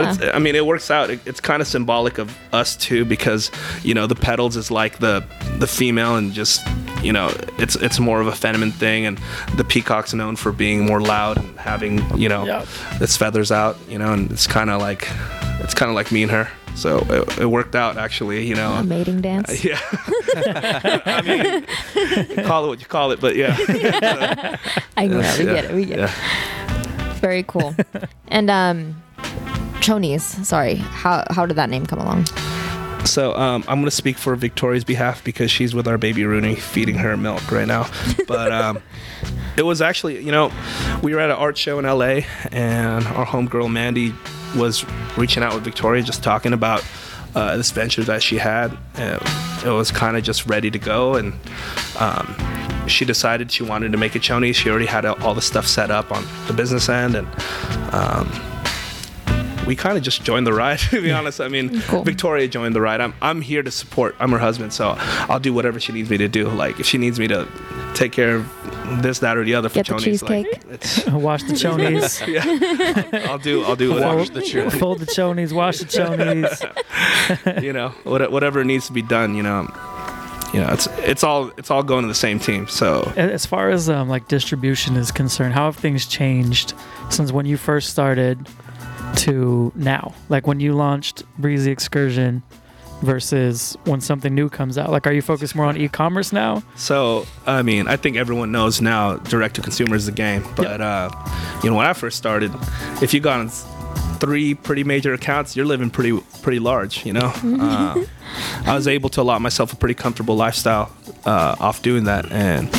it's, 0.09 0.19
Yeah. 0.21 0.31
I 0.35 0.39
mean, 0.39 0.55
it 0.55 0.65
works 0.65 0.89
out. 0.91 1.09
It, 1.09 1.19
it's 1.25 1.39
kind 1.41 1.61
of 1.61 1.67
symbolic 1.67 2.17
of 2.17 2.35
us 2.53 2.75
too, 2.77 3.05
because 3.05 3.51
you 3.83 3.93
know 3.93 4.07
the 4.07 4.15
petals 4.15 4.55
is 4.57 4.71
like 4.71 4.99
the 4.99 5.23
the 5.59 5.67
female, 5.67 6.15
and 6.17 6.33
just 6.33 6.61
you 7.03 7.13
know 7.13 7.29
it's 7.57 7.75
it's 7.75 7.99
more 7.99 8.21
of 8.21 8.27
a 8.27 8.35
feminine 8.35 8.71
thing, 8.71 9.05
and 9.05 9.19
the 9.57 9.63
peacock's 9.63 10.13
known 10.13 10.35
for 10.35 10.51
being 10.51 10.85
more 10.85 11.01
loud 11.01 11.37
and 11.37 11.57
having 11.59 11.99
you 12.17 12.29
know 12.29 12.45
Yep. 12.45 12.67
its 13.01 13.17
feathers 13.17 13.51
out, 13.51 13.75
you 13.89 13.97
know, 13.99 14.13
and 14.13 14.31
it's 14.31 14.47
kind 14.47 14.69
of 14.69 14.81
like 14.81 15.07
it's 15.63 15.73
kind 15.73 15.89
of 15.89 15.95
like 15.95 16.11
me 16.11 16.23
and 16.23 16.31
her. 16.31 16.47
So 16.75 16.99
it, 17.09 17.39
it 17.39 17.45
worked 17.45 17.75
out 17.75 17.97
actually, 17.97 18.45
you 18.45 18.55
know. 18.55 18.73
A 18.73 18.83
mating 18.83 19.21
dance. 19.29 19.63
Yeah. 19.63 19.79
I 20.35 21.21
mean, 21.25 22.45
call 22.45 22.65
it 22.65 22.67
what 22.67 22.79
you 22.79 22.85
call 22.85 23.11
it, 23.11 23.19
but 23.21 23.35
yeah. 23.35 23.55
I 24.97 25.07
know. 25.07 25.17
We 25.17 25.23
Yeah, 25.23 25.53
get 25.53 25.65
it. 25.65 25.73
We 25.73 25.85
get 25.85 25.99
yeah. 25.99 26.11
it. 26.11 27.13
Very 27.19 27.43
cool. 27.43 27.73
and 28.27 28.49
um, 28.49 29.01
Chonies. 29.79 30.21
Sorry. 30.45 30.75
How 30.75 31.25
how 31.31 31.45
did 31.45 31.55
that 31.55 31.69
name 31.69 31.85
come 31.85 31.99
along? 31.99 32.25
So 33.05 33.35
um, 33.35 33.63
I'm 33.67 33.77
going 33.77 33.85
to 33.85 33.91
speak 33.91 34.17
for 34.17 34.35
Victoria's 34.35 34.83
behalf 34.83 35.23
because 35.23 35.51
she's 35.51 35.75
with 35.75 35.87
our 35.87 35.97
baby 35.97 36.25
Rooney, 36.25 36.55
feeding 36.55 36.95
her 36.95 37.15
milk 37.15 37.51
right 37.51 37.67
now. 37.67 37.87
But 38.27 38.51
um, 38.51 38.79
it 39.57 39.61
was 39.61 39.79
actually, 39.79 40.23
you 40.25 40.31
know, 40.31 40.51
we 41.03 41.13
were 41.13 41.19
at 41.19 41.29
an 41.29 41.35
art 41.35 41.55
show 41.55 41.77
in 41.77 41.85
LA, 41.85 42.21
and 42.51 43.05
our 43.07 43.25
homegirl 43.25 43.71
Mandy 43.71 44.11
was 44.55 44.85
reaching 45.17 45.43
out 45.43 45.53
with 45.53 45.63
Victoria, 45.63 46.03
just 46.03 46.23
talking 46.23 46.53
about 46.53 46.83
uh, 47.35 47.57
this 47.57 47.71
venture 47.71 48.03
that 48.03 48.23
she 48.23 48.37
had. 48.37 48.77
And 48.95 49.21
it 49.65 49.71
was 49.71 49.91
kind 49.91 50.17
of 50.17 50.23
just 50.23 50.45
ready 50.45 50.71
to 50.71 50.79
go, 50.79 51.15
and 51.15 51.33
um, 51.99 52.35
she 52.87 53.05
decided 53.05 53.51
she 53.51 53.63
wanted 53.63 53.91
to 53.91 53.97
make 53.97 54.15
a 54.15 54.19
choni. 54.19 54.53
She 54.53 54.69
already 54.69 54.85
had 54.85 55.05
all 55.05 55.33
the 55.33 55.41
stuff 55.41 55.67
set 55.67 55.91
up 55.91 56.11
on 56.11 56.25
the 56.47 56.53
business 56.53 56.89
end, 56.89 57.15
and 57.15 57.27
um, 57.93 58.29
we 59.65 59.75
kind 59.75 59.97
of 59.97 60.03
just 60.03 60.23
joined 60.23 60.45
the 60.45 60.53
ride. 60.53 60.79
To 60.91 61.01
be 61.01 61.11
honest, 61.11 61.41
I 61.41 61.47
mean, 61.47 61.81
Cool. 61.81 62.03
Victoria 62.03 62.47
joined 62.47 62.75
the 62.75 62.81
ride. 62.81 63.01
I'm 63.01 63.13
I'm 63.21 63.41
here 63.41 63.63
to 63.63 63.71
support. 63.71 64.15
I'm 64.19 64.31
her 64.31 64.37
husband, 64.39 64.73
so 64.73 64.95
I'll 65.29 65.39
do 65.39 65.53
whatever 65.53 65.79
she 65.79 65.91
needs 65.93 66.09
me 66.09 66.17
to 66.17 66.27
do. 66.27 66.47
Like 66.49 66.79
if 66.79 66.85
she 66.85 66.97
needs 66.97 67.19
me 67.19 67.27
to 67.29 67.47
take 67.95 68.11
care 68.11 68.35
of 68.35 69.01
this, 69.01 69.19
that, 69.19 69.37
or 69.37 69.43
the 69.43 69.55
other 69.55 69.69
for 69.69 69.75
Get 69.75 69.87
the 69.87 69.93
chonies, 69.93 70.21
like 70.21 70.45
cheesecake. 70.45 70.71
it's 70.71 71.05
Wash 71.07 71.43
the 71.43 71.53
chonies. 71.53 72.25
yeah. 73.13 73.27
I'll 73.29 73.37
do 73.39 73.63
I'll 73.63 73.75
do 73.75 73.93
whatever. 73.93 74.17
Wash 74.17 74.29
the 74.29 74.41
chili. 74.41 74.69
Fold 74.69 74.99
the 74.99 75.05
chonies. 75.07 75.51
Wash 75.53 75.79
the 75.79 75.85
chonies. 75.85 77.61
you 77.63 77.73
know, 77.73 77.89
what- 78.03 78.31
whatever 78.31 78.63
needs 78.63 78.85
to 78.87 78.93
be 78.93 79.01
done. 79.01 79.35
You 79.35 79.43
know, 79.43 79.61
you 80.53 80.59
know, 80.61 80.69
it's 80.71 80.87
it's 80.99 81.23
all 81.23 81.51
it's 81.57 81.71
all 81.71 81.83
going 81.83 82.03
to 82.03 82.07
the 82.07 82.13
same 82.15 82.39
team. 82.39 82.67
So 82.67 83.11
As 83.15 83.45
far 83.45 83.69
as 83.69 83.89
um, 83.89 84.07
like 84.09 84.27
distribution 84.27 84.95
is 84.95 85.11
concerned, 85.11 85.53
how 85.53 85.65
have 85.65 85.75
things 85.75 86.05
changed 86.05 86.73
since 87.09 87.31
when 87.31 87.45
you 87.45 87.57
first 87.57 87.89
started 87.89 88.47
to 89.17 89.71
now? 89.75 90.13
Like 90.29 90.47
when 90.47 90.59
you 90.59 90.73
launched 90.73 91.23
Breezy 91.37 91.71
Excursion 91.71 92.43
versus 93.01 93.77
when 93.85 94.01
something 94.01 94.33
new 94.33 94.49
comes 94.49 94.77
out? 94.77 94.89
Like, 94.89 95.07
are 95.07 95.11
you 95.11 95.21
focused 95.21 95.55
more 95.55 95.65
on 95.65 95.77
e-commerce 95.77 96.31
now? 96.31 96.63
So, 96.75 97.25
I 97.45 97.61
mean, 97.61 97.87
I 97.87 97.97
think 97.97 98.17
everyone 98.17 98.51
knows 98.51 98.81
now 98.81 99.17
direct 99.17 99.55
to 99.55 99.61
consumer 99.61 99.95
is 99.95 100.05
the 100.05 100.11
game. 100.11 100.43
But, 100.55 100.81
uh, 100.81 101.09
you 101.63 101.69
know, 101.69 101.75
when 101.75 101.85
I 101.85 101.93
first 101.93 102.17
started, 102.17 102.51
if 103.01 103.13
you 103.13 103.19
got 103.19 103.39
on 103.39 103.49
three 104.19 104.53
pretty 104.53 104.83
major 104.83 105.13
accounts, 105.13 105.55
you're 105.55 105.65
living 105.65 105.89
pretty 105.89 106.19
pretty 106.41 106.59
large, 106.59 107.05
you 107.05 107.13
know? 107.13 107.33
Uh, 107.43 108.05
I 108.65 108.75
was 108.75 108.87
able 108.87 109.09
to 109.09 109.21
allot 109.21 109.41
myself 109.41 109.73
a 109.73 109.75
pretty 109.75 109.95
comfortable 109.95 110.35
lifestyle 110.35 110.91
uh, 111.25 111.55
off 111.59 111.81
doing 111.81 112.05
that. 112.05 112.31
And, 112.31 112.69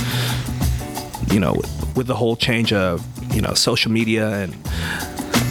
you 1.32 1.40
know, 1.40 1.54
with, 1.54 1.96
with 1.96 2.06
the 2.06 2.14
whole 2.14 2.36
change 2.36 2.72
of, 2.72 3.04
you 3.34 3.42
know, 3.42 3.54
social 3.54 3.90
media 3.92 4.28
and 4.30 4.54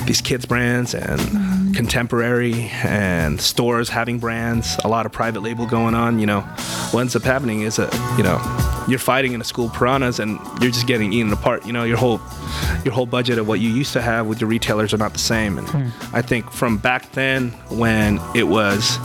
these 0.06 0.22
kids 0.22 0.46
brands 0.46 0.94
and 0.94 1.76
contemporary 1.76 2.70
and 2.84 3.41
stores 3.41 3.89
having 3.89 4.20
brands 4.20 4.78
a 4.84 4.88
lot 4.88 5.06
of 5.06 5.12
private 5.12 5.41
label 5.41 5.65
going 5.65 5.96
on 5.96 6.20
you 6.20 6.26
know. 6.26 6.41
What 6.91 7.02
ends 7.02 7.15
up 7.15 7.24
happening 7.24 7.62
is 7.62 7.76
that 7.78 7.94
you 8.18 8.24
know 8.24 8.39
you're 8.88 9.00
fighting 9.00 9.34
in 9.34 9.41
a 9.41 9.44
school 9.44 9.65
of 9.65 9.74
piranhas 9.74 10.20
and 10.20 10.39
you're 10.62 10.72
just 10.72 10.88
getting 10.88 11.12
eaten 11.13 11.34
apart 11.34 11.65
you 11.65 11.74
know. 11.74 11.84
Your 11.84 11.98
whole 11.98 12.22
your 12.84 12.94
whole 12.94 13.06
budget 13.06 13.38
of 13.38 13.48
what 13.48 13.60
you 13.60 13.70
used 13.70 13.94
to 13.94 14.02
have 14.02 14.28
with 14.28 14.39
your 14.39 14.50
retailers 14.50 14.94
are 14.94 14.98
not 14.98 15.13
the 15.13 15.20
same. 15.20 15.58
And 15.58 15.68
hmm. 15.68 16.15
i 16.15 16.22
think 16.22 16.52
from 16.52 16.78
back 16.78 17.12
then 17.12 17.50
when 17.70 18.20
it 18.36 18.44
was 18.44 18.98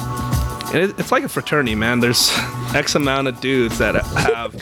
it, 0.73 0.99
it's 0.99 1.13
like 1.13 1.25
a 1.25 1.29
fraternity, 1.29 1.75
man. 1.75 2.01
There's 2.01 2.31
X 2.75 2.95
amount 2.95 3.29
of 3.29 3.41
dudes 3.41 3.79
that 3.79 3.95
have, 3.95 4.55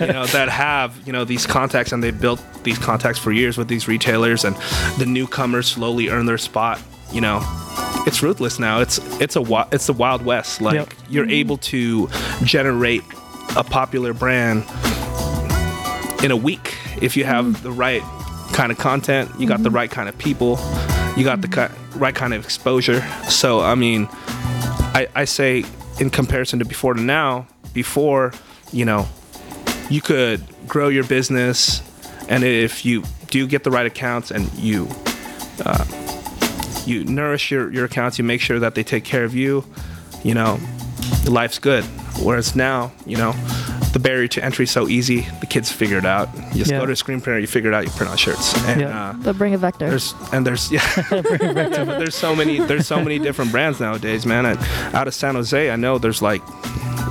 you 0.00 0.06
know, 0.06 0.26
that 0.26 0.48
have, 0.48 1.06
you 1.06 1.12
know, 1.12 1.24
these 1.24 1.46
contacts 1.46 1.92
and 1.92 2.02
they've 2.02 2.18
built 2.18 2.42
these 2.62 2.78
contacts 2.78 3.18
for 3.18 3.32
years 3.32 3.58
with 3.58 3.68
these 3.68 3.88
retailers, 3.88 4.44
and 4.44 4.56
the 4.98 5.06
newcomers 5.06 5.68
slowly 5.68 6.08
earn 6.08 6.26
their 6.26 6.38
spot. 6.38 6.80
You 7.12 7.20
know, 7.20 7.40
it's 8.06 8.22
ruthless 8.22 8.58
now. 8.58 8.80
It's 8.80 8.98
it's 9.20 9.36
a 9.36 9.68
it's 9.72 9.86
the 9.86 9.92
wild 9.92 10.24
west. 10.24 10.60
Like 10.60 10.74
Yep. 10.74 10.94
you're 11.08 11.28
able 11.28 11.58
to 11.58 12.08
generate 12.44 13.02
a 13.56 13.64
popular 13.64 14.12
brand 14.12 14.64
in 16.22 16.30
a 16.30 16.36
week 16.36 16.74
if 17.00 17.16
you 17.16 17.24
have 17.24 17.44
mm. 17.44 17.62
the 17.62 17.70
right 17.70 18.02
kind 18.52 18.72
of 18.72 18.78
content, 18.78 19.30
you 19.38 19.46
got 19.46 19.62
the 19.62 19.68
mm-hmm. 19.68 19.76
right 19.76 19.90
kind 19.90 20.08
of 20.08 20.16
people, 20.18 20.58
you 21.16 21.24
got 21.24 21.42
the 21.42 21.48
mm-hmm. 21.48 21.74
ki- 21.92 21.98
right 21.98 22.14
kind 22.14 22.34
of 22.34 22.44
exposure. 22.44 23.06
So 23.28 23.60
I 23.60 23.74
mean. 23.74 24.08
I, 24.96 25.08
I 25.14 25.24
say 25.26 25.62
in 26.00 26.08
comparison 26.08 26.58
to 26.60 26.64
before 26.64 26.94
to 26.94 27.02
now, 27.02 27.46
before, 27.74 28.32
you 28.72 28.86
know, 28.86 29.06
you 29.90 30.00
could 30.00 30.42
grow 30.66 30.88
your 30.88 31.04
business 31.04 31.82
and 32.30 32.42
if 32.42 32.86
you 32.86 33.04
do 33.28 33.46
get 33.46 33.62
the 33.62 33.70
right 33.70 33.84
accounts 33.84 34.30
and 34.30 34.50
you 34.54 34.88
uh, 35.66 35.84
you 36.86 37.04
nourish 37.04 37.50
your, 37.50 37.70
your 37.70 37.84
accounts, 37.84 38.16
you 38.16 38.24
make 38.24 38.40
sure 38.40 38.58
that 38.58 38.74
they 38.74 38.82
take 38.82 39.04
care 39.04 39.24
of 39.24 39.34
you, 39.34 39.66
you 40.24 40.32
know, 40.32 40.58
life's 41.28 41.58
good. 41.58 41.84
Whereas 42.22 42.56
now, 42.56 42.90
you 43.04 43.18
know, 43.18 43.32
the 43.96 44.02
barrier 44.08 44.28
to 44.28 44.44
entry 44.44 44.64
is 44.64 44.70
so 44.70 44.88
easy. 44.88 45.20
The 45.40 45.46
kids 45.46 45.72
figure 45.72 45.96
it 45.96 46.04
out. 46.04 46.28
You 46.52 46.58
just 46.58 46.70
Yeah. 46.70 46.80
go 46.80 46.86
to 46.86 46.92
a 46.92 46.96
screen 46.96 47.20
printer, 47.22 47.40
you 47.40 47.46
figure 47.46 47.70
it 47.72 47.74
out, 47.74 47.84
you 47.84 47.90
print 47.92 48.12
out 48.12 48.18
shirts. 48.18 48.52
And 48.68 48.80
Yeah. 48.82 48.88
uh, 49.10 49.12
But 49.14 49.38
bring 49.38 49.54
a 49.54 49.58
vector. 49.58 49.88
there's 49.88 50.14
and 50.32 50.46
there's 50.46 50.70
yeah, 50.76 50.82
but 51.10 51.98
there's 52.00 52.14
so 52.14 52.36
many 52.36 52.60
there's 52.60 52.86
so 52.86 52.98
many 53.02 53.18
different 53.18 53.50
brands 53.52 53.80
nowadays, 53.80 54.26
man. 54.26 54.44
And 54.44 54.58
out 54.94 55.06
of 55.08 55.14
San 55.14 55.34
Jose, 55.34 55.70
I 55.70 55.76
know 55.76 55.96
there's 55.98 56.20
like 56.20 56.42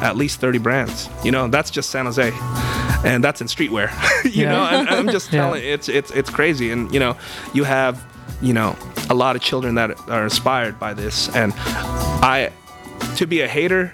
at 0.03 0.15
least 0.15 0.39
30 0.39 0.59
brands. 0.59 1.09
You 1.23 1.31
know, 1.31 1.47
that's 1.47 1.71
just 1.71 1.89
San 1.89 2.05
Jose, 2.05 2.31
and 3.03 3.23
that's 3.23 3.41
in 3.41 3.47
streetwear. 3.47 3.89
you 4.25 4.43
Yeah. 4.43 4.51
know, 4.53 4.63
and, 4.65 4.87
and 4.87 4.95
I'm 4.97 5.09
just 5.09 5.27
Yeah. 5.33 5.41
telling 5.41 5.63
it's 5.63 5.89
it's 5.89 6.11
it's 6.11 6.29
crazy. 6.29 6.69
And 6.71 6.93
you 6.93 6.99
know, 6.99 7.15
you 7.53 7.63
have 7.65 7.95
you 8.41 8.53
know 8.53 8.75
a 9.09 9.15
lot 9.15 9.35
of 9.35 9.41
children 9.41 9.73
that 9.75 9.89
are 10.07 10.23
inspired 10.23 10.77
by 10.79 10.93
this, 10.93 11.29
and 11.35 11.51
I 12.21 12.51
to 13.17 13.25
be 13.25 13.41
a 13.41 13.47
hater 13.47 13.91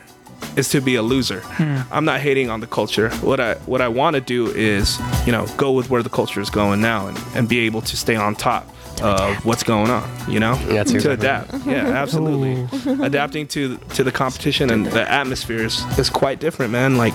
is 0.55 0.69
to 0.69 0.81
be 0.81 0.95
a 0.95 1.01
loser. 1.01 1.43
I'm 1.91 2.05
not 2.05 2.19
hating 2.19 2.49
on 2.49 2.59
the 2.59 2.67
culture. 2.67 3.09
What 3.17 3.39
I 3.39 3.55
what 3.65 3.81
I 3.81 3.87
want 3.87 4.15
to 4.15 4.21
do 4.21 4.47
is, 4.47 4.99
you 5.25 5.31
know, 5.31 5.45
go 5.57 5.71
with 5.71 5.89
where 5.89 6.03
the 6.03 6.09
culture 6.09 6.41
is 6.41 6.49
going 6.49 6.81
now 6.81 7.07
and, 7.07 7.17
and 7.35 7.47
be 7.47 7.59
able 7.59 7.81
to 7.81 7.97
stay 7.97 8.15
on 8.15 8.35
top 8.35 8.67
of 9.01 9.45
what's 9.45 9.63
going 9.63 9.89
on, 9.89 10.07
you 10.29 10.39
know? 10.39 10.55
That's 10.65 10.91
to 10.91 10.97
exactly 10.97 11.13
adapt. 11.13 11.65
Yeah, 11.65 11.87
absolutely. 11.87 12.67
Adapting 13.05 13.47
to 13.49 13.77
to 13.77 14.03
the 14.03 14.11
competition 14.11 14.69
and 14.69 14.85
the 14.85 15.09
atmosphere 15.09 15.63
is, 15.63 15.83
is 15.97 16.09
quite 16.09 16.39
different, 16.39 16.71
man. 16.71 16.97
Like 16.97 17.13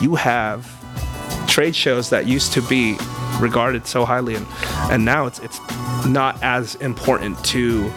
you 0.00 0.14
have 0.14 0.66
trade 1.46 1.76
shows 1.76 2.10
that 2.10 2.26
used 2.26 2.52
to 2.52 2.62
be 2.62 2.96
regarded 3.40 3.86
so 3.86 4.04
highly 4.04 4.34
and 4.34 4.46
and 4.90 5.04
now 5.04 5.26
it's 5.26 5.38
it's 5.40 5.60
not 6.06 6.42
as 6.42 6.74
important 6.76 7.42
to 7.44 7.90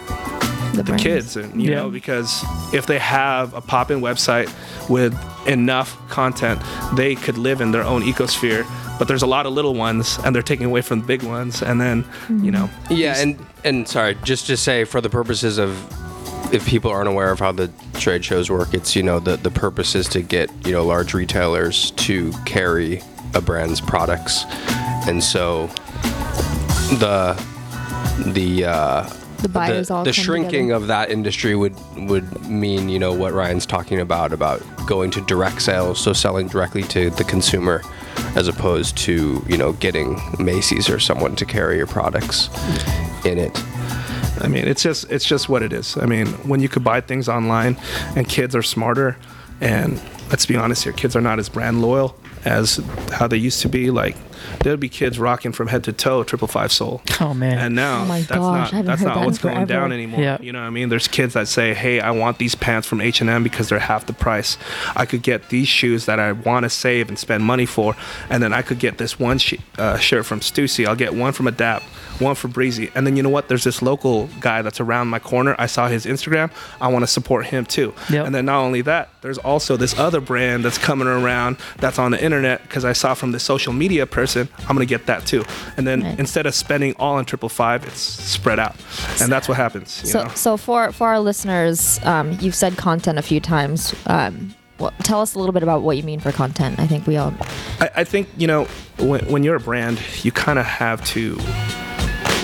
the 0.84 0.92
brands. 0.92 1.04
kids 1.04 1.36
and 1.38 1.62
you 1.62 1.70
Yeah. 1.72 1.76
know 1.78 1.90
because 1.90 2.44
if 2.74 2.86
they 2.86 3.00
have 3.00 3.54
a 3.54 3.62
pop-in 3.62 4.02
website 4.02 4.50
with 4.90 5.14
enough 5.48 5.98
content 6.10 6.62
they 6.96 7.16
could 7.16 7.38
live 7.38 7.62
in 7.62 7.72
their 7.72 7.84
own 7.84 8.02
ecosphere 8.04 8.66
but 8.98 9.08
there's 9.08 9.22
a 9.22 9.28
lot 9.28 9.46
of 9.46 9.54
little 9.54 9.74
ones 9.74 10.20
and 10.24 10.36
they're 10.36 10.42
taking 10.54 10.66
away 10.66 10.82
from 10.82 11.00
the 11.02 11.06
big 11.06 11.24
ones 11.24 11.62
and 11.64 11.80
then 11.80 12.04
you 12.44 12.52
know 12.52 12.70
Yeah, 12.90 13.16
and 13.18 13.38
and 13.64 13.88
sorry, 13.88 14.16
just 14.24 14.48
to 14.48 14.56
say 14.58 14.84
for 14.86 15.02
the 15.02 15.10
purposes 15.10 15.58
of 15.58 15.72
if 16.54 16.66
people 16.66 16.90
aren't 16.92 17.08
aware 17.10 17.32
of 17.32 17.40
how 17.40 17.52
the 17.52 17.70
trade 17.94 18.24
shows 18.26 18.50
work, 18.50 18.74
it's 18.74 18.96
you 18.96 19.04
know 19.04 19.20
the 19.20 19.38
the 19.38 19.52
purpose 19.52 19.96
is 19.96 20.08
to 20.10 20.22
get 20.22 20.50
you 20.66 20.72
know 20.72 20.84
large 20.86 21.14
retailers 21.14 21.92
to 21.92 22.32
carry 22.46 23.02
a 23.36 23.42
brand's 23.42 23.80
products, 23.82 24.46
and 25.08 25.24
so 25.24 25.68
the 27.00 27.36
the 28.34 28.66
uh, 28.66 29.10
the 29.42 29.50
buyers 29.50 29.88
the, 29.88 29.94
all 29.94 30.04
the 30.04 30.12
come 30.12 30.24
shrinking 30.24 30.68
together. 30.68 30.84
of 30.84 30.88
that 30.88 31.10
industry 31.10 31.56
would 31.56 31.76
would 31.96 32.46
mean 32.48 32.90
you 32.90 33.00
know 33.00 33.14
what 33.14 33.34
Ryan's 33.34 33.66
talking 33.66 34.00
about 34.00 34.34
about 34.34 34.62
going 34.86 35.12
to 35.12 35.22
direct 35.22 35.62
sales, 35.62 36.00
so 36.00 36.14
selling 36.14 36.48
directly 36.48 36.84
to 36.84 37.10
the 37.12 37.24
consumer, 37.24 37.82
as 38.36 38.48
opposed 38.48 38.98
to 38.98 39.44
you 39.48 39.58
know 39.58 39.74
getting 39.74 40.20
Macy's 40.40 40.90
or 40.90 41.00
someone 41.00 41.36
to 41.38 41.46
carry 41.46 41.78
your 41.78 41.88
products 41.88 42.50
in 43.26 43.38
it. 43.38 43.58
I 44.42 44.48
mean, 44.48 44.68
it's 44.68 44.84
just 44.84 45.10
it's 45.12 45.26
just 45.26 45.50
what 45.50 45.64
it 45.64 45.74
is. 45.74 45.98
I 45.98 46.06
mean, 46.06 46.28
when 46.48 46.60
you 46.60 46.70
could 46.70 46.84
buy 46.84 47.02
things 47.02 47.28
online, 47.28 47.78
and 48.16 48.28
kids 48.28 48.56
are 48.56 48.64
smarter, 48.64 49.18
and 49.62 50.02
let's 50.30 50.46
be 50.46 50.56
honest 50.56 50.84
here, 50.84 50.94
kids 50.94 51.16
are 51.16 51.22
not 51.22 51.40
as 51.40 51.50
brand 51.50 51.82
loyal 51.82 52.18
as 52.46 52.78
how 53.12 53.28
they 53.28 53.38
used 53.38 53.62
to 53.62 53.70
be. 53.70 53.92
Like 53.92 54.16
there'd 54.64 54.80
be 54.80 54.90
kids 54.90 55.20
rocking 55.20 55.52
from 55.52 55.68
head 55.68 55.84
to 55.86 55.94
toe 55.94 56.24
triple 56.24 56.48
five 56.48 56.72
soul, 56.72 57.02
Oh 57.22 57.34
man. 57.34 57.58
and 57.58 57.76
now 57.76 58.04
Oh 58.04 58.08
that's 58.08 58.28
gosh, 58.30 58.72
not 58.74 58.86
that's 58.86 59.02
not 59.02 59.16
that 59.16 59.26
what's 59.26 59.38
going 59.38 59.56
forever. 59.56 59.68
down 59.74 59.92
anymore. 59.92 60.22
Yeah. 60.22 60.38
You 60.42 60.52
know 60.52 60.60
what 60.62 60.68
I 60.68 60.70
mean? 60.70 60.90
There's 60.90 61.08
kids 61.08 61.34
that 61.34 61.48
say, 61.48 61.74
"Hey, 61.74 62.00
I 62.00 62.12
want 62.12 62.38
these 62.38 62.56
pants 62.56 62.88
from 62.88 63.02
H 63.02 63.22
and 63.22 63.30
M 63.30 63.44
because 63.44 63.70
they're 63.70 63.80
half 63.80 64.06
the 64.06 64.14
price. 64.14 64.58
I 64.96 65.06
could 65.06 65.22
get 65.24 65.50
these 65.50 65.68
shoes 65.68 66.06
that 66.06 66.20
I 66.20 66.32
want 66.32 66.64
to 66.64 66.70
save 66.70 67.10
and 67.10 67.18
spend 67.18 67.44
money 67.44 67.66
for, 67.66 67.96
and 68.30 68.42
then 68.44 68.54
I 68.54 68.62
could 68.62 68.80
get 68.80 68.98
this 68.98 69.20
one 69.20 69.38
sh- 69.38 69.56
uh, 69.78 69.98
shirt 69.98 70.26
from 70.26 70.40
Stussy. 70.42 70.86
I'll 70.88 70.96
get 70.96 71.14
one 71.14 71.34
from 71.34 71.48
Adapt." 71.48 71.86
One 72.20 72.36
from 72.36 72.52
Breezy, 72.52 72.92
and 72.96 73.08
then 73.08 73.16
you 73.16 73.24
know 73.24 73.30
what? 73.30 73.48
There's 73.48 73.64
this 73.64 73.82
local 73.82 74.28
guy 74.42 74.62
that's 74.62 74.82
around 74.82 75.08
my 75.08 75.20
corner. 75.20 75.56
I 75.58 75.68
saw 75.68 75.88
his 75.88 76.06
Instagram. 76.06 76.52
I 76.82 76.90
want 76.90 77.04
to 77.04 77.08
support 77.08 77.46
him 77.46 77.66
too. 77.66 77.94
Yep. 78.10 78.26
And 78.26 78.36
then 78.36 78.44
not 78.44 78.60
only 78.60 78.82
that, 78.82 79.08
there's 79.22 79.38
also 79.38 79.78
this 79.78 79.98
other 79.98 80.20
brand 80.20 80.66
that's 80.66 80.78
coming 80.78 81.08
around 81.08 81.56
that's 81.78 81.98
on 81.98 82.12
the 82.12 82.22
internet 82.22 82.62
because 82.64 82.84
I 82.84 82.92
saw 82.92 83.14
from 83.14 83.32
the 83.32 83.40
social 83.40 83.72
media 83.72 84.06
person. 84.06 84.29
I'm 84.38 84.48
gonna 84.68 84.86
get 84.86 85.06
that 85.08 85.26
too. 85.26 85.44
And 85.78 85.86
then 85.88 86.04
Right. 86.04 86.20
instead 86.20 86.46
of 86.46 86.54
spending 86.56 86.94
all 87.00 87.16
on 87.16 87.26
triple 87.26 87.50
five, 87.50 87.84
it's 87.86 88.00
spread 88.02 88.60
out, 88.60 88.76
and 89.22 89.32
that's 89.32 89.48
what 89.48 89.58
happens. 89.58 90.02
You 90.04 90.10
So, 90.12 90.24
know? 90.24 90.32
so 90.36 90.58
for 90.58 90.92
for 90.92 91.08
our 91.08 91.20
listeners, 91.20 92.00
um, 92.04 92.38
you've 92.42 92.56
said 92.56 92.78
content 92.78 93.18
a 93.20 93.22
few 93.24 93.40
times. 93.40 93.94
Um, 94.08 94.54
what, 94.78 94.94
tell 95.00 95.20
us 95.22 95.36
a 95.36 95.40
little 95.40 95.52
bit 95.54 95.62
about 95.64 95.82
what 95.82 95.98
you 95.98 96.04
mean 96.04 96.20
for 96.22 96.32
content. 96.32 96.80
I 96.80 96.88
think 96.88 97.06
we 97.06 97.18
all. 97.18 97.34
I, 97.82 97.90
I 97.98 98.04
think 98.06 98.30
you 98.38 98.48
know 98.48 98.66
when, 98.98 99.20
when 99.30 99.44
you're 99.44 99.56
a 99.58 99.60
brand, 99.60 100.00
you 100.24 100.32
kind 100.32 100.58
of 100.60 100.66
have 100.66 101.04
to 101.08 101.38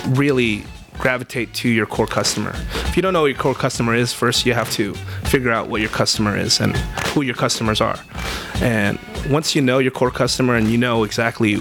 really 0.10 0.63
gravitate 0.97 1.53
to 1.53 1.69
your 1.69 1.86
core 1.86 2.08
customer. 2.08 2.51
If 2.88 2.95
you 2.95 3.01
don't 3.01 3.13
know 3.13 3.21
what 3.21 3.31
your 3.31 3.39
core 3.39 3.53
customer 3.53 3.95
is, 3.95 4.13
first 4.13 4.45
you 4.45 4.53
have 4.53 4.71
to 4.71 4.93
figure 5.25 5.51
out 5.51 5.67
what 5.67 5.81
your 5.81 5.89
customer 5.89 6.38
is 6.38 6.60
and 6.60 6.75
who 7.08 7.21
your 7.21 7.36
customers 7.36 7.81
are. 7.81 7.99
And 8.62 8.99
once 9.29 9.55
you 9.55 9.62
know 9.62 9.79
your 9.79 9.91
core 9.91 10.12
customer 10.12 10.55
and 10.55 10.67
you 10.67 10.77
know 10.77 11.03
exactly 11.03 11.58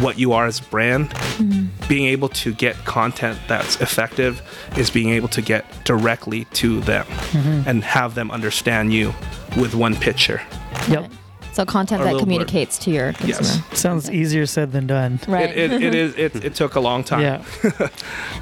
what 0.00 0.18
you 0.18 0.32
are 0.32 0.46
as 0.46 0.58
a 0.58 0.64
brand, 0.64 1.10
mm-hmm. 1.10 1.88
being 1.88 2.06
able 2.06 2.28
to 2.28 2.52
get 2.54 2.76
content 2.84 3.38
that's 3.46 3.80
effective 3.80 4.42
is 4.76 4.90
being 4.90 5.10
able 5.10 5.28
to 5.28 5.40
get 5.40 5.64
directly 5.84 6.44
to 6.46 6.80
them 6.80 7.06
mm-hmm. 7.06 7.68
and 7.68 7.84
have 7.84 8.14
them 8.14 8.30
understand 8.30 8.92
you 8.92 9.14
with 9.56 9.74
one 9.74 9.94
picture. 9.94 10.42
Yep. 10.88 11.10
So 11.52 11.66
content 11.66 12.00
that 12.00 12.06
little 12.06 12.20
blurb. 12.20 12.22
communicates 12.22 12.78
to 12.78 12.90
your 12.90 13.12
consumer. 13.12 13.62
Yes. 13.70 13.78
Sounds 13.78 14.10
easier 14.10 14.46
said 14.46 14.72
than 14.72 14.86
done. 14.86 15.20
Right. 15.28 15.50
It, 15.50 15.72
it, 15.72 15.82
it 15.82 15.94
is. 15.94 16.14
It, 16.16 16.44
it 16.44 16.54
took 16.54 16.74
a 16.76 16.80
long 16.80 17.04
time. 17.04 17.20
Yeah. 17.20 17.44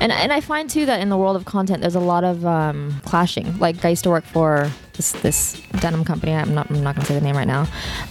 And 0.00 0.12
and 0.12 0.32
I 0.32 0.40
find 0.40 0.70
too 0.70 0.86
that 0.86 1.00
in 1.00 1.10
the 1.10 1.16
world 1.18 1.36
of 1.36 1.44
content, 1.44 1.82
there's 1.82 1.94
a 1.94 2.00
lot 2.00 2.24
of 2.24 2.46
um, 2.46 3.02
clashing. 3.04 3.58
Like 3.58 3.84
I 3.84 3.90
used 3.90 4.04
to 4.04 4.10
work 4.10 4.24
for 4.24 4.70
this 4.94 5.12
this 5.12 5.60
denim 5.80 6.04
company. 6.04 6.32
I'm 6.32 6.54
not 6.54 6.70
I'm 6.70 6.82
not 6.82 6.94
gonna 6.94 7.04
say 7.06 7.14
the 7.14 7.20
name 7.20 7.36
right 7.36 7.46
now, 7.46 7.66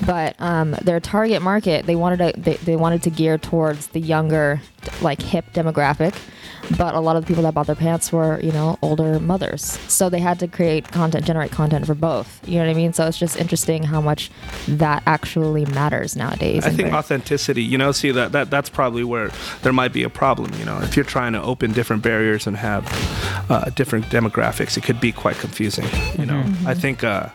but 0.05 0.35
um, 0.39 0.75
their 0.83 0.99
target 0.99 1.41
market 1.41 1.87
they 1.87 1.95
wanted 1.95 2.35
to 2.35 2.39
they, 2.39 2.57
they 2.57 2.75
wanted 2.75 3.01
to 3.03 3.09
gear 3.09 3.39
towards 3.39 3.87
the 3.87 3.99
younger 3.99 4.61
like 5.01 5.19
hip 5.21 5.45
demographic. 5.53 6.15
But 6.77 6.95
a 6.95 6.99
lot 6.99 7.15
of 7.15 7.23
the 7.23 7.27
people 7.27 7.43
that 7.43 7.53
bought 7.53 7.67
their 7.67 7.75
pants 7.75 8.11
were, 8.11 8.39
you 8.41 8.51
know, 8.51 8.77
older 8.81 9.19
mothers. 9.19 9.63
So 9.87 10.09
they 10.09 10.19
had 10.19 10.39
to 10.39 10.47
create 10.47 10.87
content, 10.87 11.25
generate 11.25 11.51
content 11.51 11.85
for 11.85 11.95
both. 11.95 12.47
You 12.47 12.59
know 12.59 12.65
what 12.65 12.71
I 12.71 12.73
mean? 12.73 12.93
So 12.93 13.07
it's 13.07 13.17
just 13.17 13.37
interesting 13.37 13.83
how 13.83 14.01
much 14.01 14.31
that 14.67 15.03
actually 15.05 15.65
matters 15.65 16.15
nowadays. 16.15 16.65
I 16.65 16.71
think 16.71 16.93
authenticity, 16.93 17.63
you 17.63 17.77
know, 17.77 17.91
see 17.91 18.11
that, 18.11 18.31
that 18.33 18.49
that's 18.49 18.69
probably 18.69 19.03
where 19.03 19.31
there 19.61 19.73
might 19.73 19.93
be 19.93 20.03
a 20.03 20.09
problem. 20.09 20.53
You 20.59 20.65
know, 20.65 20.79
if 20.81 20.95
you're 20.95 21.05
trying 21.05 21.33
to 21.33 21.41
open 21.41 21.71
different 21.71 22.03
barriers 22.03 22.47
and 22.47 22.57
have 22.57 22.85
uh, 23.49 23.69
different 23.71 24.05
demographics, 24.05 24.77
it 24.77 24.83
could 24.83 24.99
be 24.99 25.11
quite 25.11 25.37
confusing. 25.37 25.87
You 26.17 26.25
know, 26.25 26.43
I 26.65 26.73
think 26.73 27.03
uh, 27.03 27.29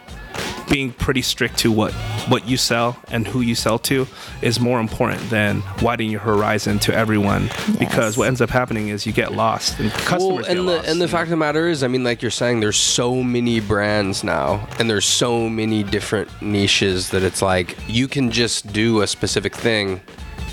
being 0.70 0.92
pretty 0.92 1.22
strict 1.22 1.58
to 1.58 1.70
what 1.70 1.92
what 2.28 2.48
you 2.48 2.56
sell 2.56 2.96
and 3.10 3.26
who 3.26 3.40
you 3.42 3.54
sell 3.54 3.78
to 3.78 4.06
is 4.42 4.58
more 4.58 4.80
important 4.80 5.20
than 5.30 5.62
widening 5.82 6.10
your 6.10 6.20
horizon 6.20 6.78
to 6.80 6.94
everyone. 6.94 7.50
Because 7.78 8.16
what 8.16 8.28
ends 8.28 8.40
up 8.40 8.50
happening 8.50 8.88
is 8.88 9.06
you 9.06 9.12
get 9.12 9.32
lost 9.32 9.78
and 9.78 9.90
customers 9.92 10.22
Well, 10.22 10.38
get 10.44 10.54
the 10.54 10.62
lost. 10.62 10.88
and 10.88 11.00
the 11.00 11.04
you 11.04 11.08
fact 11.10 11.24
of 11.24 11.30
the 11.30 11.36
matter 11.36 11.68
is, 11.68 11.82
I 11.82 11.88
mean, 11.88 12.02
like 12.04 12.22
you're 12.22 12.30
saying, 12.30 12.60
there's 12.60 12.78
so 12.78 13.22
many 13.22 13.60
brands 13.60 14.24
now, 14.24 14.66
and 14.78 14.88
there's 14.88 15.04
so 15.04 15.48
many 15.48 15.82
different 15.82 16.28
niches 16.42 17.10
that 17.10 17.22
it's 17.22 17.42
like 17.42 17.76
you 17.86 18.08
can 18.08 18.30
just 18.30 18.72
do 18.72 19.02
a 19.02 19.06
specific 19.06 19.54
thing 19.54 20.00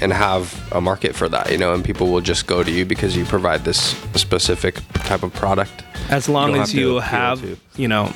and 0.02 0.12
have 0.12 0.60
a 0.74 0.82
market 0.82 1.16
for 1.16 1.30
that, 1.30 1.52
you 1.52 1.58
know, 1.58 1.74
and 1.74 1.86
people 1.86 2.08
will 2.08 2.22
just 2.22 2.48
go 2.48 2.64
to 2.64 2.72
you 2.72 2.84
because 2.86 3.16
you 3.16 3.24
provide 3.24 3.64
this 3.64 3.80
specific 4.16 4.76
type 4.94 5.24
of 5.24 5.32
product. 5.34 5.84
as 6.10 6.28
long 6.28 6.52
don't 6.52 6.62
as 6.62 6.72
have 6.72 6.80
you 6.80 7.00
have 7.00 7.40
to. 7.42 7.58
you 7.78 7.88
know 7.88 8.12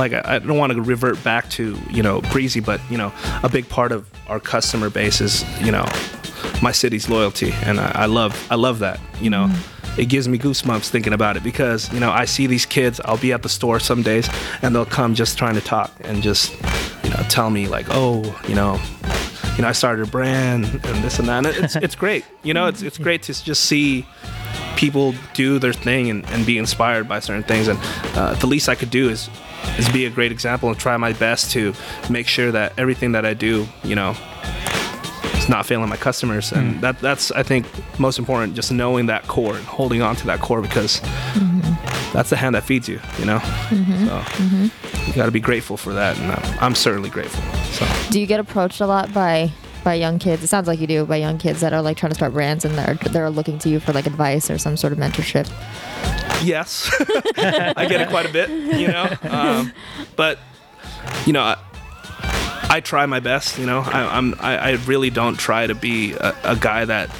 like 0.00 0.12
I, 0.14 0.36
I 0.36 0.38
don't 0.40 0.56
want 0.56 0.72
to 0.72 0.82
revert 0.82 1.22
back 1.22 1.48
to 1.50 1.78
you 1.90 2.02
know 2.02 2.20
breezy 2.32 2.60
but 2.60 2.80
you 2.90 2.98
know 2.98 3.12
a 3.42 3.48
big 3.48 3.68
part 3.68 3.92
of 3.92 4.10
our 4.26 4.40
customer 4.40 4.90
base 4.90 5.20
is 5.20 5.44
you 5.60 5.70
know 5.70 5.86
my 6.62 6.72
city's 6.72 7.08
loyalty 7.08 7.52
and 7.64 7.78
i, 7.78 7.92
I 7.94 8.06
love 8.06 8.46
i 8.50 8.56
love 8.56 8.80
that 8.80 8.98
you 9.20 9.30
know? 9.30 9.54
It 9.98 10.08
gives 10.08 10.28
me 10.28 10.38
goosebumps 10.38 10.88
thinking 10.88 11.12
about 11.12 11.36
it 11.36 11.42
because 11.42 11.92
you 11.92 12.00
know 12.00 12.10
i 12.10 12.24
see 12.24 12.46
these 12.46 12.64
kids 12.64 13.00
i'll 13.04 13.18
be 13.18 13.32
at 13.32 13.42
the 13.42 13.48
store 13.48 13.78
some 13.78 14.02
days 14.02 14.28
and 14.62 14.74
they'll 14.74 14.86
come 14.86 15.14
just 15.14 15.36
trying 15.36 15.56
to 15.56 15.60
talk 15.60 15.92
and 16.00 16.22
just 16.22 16.52
you 17.04 17.10
know 17.10 17.22
tell 17.28 17.50
me 17.50 17.68
like 17.68 17.86
oh 17.90 18.22
you 18.48 18.54
know 18.54 18.80
you 19.56 19.62
know 19.62 19.68
i 19.68 19.72
started 19.72 20.08
a 20.08 20.10
brand 20.10 20.64
and 20.64 21.04
this 21.04 21.18
and 21.18 21.28
that 21.28 21.44
and 21.44 21.64
it's, 21.64 21.76
it's 21.76 21.94
great 21.94 22.24
you 22.42 22.54
know? 22.54 22.68
It's, 22.68 22.82
it's 22.82 22.98
great 22.98 23.22
to 23.24 23.44
just 23.44 23.64
see 23.64 24.06
people 24.80 25.14
do 25.34 25.58
their 25.58 25.74
thing 25.74 26.08
and, 26.08 26.24
and 26.30 26.46
be 26.46 26.56
inspired 26.56 27.06
by 27.06 27.20
certain 27.20 27.42
things. 27.42 27.68
And 27.68 27.78
uh, 28.16 28.32
the 28.36 28.46
least 28.46 28.66
I 28.66 28.74
could 28.74 28.90
do 28.90 29.10
is 29.10 29.28
is 29.80 29.88
be 29.88 30.06
a 30.06 30.10
great 30.10 30.32
example 30.32 30.68
and 30.68 30.78
try 30.78 30.96
my 30.96 31.12
best 31.14 31.50
to 31.52 31.74
make 32.08 32.26
sure 32.26 32.52
that 32.52 32.72
everything 32.78 33.12
that 33.12 33.24
I 33.24 33.34
do, 33.34 33.66
you 33.82 33.94
know, 33.94 34.14
is 35.36 35.48
not 35.48 35.66
failing 35.66 35.88
my 35.88 35.96
customers. 35.96 36.52
And 36.52 36.74
hmm. 36.74 36.80
that 36.80 36.98
that's 37.00 37.32
I 37.32 37.42
think 37.42 37.66
most 37.98 38.18
important, 38.18 38.54
just 38.54 38.70
knowing 38.70 39.06
that 39.06 39.26
core 39.26 39.56
and 39.56 39.64
holding 39.64 40.02
on 40.02 40.16
to 40.16 40.26
that 40.26 40.40
core 40.40 40.60
because 40.60 41.00
mm-hmm. 41.00 42.12
that's 42.12 42.30
the 42.30 42.36
hand 42.36 42.54
that 42.54 42.64
feeds 42.64 42.88
you, 42.88 43.00
you 43.18 43.24
know. 43.24 43.38
Mm-hmm. 43.38 44.06
So 44.06 44.18
mm-hmm. 44.18 45.08
you 45.08 45.14
got 45.14 45.26
to 45.26 45.32
be 45.32 45.40
grateful 45.40 45.76
for 45.76 45.92
that, 45.94 46.18
and 46.18 46.32
I'm, 46.32 46.58
I'm 46.60 46.74
certainly 46.74 47.10
grateful. 47.10 47.42
So. 47.72 48.10
Do 48.10 48.20
you 48.20 48.26
get 48.26 48.40
approached 48.40 48.80
a 48.80 48.86
lot 48.86 49.12
by 49.12 49.50
by 49.82 49.94
young 49.94 50.18
kids? 50.18 50.42
It 50.42 50.48
sounds 50.48 50.68
like 50.68 50.80
you 50.80 50.86
do 50.86 51.06
by 51.06 51.16
young 51.16 51.38
kids 51.38 51.60
that 51.60 51.72
are 51.72 51.82
like 51.82 51.96
trying 51.96 52.10
to 52.10 52.16
start 52.16 52.32
brands 52.32 52.64
and 52.64 52.76
they're 52.76 52.94
they're 53.10 53.30
looking 53.30 53.58
to 53.60 53.68
you 53.68 53.80
for 53.80 53.92
like 53.92 54.06
advice 54.06 54.50
or 54.50 54.58
some 54.58 54.76
sort 54.76 54.92
of 54.92 54.98
mentorship. 54.98 55.48
Yes, 56.42 56.90
I 57.36 57.86
get 57.88 58.00
it 58.00 58.08
quite 58.08 58.26
a 58.26 58.32
bit, 58.32 58.50
you 58.50 58.88
know. 58.88 59.08
Um, 59.22 59.72
but 60.16 60.38
you 61.26 61.32
know, 61.32 61.42
I, 61.42 61.56
I 62.68 62.80
try 62.80 63.06
my 63.06 63.20
best. 63.20 63.58
You 63.58 63.66
know, 63.66 63.80
I, 63.80 64.16
I'm 64.16 64.34
I, 64.40 64.56
I 64.56 64.70
really 64.86 65.10
don't 65.10 65.38
try 65.38 65.66
to 65.66 65.74
be 65.74 66.12
a, 66.14 66.34
a 66.44 66.56
guy 66.56 66.84
that 66.84 67.10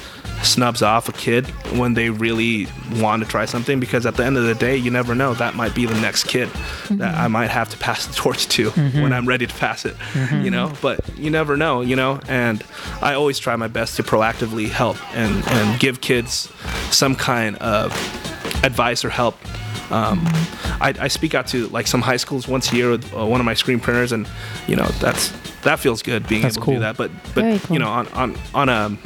snubs 0.43 0.81
off 0.81 1.07
a 1.07 1.11
kid 1.11 1.45
when 1.77 1.93
they 1.93 2.09
really 2.09 2.67
want 2.99 3.21
to 3.23 3.29
try 3.29 3.45
something 3.45 3.79
because 3.79 4.05
at 4.07 4.15
the 4.15 4.25
end 4.25 4.37
of 4.37 4.43
the 4.43 4.55
day 4.55 4.75
you 4.75 4.89
never 4.89 5.13
know. 5.13 5.33
That 5.33 5.55
might 5.55 5.75
be 5.75 5.85
the 5.85 5.99
next 6.01 6.23
kid 6.25 6.49
that 6.89 7.13
i 7.15 7.27
might 7.27 7.49
have 7.49 7.69
to 7.69 7.77
pass 7.87 8.07
the 8.07 8.13
torch 8.13 8.47
to 8.49 8.69
when 8.71 9.13
i'm 9.13 9.27
ready 9.27 9.45
to 9.45 9.53
pass 9.55 9.85
it 9.85 9.95
you 10.43 10.49
know? 10.49 10.73
But 10.81 10.99
you 11.17 11.29
never 11.29 11.55
know 11.57 11.81
you 11.81 11.95
know? 11.95 12.19
And 12.27 12.63
i 13.01 13.13
always 13.13 13.37
try 13.39 13.55
my 13.55 13.67
best 13.67 13.95
to 13.97 14.03
proactively 14.03 14.67
help 14.69 14.97
and 15.15 15.47
and 15.47 15.79
give 15.79 16.01
kids 16.01 16.51
some 16.89 17.15
kind 17.15 17.55
of 17.57 17.91
advice 18.63 19.03
or 19.05 19.09
help 19.09 19.35
um, 19.91 20.19
I, 20.79 20.93
I 21.01 21.07
speak 21.09 21.35
out 21.35 21.47
to 21.47 21.67
like 21.67 21.85
some 21.85 22.01
high 22.01 22.15
schools 22.17 22.47
once 22.47 22.71
a 22.71 22.75
year 22.77 22.91
with 22.91 23.13
uh, 23.13 23.25
one 23.25 23.41
of 23.41 23.45
my 23.45 23.53
screen 23.53 23.79
printers, 23.79 24.13
and 24.13 24.25
you 24.67 24.77
know 24.77 24.87
that's 24.99 25.29
that 25.63 25.79
feels 25.79 26.01
good 26.01 26.27
being 26.29 26.43
That's 26.43 26.55
able 26.57 26.65
to 26.67 26.73
do 26.75 26.79
that. 26.79 26.95
But 26.95 27.11
but 27.35 27.61
cool. 27.63 27.73
you 27.75 27.79
know 27.79 27.89
on 27.89 28.07
on 28.09 28.37
on 28.53 28.69
a 28.69 28.97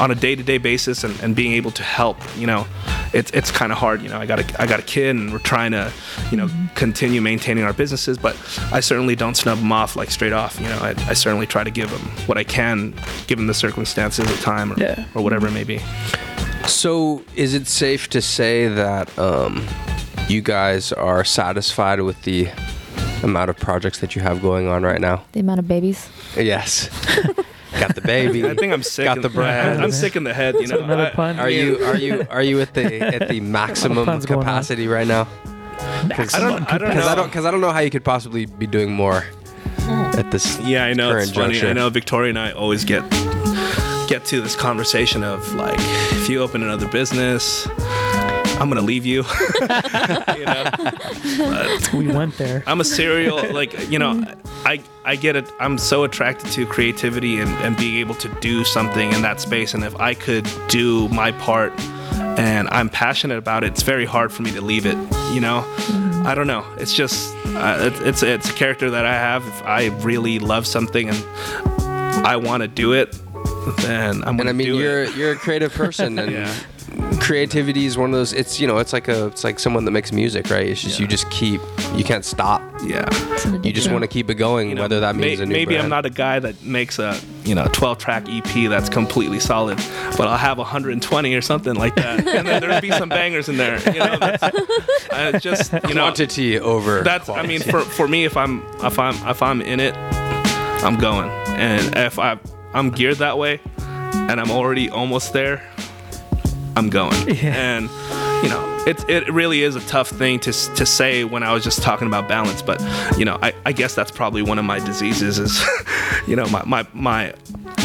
on 0.00 0.10
a 0.10 0.14
day 0.14 0.34
to 0.34 0.42
day 0.42 0.58
basis 0.58 1.04
and, 1.04 1.18
and 1.20 1.36
being 1.36 1.52
able 1.52 1.70
to 1.70 1.82
help, 1.82 2.16
you 2.36 2.46
know, 2.46 2.66
it's 3.12 3.30
it's 3.32 3.50
kind 3.50 3.70
of 3.72 3.78
hard. 3.78 4.00
You 4.02 4.08
know, 4.08 4.18
I 4.18 4.24
got 4.26 4.40
a 4.40 4.62
I 4.62 4.66
got 4.66 4.80
a 4.80 4.82
kid, 4.82 5.14
and 5.16 5.30
we're 5.32 5.38
trying 5.38 5.72
to 5.72 5.92
you 6.30 6.38
know 6.38 6.48
continue 6.74 7.20
maintaining 7.20 7.64
our 7.64 7.74
businesses, 7.74 8.16
but 8.16 8.34
I 8.72 8.80
certainly 8.80 9.14
don't 9.16 9.36
snub 9.36 9.58
them 9.58 9.70
off 9.70 9.96
like 9.96 10.10
straight 10.10 10.32
off. 10.32 10.58
You 10.60 10.68
know, 10.68 10.78
I, 10.78 10.94
I 11.08 11.12
certainly 11.12 11.46
try 11.46 11.62
to 11.62 11.70
give 11.70 11.90
them 11.90 12.00
what 12.26 12.38
I 12.38 12.44
can, 12.44 12.94
given 13.26 13.46
the 13.48 13.54
circumstances 13.54 14.30
of 14.30 14.40
time 14.40 14.72
or, 14.72 14.78
Yeah. 14.80 15.04
or 15.14 15.22
whatever 15.22 15.46
it 15.46 15.52
may 15.52 15.64
be. 15.64 15.80
So, 16.66 17.22
is 17.36 17.54
it 17.54 17.66
safe 17.66 18.08
to 18.10 18.20
say 18.22 18.68
that 18.68 19.16
um, 19.18 19.66
you 20.28 20.40
guys 20.40 20.92
are 20.92 21.24
satisfied 21.24 22.00
with 22.00 22.20
the 22.22 22.48
amount 23.22 23.50
of 23.50 23.56
projects 23.56 24.00
that 24.00 24.16
you 24.16 24.22
have 24.22 24.40
going 24.42 24.66
on 24.68 24.82
right 24.82 25.00
now? 25.00 25.24
The 25.32 25.40
amount 25.40 25.60
of 25.60 25.68
babies. 25.68 26.08
Yes. 26.36 26.88
Got 27.80 27.94
the 27.96 28.00
baby. 28.00 28.46
I 28.48 28.54
think 28.54 28.72
I'm 28.72 28.82
sick. 28.82 29.04
Got 29.04 29.20
the 29.22 29.28
brand. 29.28 29.82
I'm 29.82 29.90
sick 29.92 30.14
in 30.16 30.24
the 30.24 30.32
head. 30.32 30.54
You 30.54 30.68
know, 30.68 30.78
Another 30.80 31.06
I- 31.06 31.10
pun. 31.10 31.38
Are 31.40 31.50
you 31.50 31.84
are 31.84 31.96
you 31.96 32.24
are 32.30 32.42
you 32.42 32.60
at 32.60 32.72
the 32.74 33.00
at 33.00 33.28
the 33.28 33.40
maximum 33.58 34.04
puns 34.06 34.24
going 34.26 34.38
on. 34.38 34.44
capacity 34.44 34.86
right 34.86 35.06
now? 35.06 35.26
I 35.80 36.06
don't. 36.06 36.72
I 36.72 36.78
don't 36.78 36.88
Because 36.88 37.04
know. 37.04 37.08
I 37.08 37.14
don't 37.16 37.26
because 37.26 37.44
I 37.44 37.50
don't 37.50 37.60
know 37.60 37.72
how 37.72 37.80
you 37.80 37.90
could 37.90 38.04
possibly 38.04 38.46
be 38.46 38.66
doing 38.66 38.92
more 38.92 39.24
at 39.88 40.30
this. 40.30 40.58
Yeah, 40.60 40.84
I 40.84 40.92
know 40.94 41.10
it's 41.16 41.32
current 41.32 41.34
funny. 41.34 41.52
juncture. 41.54 41.68
I 41.68 41.72
know 41.72 41.90
Victoria 41.90 42.28
and 42.30 42.38
I 42.38 42.52
always 42.52 42.84
get 42.84 43.02
get 44.06 44.24
to 44.26 44.40
this 44.40 44.56
conversation 44.56 45.24
of 45.24 45.54
like, 45.54 45.78
if 45.78 46.28
you 46.28 46.40
open 46.40 46.62
another 46.62 46.88
business, 46.88 47.66
I'm 48.58 48.68
gonna 48.68 48.82
leave 48.82 49.04
you. 49.04 49.24
you 50.36 50.44
know, 50.44 51.78
we 51.92 52.06
went 52.06 52.38
there. 52.38 52.62
I'm 52.66 52.80
a 52.80 52.84
serial 52.84 53.52
like 53.52 53.90
you 53.90 53.98
know, 53.98 54.24
I 54.64 54.80
I 55.04 55.16
get 55.16 55.34
it. 55.36 55.50
I'm 55.58 55.76
so 55.76 56.04
attracted 56.04 56.52
to 56.52 56.64
creativity 56.64 57.40
and, 57.40 57.50
and 57.64 57.76
being 57.76 57.96
able 57.96 58.14
to 58.16 58.28
do 58.40 58.64
something 58.64 59.12
in 59.12 59.22
that 59.22 59.40
space. 59.40 59.74
And 59.74 59.82
if 59.82 59.96
I 59.96 60.14
could 60.14 60.48
do 60.68 61.08
my 61.08 61.32
part 61.32 61.72
and 62.38 62.68
I'm 62.68 62.88
passionate 62.88 63.38
about 63.38 63.64
it, 63.64 63.72
it's 63.72 63.82
very 63.82 64.06
hard 64.06 64.32
for 64.32 64.42
me 64.42 64.52
to 64.52 64.60
leave 64.60 64.86
it. 64.86 64.96
You 65.32 65.40
know, 65.40 65.64
I 66.24 66.34
don't 66.36 66.46
know. 66.46 66.64
It's 66.78 66.94
just 66.94 67.34
uh, 67.46 67.90
it, 67.92 68.06
it's 68.06 68.22
it's 68.22 68.50
a 68.50 68.52
character 68.52 68.88
that 68.90 69.04
I 69.04 69.14
have. 69.14 69.46
If 69.46 69.62
I 69.64 69.86
really 70.02 70.38
love 70.38 70.66
something 70.66 71.08
and 71.08 71.26
I 72.24 72.36
want 72.36 72.62
to 72.62 72.68
do 72.68 72.92
it, 72.92 73.18
then 73.78 74.22
I'm 74.22 74.28
And 74.30 74.38
gonna 74.38 74.50
I 74.50 74.52
mean, 74.52 74.66
do 74.68 74.78
you're 74.78 75.04
it. 75.04 75.14
you're 75.16 75.32
a 75.32 75.36
creative 75.36 75.72
person, 75.82 76.18
and 76.18 76.30
Yeah. 76.32 76.54
creativity 77.20 77.86
is 77.86 77.96
one 77.96 78.10
of 78.10 78.16
those. 78.16 78.32
It's 78.32 78.60
you 78.60 78.66
know, 78.66 78.78
it's 78.78 78.92
like 78.92 79.08
a 79.08 79.26
it's 79.26 79.44
like 79.44 79.58
someone 79.58 79.84
that 79.84 79.90
makes 79.90 80.12
music, 80.12 80.50
right? 80.50 80.66
It's 80.66 80.82
just 80.82 81.00
you 81.00 81.06
just 81.06 81.28
keep 81.30 81.60
you 81.94 82.04
can't 82.04 82.24
stop. 82.24 82.62
Yeah. 82.84 83.08
You 83.62 83.72
just 83.72 83.90
want 83.90 84.02
to 84.02 84.08
keep 84.08 84.30
it 84.30 84.34
going, 84.34 84.68
You 84.68 84.74
know, 84.74 84.82
whether 84.82 85.00
that 85.00 85.16
may- 85.16 85.28
means 85.28 85.40
a 85.40 85.46
new 85.46 85.54
maybe 85.54 85.78
I'm 85.78 85.88
not 85.88 86.04
a 86.06 86.10
guy 86.10 86.38
that 86.38 86.62
makes 86.62 86.98
a 86.98 87.18
you 87.44 87.54
know 87.54 87.66
12 87.72 87.98
track 87.98 88.26
EP 88.28 88.68
that's 88.68 88.88
completely 88.88 89.40
solid, 89.40 89.78
but 90.16 90.28
I'll 90.28 90.36
have 90.38 90.58
120 90.58 91.34
or 91.34 91.40
something 91.42 91.74
like 91.74 91.94
that, 91.96 92.18
and 92.26 92.46
then 92.46 92.60
there'll 92.60 92.80
be 92.80 92.90
some 92.90 93.08
bangers 93.08 93.48
in 93.48 93.56
there. 93.56 93.78
You 93.92 93.98
know, 94.00 94.16
that's, 94.18 94.42
uh, 95.10 95.38
just 95.38 95.72
you 95.72 95.94
know 95.94 96.02
quantity 96.02 96.58
over. 96.58 97.02
that's 97.02 97.28
I 97.28 97.46
mean 97.46 97.60
for 97.60 97.80
for 97.80 98.06
me 98.08 98.24
if 98.24 98.36
I'm 98.36 98.62
if 98.82 98.98
I'm 98.98 99.14
if 99.28 99.42
I'm 99.42 99.60
in 99.62 99.80
it, 99.80 99.94
I'm 100.84 100.96
going, 100.96 101.28
and 101.56 101.96
if 101.96 102.18
I 102.18 102.38
I'm 102.74 102.90
geared 102.90 103.18
that 103.18 103.38
way, 103.38 103.60
and 103.78 104.40
I'm 104.40 104.50
already 104.50 104.90
almost 104.90 105.32
there, 105.32 105.62
I'm 106.76 106.90
going, 106.90 107.14
Yeah. 107.28 107.54
and 107.54 107.84
you 108.42 108.50
know 108.50 108.70
it 108.86 109.08
it 109.08 109.32
really 109.32 109.62
is 109.62 109.76
a 109.76 109.80
tough 109.86 110.08
thing 110.10 110.38
to 110.40 110.52
to 110.52 110.84
say 110.84 111.24
when 111.24 111.42
I 111.42 111.52
was 111.52 111.64
just 111.64 111.82
talking 111.82 112.06
about 112.06 112.28
balance, 112.28 112.60
but 112.62 112.80
you 113.18 113.24
know 113.24 113.38
I 113.42 113.54
I 113.64 113.72
guess 113.72 113.94
that's 113.94 114.10
probably 114.10 114.42
one 114.42 114.58
of 114.58 114.64
my 114.64 114.78
diseases 114.80 115.38
is 115.38 115.64
you 116.26 116.36
know 116.36 116.46
my 116.48 116.62
my 116.64 116.86
my 116.92 117.32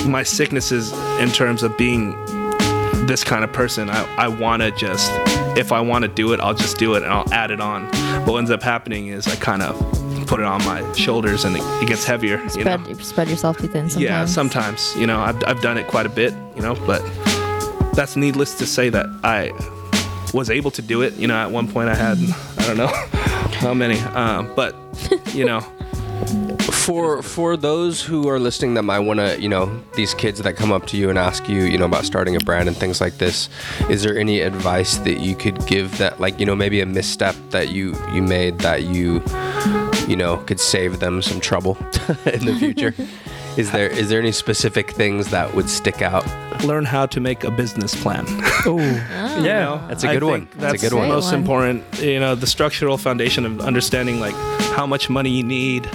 my 0.05 0.23
sicknesses 0.23 0.91
in 1.19 1.29
terms 1.29 1.61
of 1.63 1.77
being 1.77 2.15
this 3.05 3.23
kind 3.23 3.43
of 3.43 3.51
person. 3.53 3.89
I, 3.89 4.03
I 4.15 4.27
want 4.27 4.61
to 4.61 4.71
just, 4.71 5.11
if 5.57 5.71
I 5.71 5.81
want 5.81 6.03
to 6.03 6.07
do 6.07 6.31
it, 6.33 6.39
I'll 6.39 6.53
just 6.53 6.77
do 6.77 6.93
it 6.95 7.03
and 7.03 7.11
I'll 7.11 7.31
add 7.33 7.49
it 7.49 7.59
on. 7.59 7.89
But 8.23 8.27
what 8.27 8.37
ends 8.37 8.51
up 8.51 8.61
happening 8.61 9.07
is 9.07 9.27
I 9.27 9.35
kind 9.35 9.61
of 9.63 9.75
put 10.29 10.39
it 10.39 10.45
on 10.45 10.63
my 10.63 10.79
shoulders 10.93 11.43
and 11.43 11.55
it, 11.55 11.63
it 11.81 11.87
gets 11.87 12.05
heavier. 12.05 12.39
You 12.39 12.49
Spread 12.49 12.87
know? 12.87 12.93
spread 12.99 13.29
yourself 13.29 13.57
too 13.57 13.67
thin 13.67 13.89
sometimes. 13.89 14.03
Yeah, 14.03 14.25
sometimes. 14.25 14.95
You 14.95 15.07
know, 15.07 15.19
I've, 15.19 15.43
I've 15.47 15.59
done 15.61 15.79
it 15.79 15.87
quite 15.87 16.05
a 16.05 16.09
bit, 16.09 16.35
you 16.55 16.61
know, 16.61 16.75
but 16.85 17.01
that's 17.95 18.15
needless 18.15 18.53
to 18.59 18.67
say 18.67 18.89
that 18.89 19.07
I 19.23 19.51
was 20.31 20.51
able 20.51 20.69
to 20.71 20.83
do 20.83 21.01
it. 21.01 21.15
You 21.15 21.27
know, 21.27 21.35
at 21.35 21.49
one 21.49 21.67
point 21.67 21.89
I 21.89 21.95
had, 21.95 22.19
I 22.59 22.67
don't 22.67 22.77
know 22.77 22.87
how 23.57 23.73
many, 23.73 23.99
um, 24.13 24.53
but, 24.55 24.75
you 25.33 25.45
know, 25.45 25.61
for 26.71 27.23
for 27.23 27.57
those 27.57 28.01
who 28.01 28.27
are 28.27 28.39
listening 28.39 28.73
that 28.73 28.83
might 28.83 28.99
want 28.99 29.19
to 29.19 29.39
you 29.39 29.47
know 29.47 29.81
these 29.95 30.13
kids 30.13 30.41
that 30.41 30.53
come 30.55 30.71
up 30.71 30.85
to 30.85 30.97
you 30.97 31.09
and 31.09 31.17
ask 31.17 31.47
you 31.47 31.61
you 31.61 31.77
know 31.77 31.85
about 31.85 32.03
starting 32.03 32.35
a 32.35 32.39
brand 32.39 32.67
and 32.67 32.75
things 32.75 32.99
like 32.99 33.17
this 33.19 33.47
is 33.89 34.03
there 34.03 34.17
any 34.17 34.41
advice 34.41 34.97
that 34.97 35.19
you 35.19 35.35
could 35.35 35.65
give 35.65 35.97
that 35.97 36.19
like 36.19 36.37
you 36.39 36.45
know 36.45 36.55
maybe 36.55 36.81
a 36.81 36.85
misstep 36.85 37.35
that 37.51 37.69
you 37.69 37.95
you 38.11 38.21
made 38.21 38.59
that 38.59 38.83
you 38.83 39.21
you 40.09 40.15
know 40.15 40.37
could 40.37 40.59
save 40.59 40.99
them 40.99 41.21
some 41.21 41.39
trouble 41.39 41.77
in 42.33 42.45
the 42.45 42.55
future 42.59 42.93
is 43.57 43.71
there 43.75 43.87
is 43.87 44.09
there 44.09 44.19
any 44.19 44.31
specific 44.31 44.91
things 44.91 45.29
that 45.29 45.53
would 45.55 45.69
stick 45.69 46.01
out 46.01 46.25
Learn 46.65 46.83
how 46.83 47.05
to 47.05 47.21
make 47.21 47.45
a 47.45 47.51
business 47.51 47.95
plan. 47.95 48.25
Oh, 48.65 48.77
You 48.77 49.01
ah. 49.11 49.41
yeah. 49.41 49.59
know, 49.63 49.87
That's 49.87 50.03
a 50.03 50.07
good 50.07 50.23
one. 50.23 50.47
think 50.47 50.57
That's 50.59 50.83
a 50.83 50.89
good 50.89 50.93
one. 50.93 51.07
the 51.07 51.15
most 51.15 51.31
one. 51.31 51.35
important. 51.35 52.01
You 52.01 52.19
know, 52.19 52.35
the 52.35 52.47
structural 52.47 52.97
foundation 52.97 53.45
of 53.45 53.61
understanding 53.61 54.19
like 54.19 54.35
how 54.75 54.85
much 54.85 55.09
money 55.09 55.29
you 55.29 55.43
need. 55.43 55.89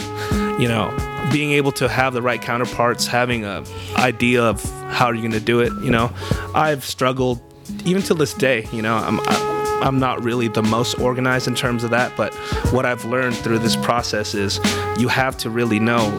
You 0.59 0.69
know, 0.69 0.91
being 1.31 1.53
able 1.53 1.73
to 1.73 1.89
have 1.89 2.15
the 2.15 2.23
right 2.23 2.41
counterparts, 2.41 3.07
having 3.07 3.45
a 3.45 3.63
idea 3.97 4.43
of 4.43 4.63
how 4.91 5.11
you're 5.11 5.21
going 5.21 5.33
to 5.33 5.41
do 5.41 5.61
it. 5.61 5.73
You 5.85 5.91
know, 5.91 6.11
I've 6.55 6.85
struggled 6.85 7.39
even 7.85 8.01
till 8.01 8.17
this 8.17 8.33
day. 8.33 8.67
You 8.73 8.81
know, 8.81 8.97
I'm. 8.97 9.21
I, 9.21 9.54
I'm 9.83 9.99
not 9.99 10.23
really 10.23 10.49
the 10.49 10.63
most 10.63 10.99
organized 10.99 11.49
in 11.49 11.55
terms 11.55 11.85
of 11.85 11.91
that, 11.91 12.17
but 12.17 12.35
what 12.73 12.87
I've 12.87 13.05
learned 13.05 13.37
through 13.37 13.59
this 13.59 13.77
process 13.77 14.35
is 14.35 14.59
you 14.99 15.09
have 15.09 15.37
to 15.39 15.51
really 15.51 15.79
know 15.79 16.11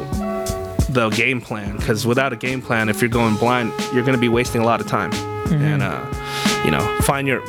the 0.89 1.09
game 1.09 1.41
plan 1.41 1.75
because 1.77 2.05
without 2.05 2.31
a 2.31 2.35
game 2.35 2.61
plan 2.61 2.87
if 2.89 3.01
you're 3.01 3.09
going 3.09 3.35
blind 3.35 3.73
you're 3.93 4.03
going 4.03 4.15
to 4.15 4.21
be 4.21 4.29
wasting 4.29 4.61
a 4.61 4.65
lot 4.65 4.79
of 4.79 4.87
time. 4.87 5.11
And 5.51 5.83
uh, 5.83 6.61
you 6.63 6.71
know 6.71 6.83
find 7.01 7.27
your 7.27 7.41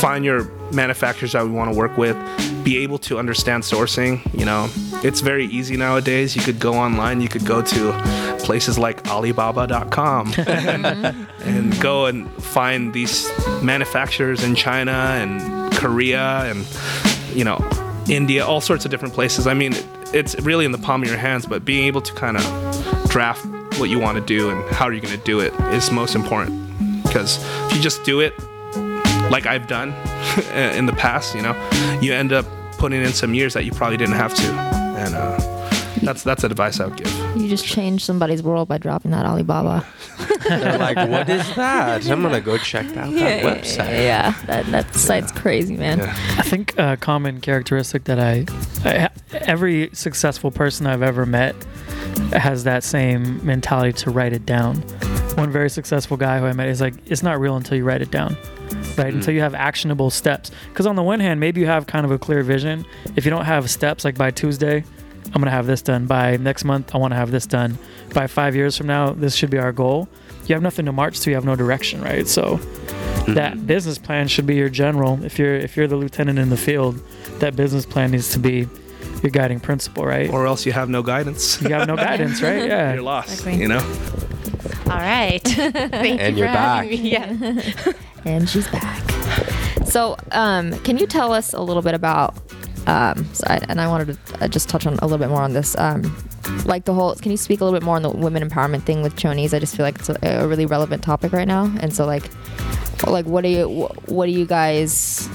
find 0.00 0.24
your 0.24 0.44
manufacturers 0.72 1.32
that 1.32 1.44
we 1.44 1.50
want 1.50 1.72
to 1.72 1.76
work 1.76 1.96
with. 1.96 2.16
Be 2.64 2.78
able 2.78 2.98
to 2.98 3.18
understand 3.18 3.62
sourcing 3.62 4.20
you 4.38 4.44
know. 4.44 4.68
It's 5.04 5.20
very 5.20 5.46
easy 5.46 5.76
nowadays. 5.76 6.34
You 6.34 6.42
could 6.42 6.58
go 6.58 6.74
online 6.74 7.20
you 7.20 7.28
could 7.28 7.44
go 7.46 7.62
to 7.62 8.37
places 8.48 8.78
like 8.78 9.06
alibaba.com 9.08 10.32
and 11.44 11.80
go 11.82 12.06
and 12.06 12.26
find 12.42 12.94
these 12.94 13.28
manufacturers 13.62 14.42
in 14.42 14.54
china 14.54 14.90
and 15.20 15.30
korea 15.74 16.50
and 16.50 16.66
you 17.36 17.44
know 17.44 17.58
india 18.08 18.42
all 18.46 18.62
sorts 18.62 18.86
of 18.86 18.90
different 18.90 19.12
places. 19.12 19.46
I 19.46 19.52
mean 19.52 19.74
it's 20.14 20.34
really 20.40 20.64
in 20.64 20.72
the 20.72 20.78
palm 20.78 21.02
of 21.02 21.08
your 21.08 21.18
hands 21.18 21.44
but 21.44 21.66
being 21.66 21.84
able 21.84 22.00
to 22.00 22.12
kind 22.14 22.38
of 22.38 22.42
draft 23.08 23.44
what 23.78 23.90
you 23.90 23.98
want 23.98 24.16
to 24.16 24.24
do 24.24 24.48
and 24.48 24.58
how 24.74 24.86
are 24.86 24.92
you're 24.92 25.02
going 25.02 25.18
to 25.18 25.24
do 25.24 25.40
it 25.40 25.52
is 25.74 25.90
most 25.90 26.14
important. 26.14 26.50
Because 27.02 27.44
if 27.66 27.76
you 27.76 27.82
just 27.82 28.02
do 28.04 28.20
it 28.20 28.32
like 29.30 29.44
I've 29.44 29.66
done 29.66 29.90
in 30.54 30.86
the 30.86 30.94
past, 30.94 31.34
you 31.34 31.42
know, 31.42 31.54
you 32.00 32.14
end 32.14 32.32
up 32.32 32.46
putting 32.78 33.02
in 33.02 33.12
some 33.12 33.34
years 33.34 33.52
that 33.52 33.64
you 33.64 33.72
probably 33.72 33.98
didn't 33.98 34.16
have 34.16 34.34
to, 34.34 34.42
and 34.42 35.14
uh, 35.14 35.57
that's 36.02 36.22
that's 36.22 36.44
advice 36.44 36.80
I 36.80 36.86
would 36.86 36.96
give. 36.96 37.36
You 37.36 37.48
just 37.48 37.64
changed 37.64 38.04
somebody's 38.04 38.42
world 38.42 38.68
by 38.68 38.78
dropping 38.78 39.10
that 39.10 39.26
Alibaba. 39.26 39.86
they're 40.48 40.78
like 40.78 40.96
what 41.08 41.28
is 41.28 41.54
that 41.56 42.08
i'm 42.08 42.22
gonna 42.22 42.40
go 42.40 42.56
check 42.56 42.86
out 42.96 43.12
that 43.14 43.42
website 43.42 44.02
Yeah, 44.02 44.34
that, 44.46 44.66
that 44.66 44.94
site's 44.94 45.32
crazy, 45.32 45.76
man. 45.76 45.98
Yeah. 45.98 46.14
I 46.38 46.42
think 46.42 46.78
a 46.78 46.96
common 46.96 47.40
characteristic 47.40 48.04
that 48.04 48.18
I, 48.18 48.46
I, 48.84 49.10
every 49.32 49.90
successful 49.92 50.50
person 50.50 50.86
I've 50.86 51.02
ever 51.02 51.26
met 51.26 51.54
has 52.32 52.64
that 52.64 52.84
same 52.84 53.44
mentality 53.44 53.92
to 54.04 54.10
write 54.10 54.32
it 54.32 54.46
down. 54.46 54.76
One 55.36 55.50
very 55.50 55.70
successful 55.70 56.16
guy 56.16 56.38
who 56.38 56.46
I 56.46 56.52
met 56.52 56.68
is 56.68 56.80
like, 56.80 56.94
it's 57.06 57.22
not 57.22 57.40
real 57.40 57.56
until 57.56 57.76
you 57.76 57.84
write 57.84 58.02
it 58.02 58.10
down, 58.10 58.36
right? 58.96 59.12
Until 59.12 59.32
mm. 59.32 59.36
you 59.36 59.40
have 59.40 59.54
actionable 59.54 60.10
steps. 60.10 60.50
Because 60.68 60.86
on 60.86 60.96
the 60.96 61.02
one 61.02 61.20
hand, 61.20 61.40
maybe 61.40 61.60
you 61.60 61.66
have 61.66 61.86
kind 61.86 62.04
of 62.04 62.10
a 62.10 62.18
clear 62.18 62.42
vision. 62.42 62.84
If 63.16 63.24
you 63.24 63.30
don't 63.30 63.44
have 63.44 63.70
steps, 63.70 64.04
like 64.04 64.16
by 64.16 64.30
Tuesday, 64.30 64.84
I'm 65.34 65.40
gonna 65.40 65.50
have 65.50 65.66
this 65.66 65.82
done. 65.82 66.06
By 66.06 66.36
next 66.38 66.64
month, 66.64 66.94
I 66.94 66.98
want 66.98 67.12
to 67.12 67.16
have 67.16 67.30
this 67.30 67.46
done. 67.46 67.78
By 68.14 68.26
five 68.26 68.54
years 68.56 68.76
from 68.76 68.86
now, 68.86 69.12
this 69.12 69.34
should 69.34 69.50
be 69.50 69.58
our 69.58 69.72
goal. 69.72 70.08
You 70.46 70.54
have 70.54 70.62
nothing 70.62 70.86
to 70.86 70.92
march 70.92 71.20
to. 71.20 71.30
You 71.30 71.36
have 71.36 71.44
no 71.44 71.54
direction, 71.56 72.00
right? 72.02 72.26
So 72.26 72.56
that 73.28 73.66
business 73.66 73.98
plan 73.98 74.28
should 74.28 74.46
be 74.46 74.54
your 74.56 74.70
general. 74.70 75.22
If 75.24 75.38
you're 75.38 75.54
if 75.54 75.76
you're 75.76 75.86
the 75.86 75.96
lieutenant 75.96 76.38
in 76.38 76.48
the 76.50 76.56
field, 76.56 77.00
that 77.40 77.54
business 77.56 77.84
plan 77.84 78.10
needs 78.12 78.30
to 78.32 78.38
be 78.38 78.66
your 79.22 79.30
guiding 79.30 79.60
principle, 79.60 80.06
right? 80.06 80.30
Or 80.30 80.46
else 80.46 80.64
you 80.64 80.72
have 80.72 80.88
no 80.88 81.02
guidance. 81.02 81.60
You 81.60 81.70
have 81.74 81.86
no 81.88 81.96
guidance, 81.96 82.40
right? 82.40 82.62
Yeah, 82.68 82.86
you're 82.88 82.94
Yeah. 82.96 83.00
lost. 83.02 83.30
Exactly. 83.40 83.60
You 83.60 83.68
know. 83.68 83.80
All 84.86 84.96
right. 84.98 85.40
Thank 85.44 86.20
And 86.20 86.36
you 86.38 86.44
you're 86.44 86.52
back. 86.54 86.88
me. 86.88 86.96
Yeah. 86.96 87.60
And 88.24 88.48
she's 88.48 88.66
back. 88.68 89.02
So, 89.84 90.16
um, 90.32 90.72
can 90.80 90.96
you 90.98 91.06
tell 91.06 91.32
us 91.32 91.52
a 91.52 91.60
little 91.60 91.82
bit 91.82 91.94
about? 91.94 92.34
Um, 92.88 93.24
so 93.34 93.44
I, 93.46 93.60
and 93.68 93.80
I 93.80 93.86
wanted 93.86 94.16
to 94.26 94.44
uh, 94.44 94.48
just 94.48 94.68
touch 94.68 94.86
on 94.86 94.94
a 94.94 95.04
little 95.04 95.18
bit 95.18 95.28
more 95.28 95.42
on 95.42 95.52
this. 95.52 95.76
Um, 95.76 96.02
like 96.64 96.86
the 96.86 96.94
whole, 96.94 97.14
can 97.16 97.30
you 97.30 97.36
speak 97.36 97.60
a 97.60 97.64
little 97.64 97.78
bit 97.78 97.84
more 97.84 97.96
on 97.96 98.02
the 98.02 98.10
women 98.10 98.42
empowerment 98.48 98.84
thing 98.84 99.02
with 99.02 99.14
chonies? 99.14 99.52
I 99.52 99.58
just 99.58 99.76
feel 99.76 99.84
like 99.84 99.98
it's 99.98 100.08
a, 100.08 100.16
a 100.22 100.46
really 100.46 100.64
relevant 100.64 101.02
topic 101.02 101.32
right 101.32 101.46
now. 101.46 101.70
And 101.80 101.94
so, 101.94 102.06
like, 102.06 102.30
like 103.06 103.26
what 103.26 103.42
do 103.42 103.48
you, 103.48 103.68
what 104.06 104.24
do 104.26 104.32
you 104.32 104.46
guys, 104.46 105.28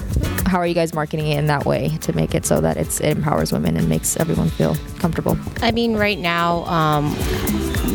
how 0.46 0.58
are 0.58 0.66
you 0.66 0.74
guys 0.74 0.94
marketing 0.94 1.28
it 1.28 1.38
in 1.38 1.46
that 1.46 1.64
way 1.64 1.96
to 2.00 2.12
make 2.12 2.34
it 2.34 2.44
so 2.44 2.60
that 2.60 2.76
it's 2.76 3.00
it 3.00 3.16
empowers 3.16 3.52
women 3.52 3.76
and 3.76 3.88
makes 3.88 4.16
everyone 4.16 4.50
feel 4.50 4.76
comfortable? 4.98 5.38
I 5.62 5.70
mean, 5.70 5.94
right 5.96 6.18
now, 6.18 6.64
um, 6.64 7.14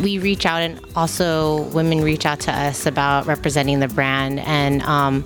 we 0.02 0.18
reach 0.18 0.46
out, 0.46 0.62
and 0.62 0.80
also 0.96 1.64
women 1.74 2.00
reach 2.02 2.24
out 2.24 2.40
to 2.40 2.52
us 2.52 2.86
about 2.86 3.26
representing 3.26 3.80
the 3.80 3.88
brand. 3.88 4.40
And 4.40 4.80
um, 4.82 5.24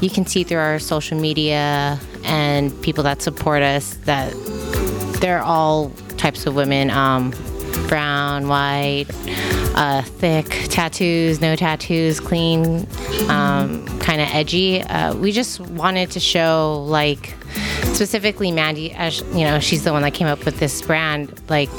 you 0.00 0.10
can 0.10 0.26
see 0.26 0.42
through 0.42 0.58
our 0.58 0.80
social 0.80 1.20
media 1.20 2.00
and 2.24 2.80
people 2.82 3.04
that 3.04 3.22
support 3.22 3.62
us 3.62 3.94
that 4.04 4.32
they're 5.20 5.42
all 5.42 5.90
types 6.16 6.46
of 6.46 6.54
women 6.54 6.90
um, 6.90 7.32
brown, 7.88 8.48
white, 8.48 9.06
uh, 9.74 10.02
thick, 10.02 10.46
tattoos, 10.68 11.40
no 11.40 11.56
tattoos, 11.56 12.20
clean, 12.20 12.86
um, 13.28 13.86
kind 13.98 14.20
of 14.20 14.28
edgy. 14.32 14.82
Uh, 14.82 15.14
we 15.16 15.32
just 15.32 15.60
wanted 15.60 16.10
to 16.10 16.20
show, 16.20 16.84
like, 16.88 17.34
specifically 17.94 18.50
Mandy, 18.50 18.92
as 18.92 19.20
you 19.32 19.44
know, 19.44 19.58
she's 19.58 19.84
the 19.84 19.92
one 19.92 20.02
that 20.02 20.14
came 20.14 20.26
up 20.26 20.44
with 20.44 20.58
this 20.58 20.82
brand, 20.82 21.40
like, 21.48 21.70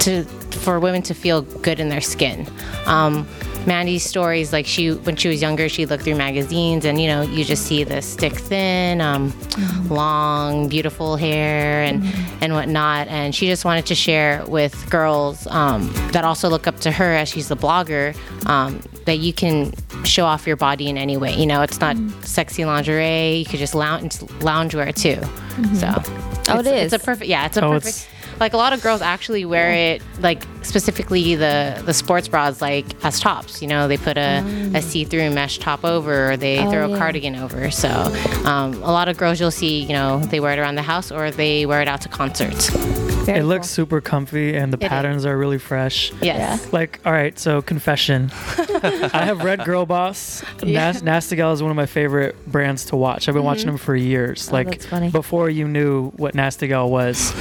to 0.00 0.24
for 0.50 0.78
women 0.78 1.02
to 1.02 1.14
feel 1.14 1.42
good 1.42 1.80
in 1.80 1.88
their 1.88 2.00
skin. 2.00 2.46
Um, 2.86 3.26
Mandy's 3.66 4.02
stories, 4.04 4.52
like 4.52 4.66
she 4.66 4.92
when 4.92 5.16
she 5.16 5.28
was 5.28 5.42
younger, 5.42 5.68
she 5.68 5.84
looked 5.84 6.04
through 6.04 6.14
magazines, 6.16 6.84
and 6.84 7.00
you 7.00 7.06
know, 7.06 7.22
you 7.22 7.44
just 7.44 7.64
see 7.66 7.84
the 7.84 8.00
stick 8.00 8.32
thin, 8.34 9.00
um, 9.00 9.32
long, 9.88 10.68
beautiful 10.68 11.16
hair 11.16 11.82
and 11.82 12.02
and 12.40 12.54
whatnot. 12.54 13.08
And 13.08 13.34
she 13.34 13.46
just 13.46 13.64
wanted 13.64 13.86
to 13.86 13.94
share 13.94 14.44
with 14.46 14.88
girls 14.90 15.46
um, 15.48 15.92
that 16.12 16.24
also 16.24 16.48
look 16.48 16.66
up 16.66 16.80
to 16.80 16.90
her 16.90 17.14
as 17.14 17.28
she's 17.28 17.48
the 17.48 17.56
blogger 17.56 18.16
um, 18.48 18.80
that 19.04 19.18
you 19.18 19.32
can 19.32 19.72
show 20.04 20.24
off 20.24 20.46
your 20.46 20.56
body 20.56 20.88
in 20.88 20.96
any 20.96 21.16
way. 21.16 21.34
You 21.34 21.46
know, 21.46 21.60
it's 21.62 21.80
not 21.80 21.96
sexy 22.22 22.64
lingerie. 22.64 23.36
You 23.36 23.44
could 23.44 23.58
just 23.58 23.74
lounge 23.74 24.16
loungewear 24.40 24.94
too. 24.94 25.20
So, 25.76 25.92
Oh, 26.50 26.60
it 26.60 26.66
it's. 26.66 26.94
It's 26.94 27.02
a 27.02 27.04
perfect. 27.04 27.28
Yeah, 27.28 27.44
it's 27.46 27.56
a 27.58 27.64
Oh, 27.64 27.72
perfect. 27.72 27.86
it's- 27.96 28.08
like 28.40 28.52
a 28.52 28.56
lot 28.56 28.72
of 28.72 28.80
girls 28.82 29.02
actually 29.02 29.44
wear 29.44 29.72
it 29.72 30.00
like 30.20 30.44
specifically 30.68 31.34
the 31.34 31.80
the 31.86 31.94
sports 31.94 32.28
bras 32.28 32.60
like 32.60 32.84
as 33.04 33.18
tops 33.20 33.60
you 33.62 33.68
know 33.68 33.88
they 33.88 33.96
put 33.96 34.16
a, 34.18 34.40
a 34.74 34.82
see-through 34.82 35.30
mesh 35.30 35.58
top 35.58 35.84
over 35.84 36.32
or 36.32 36.36
they 36.36 36.58
Oh, 36.58 36.70
throw 36.70 36.88
yeah. 36.88 36.94
a 36.94 36.98
cardigan 36.98 37.36
over 37.36 37.70
so 37.70 37.88
um, 38.44 38.74
a 38.82 38.90
lot 38.92 39.08
of 39.08 39.16
girls 39.16 39.40
you'll 39.40 39.50
see 39.50 39.80
you 39.82 39.92
know 39.94 40.18
they 40.26 40.40
wear 40.40 40.52
it 40.52 40.58
around 40.58 40.74
the 40.76 40.82
house 40.82 41.10
or 41.10 41.30
they 41.30 41.66
wear 41.66 41.80
it 41.80 41.88
out 41.88 42.00
to 42.02 42.08
concerts 42.08 42.68
Very 43.24 43.40
It 43.40 43.44
looks 43.44 43.68
super 43.68 44.00
comfy 44.00 44.56
and 44.56 44.72
the 44.72 44.78
is. 44.82 44.88
patterns 44.88 45.24
are 45.26 45.36
really 45.36 45.58
fresh. 45.58 46.12
yes 46.22 46.72
Like, 46.72 47.00
all 47.04 47.12
right, 47.12 47.38
so 47.38 47.60
confession. 47.62 48.30
I 49.12 49.24
have 49.24 49.42
read 49.44 49.64
Girl 49.64 49.84
Boss. 49.86 50.42
Nas- 50.62 51.02
Nasty 51.02 51.36
Gal 51.36 51.52
is 51.52 51.62
one 51.62 51.70
of 51.70 51.76
my 51.76 51.86
favorite 51.86 52.34
brands 52.46 52.84
to 52.86 52.96
watch. 52.96 53.28
I've 53.28 53.34
been 53.34 53.44
watching 53.44 53.66
them 53.66 53.76
for 53.76 53.94
years. 53.96 54.48
Oh, 54.48 54.52
like 54.52 54.70
that's 54.70 54.86
funny. 54.86 55.10
before 55.10 55.50
you 55.50 55.66
knew 55.68 56.10
what 56.16 56.34
Nasty 56.34 56.68
Gal 56.68 56.88
was. 56.90 57.32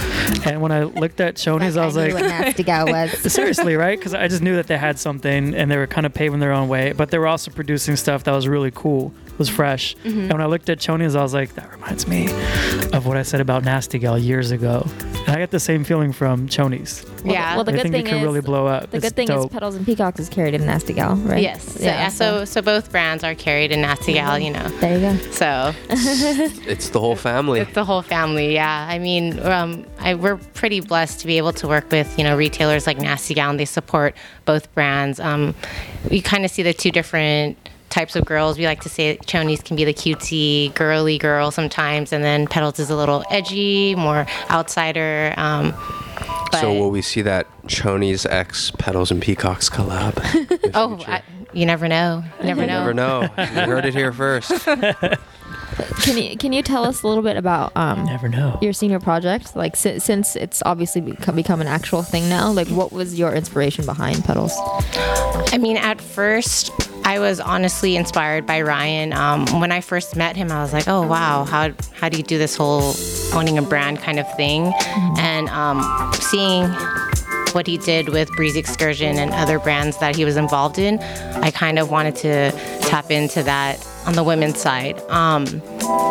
And 0.46 0.62
when 0.62 0.72
I 0.72 0.84
looked 0.84 1.20
at 1.22 1.36
Chonies, 1.36 1.78
I 1.78 1.86
was 1.86 1.96
knew 1.96 2.04
like, 2.04 2.14
what 2.16 2.24
nasty 2.24 2.64
gal 2.64 2.86
was. 2.88 3.16
seriously, 3.28 3.76
right? 3.76 3.97
Because 3.97 4.13
I 4.13 4.28
just 4.28 4.41
knew 4.41 4.55
that 4.55 4.68
they 4.68 4.78
had 4.78 4.99
something 4.99 5.53
and 5.53 5.70
they 5.70 5.78
were 5.78 5.88
kind 5.88 6.05
of 6.05 6.13
paving 6.13 6.39
their 6.39 6.51
own 6.51 6.68
way, 6.68 6.93
but 6.93 7.11
they 7.11 7.18
were 7.18 7.28
also 7.28 7.51
producing 7.51 7.95
stuff 7.95 8.24
that 8.26 8.32
was 8.32 8.47
really 8.47 8.72
cool, 8.72 9.13
was 9.38 9.49
fresh. 9.49 9.95
Mm-hmm. 9.97 10.20
And 10.20 10.34
when 10.34 10.41
I 10.41 10.45
looked 10.45 10.70
at 10.70 10.80
Chonies, 10.80 11.15
I 11.15 11.22
was 11.22 11.34
like, 11.34 11.55
that 11.55 11.72
reminds 11.72 12.07
me 12.07 12.28
of 12.93 13.05
what 13.05 13.18
I 13.18 13.24
said 13.24 13.41
about 13.41 13.63
Nasty 13.63 13.99
Gal 13.99 14.18
years 14.18 14.51
ago. 14.51 14.86
And 15.28 15.36
I 15.36 15.40
got 15.40 15.52
the 15.52 15.60
same 15.60 15.84
feeling 15.84 16.14
from 16.14 16.48
Chonies. 16.48 17.04
Well, 17.24 17.34
yeah 17.34 17.56
well, 17.56 17.66
the 17.66 17.74
I 17.74 17.76
good 17.76 17.82
think 17.84 17.94
thing 17.96 18.06
it 18.08 18.10
can 18.10 18.18
is 18.20 18.24
really 18.24 18.40
blow 18.42 18.66
up. 18.66 18.90
the 18.92 18.98
It's 18.98 19.06
good 19.08 19.16
thing 19.16 19.28
dope. 19.28 19.46
is 19.48 19.52
Petals 19.52 19.76
and 19.76 19.86
Peacocks 19.86 20.20
is 20.22 20.30
carried 20.30 20.54
in 20.54 20.66
Nasty 20.66 20.94
Gal, 20.94 21.16
right? 21.18 21.42
yes 21.42 21.64
so, 21.74 21.84
yeah, 21.84 22.08
so 22.08 22.46
so 22.46 22.62
both 22.62 22.90
brands 22.92 23.24
are 23.26 23.36
carried 23.36 23.72
in 23.74 23.82
nasty 23.82 24.14
gal 24.14 24.40
you 24.40 24.50
know 24.52 24.66
there 24.80 24.96
you 24.98 25.20
go. 25.20 25.32
so 25.32 25.74
It's 25.90 26.90
the 26.90 27.00
whole 27.00 27.16
family. 27.18 27.60
It's 27.60 27.74
the 27.74 27.84
whole 27.86 28.02
family, 28.02 28.54
yeah. 28.54 28.88
I 28.90 29.00
mean, 29.00 29.40
um, 29.42 29.86
I, 30.00 30.16
we're 30.16 30.38
pretty 30.54 30.80
blessed 30.80 31.20
to 31.22 31.28
be 31.28 31.38
able 31.38 31.54
to 31.54 31.68
work 31.68 31.92
with 31.92 32.18
you 32.18 32.24
know 32.24 32.36
retailers 32.38 32.88
like 32.88 32.98
Nasty 32.98 33.34
Gal. 33.34 33.56
They 33.58 33.66
support 33.66 34.16
both 34.46 34.74
brands. 34.74 35.20
Um, 35.20 35.54
you 36.10 36.22
kind 36.22 36.46
of 36.46 36.52
see 36.52 36.64
the 36.64 36.74
two 36.74 36.92
different 36.92 37.58
types 37.98 38.16
of 38.16 38.26
girls. 38.26 38.58
We 38.60 38.66
like 38.66 38.82
to 38.82 38.89
say 38.89 39.18
Chonies 39.26 39.64
can 39.64 39.76
be 39.76 39.84
the 39.84 39.93
cutesy, 39.93 40.74
girly 40.76 41.18
girl 41.18 41.50
sometimes, 41.50 42.14
and 42.14 42.24
then 42.24 42.45
Petals 42.48 42.78
is 42.80 42.89
a 42.91 42.95
little 42.95 43.24
edgy, 43.32 43.95
more 43.95 44.28
outsider. 44.52 45.34
Um, 45.38 45.74
so 46.60 46.72
will 46.74 46.91
we 46.91 47.02
see 47.02 47.22
that 47.24 47.48
Chonies 47.68 48.26
X 48.30 48.72
Petals 48.78 49.10
and 49.12 49.22
Peacocks 49.22 49.70
collab? 49.70 50.14
oh. 50.76 51.04
I, 51.08 51.24
you 51.54 51.66
never 51.66 51.88
know. 51.88 52.24
You 52.39 52.45
never 52.45 52.62
You 52.62 52.68
know. 52.68 52.80
never 52.80 52.93
know. 52.93 53.22
You 53.38 53.45
heard 53.72 53.86
it 53.86 53.93
here 53.95 54.12
first. 54.14 54.52
Can 56.02 56.18
you 56.18 56.36
can 56.38 56.54
you 56.54 56.64
tell 56.64 56.84
us 56.86 57.04
a 57.04 57.08
little 57.08 57.24
bit 57.24 57.38
about 57.38 57.72
um, 57.76 58.04
Never 58.06 58.28
know. 58.28 58.58
your 58.62 58.74
senior 58.74 59.00
project? 59.00 59.56
Like 59.56 59.76
si- 59.76 60.00
since 60.00 60.36
it's 60.36 60.62
obviously 60.66 61.02
become, 61.02 61.36
become 61.36 61.62
an 61.62 61.68
actual 61.68 62.02
thing 62.02 62.28
now. 62.30 62.52
Like 62.52 62.68
what 62.70 62.91
was 62.91 63.18
your 63.20 63.34
inspiration 63.34 63.86
behind 63.86 64.24
Petals? 64.24 64.54
I 65.54 65.58
mean, 65.60 65.78
at 65.78 66.02
first, 66.02 66.72
I 67.08 67.20
was 67.20 67.39
honestly 67.39 67.95
inspired 67.95 68.45
by 68.45 68.62
Ryan. 68.62 69.14
Um, 69.14 69.45
when 69.62 69.72
I 69.72 69.80
first 69.80 70.18
met 70.18 70.36
him, 70.36 70.51
I 70.51 70.62
was 70.62 70.74
like, 70.74 70.89
"Oh 70.89 71.08
wow, 71.08 71.45
how 71.45 71.72
how 71.93 72.10
do 72.10 72.18
you 72.18 72.24
do 72.24 72.38
this 72.38 72.58
whole 72.58 72.93
owning 73.32 73.58
a 73.58 73.62
brand 73.62 73.99
kind 73.99 74.20
of 74.20 74.30
thing?" 74.36 74.74
And 75.18 75.47
um, 75.47 76.12
seeing 76.16 76.66
what 77.53 77.66
he 77.66 77.78
did 77.78 78.10
with 78.10 78.30
Breezy 78.34 78.60
Excursion 78.60 79.18
and 79.20 79.32
other 79.32 79.58
brands 79.58 79.97
that 79.99 80.18
he 80.18 80.26
was 80.26 80.36
involved 80.36 80.80
in, 80.80 80.99
I 80.99 81.49
kind 81.49 81.80
of 81.80 81.89
wanted 81.89 82.18
to 82.18 82.51
tap 82.82 83.10
into 83.10 83.41
that 83.41 83.88
on 84.05 84.16
the 84.16 84.24
women's 84.26 84.60
side. 84.60 84.99
Um, 85.08 85.45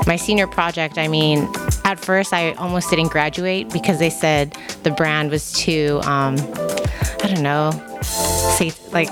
my 0.07 0.17
senior 0.17 0.47
project, 0.47 0.97
I 0.97 1.09
mean, 1.09 1.47
at 1.85 2.01
first 2.01 2.33
I 2.33 2.53
almost 2.53 2.89
didn't 2.89 3.09
graduate 3.09 3.69
because 3.69 3.99
they 3.99 4.11
said 4.11 4.57
the 4.83 4.93
brand 4.93 5.31
was 5.31 5.53
too, 5.53 6.01
um, 6.05 6.37
I 7.23 7.29
don't 7.29 7.43
know, 7.43 7.71
say 8.01 8.73
like 8.93 9.11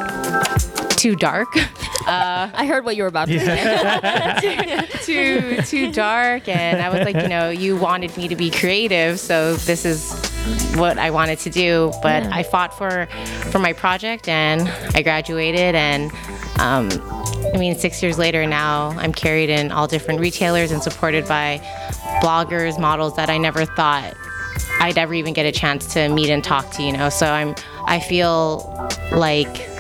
too 1.05 1.15
dark. 1.15 1.49
I 2.07 2.67
heard 2.67 2.87
what 2.87 2.97
you 2.97 3.03
were 3.03 3.09
about 3.11 3.29
to 3.29 3.39
say. 3.39 4.87
too 5.03 5.61
too 5.63 5.93
dark 5.93 6.49
and 6.49 6.81
I 6.81 6.89
was 6.89 7.01
like, 7.05 7.15
you 7.17 7.29
know, 7.29 7.51
you 7.51 7.77
wanted 7.77 8.17
me 8.17 8.27
to 8.29 8.37
be 8.37 8.51
creative, 8.51 9.21
so 9.21 9.55
this 9.55 9.85
is 9.85 10.13
what 10.77 10.99
I 10.99 11.11
wanted 11.11 11.39
to 11.41 11.51
do. 11.51 11.93
But 12.03 12.23
Yeah. 12.23 12.31
I 12.33 12.43
fought 12.43 12.77
for 12.77 13.07
for 13.53 13.59
my 13.59 13.75
project 13.75 14.29
and 14.29 14.67
I 14.95 15.03
graduated 15.03 15.75
and 15.75 16.11
um, 16.59 16.89
I 17.55 17.59
mean 17.59 17.75
six 17.79 18.03
years 18.03 18.17
later 18.19 18.47
now 18.47 18.95
I'm 18.97 19.13
carried 19.13 19.51
in 19.51 19.73
all 19.73 19.87
different 19.87 20.21
retailers 20.21 20.73
and 20.73 20.83
supported 20.83 21.29
by 21.29 21.61
bloggers, 22.23 22.81
models 22.81 23.15
that 23.17 23.29
I 23.29 23.37
never 23.37 23.67
thought 23.67 24.15
I'd 24.81 24.97
ever 24.97 25.13
even 25.13 25.35
get 25.35 25.45
a 25.45 25.53
chance 25.53 25.93
to 25.95 26.09
meet 26.09 26.31
and 26.31 26.43
talk 26.43 26.71
to, 26.73 26.83
you 26.83 26.93
know. 26.93 27.11
So 27.11 27.27
I'm 27.27 27.55
I 27.87 28.01
feel 28.01 28.89
like 29.13 29.74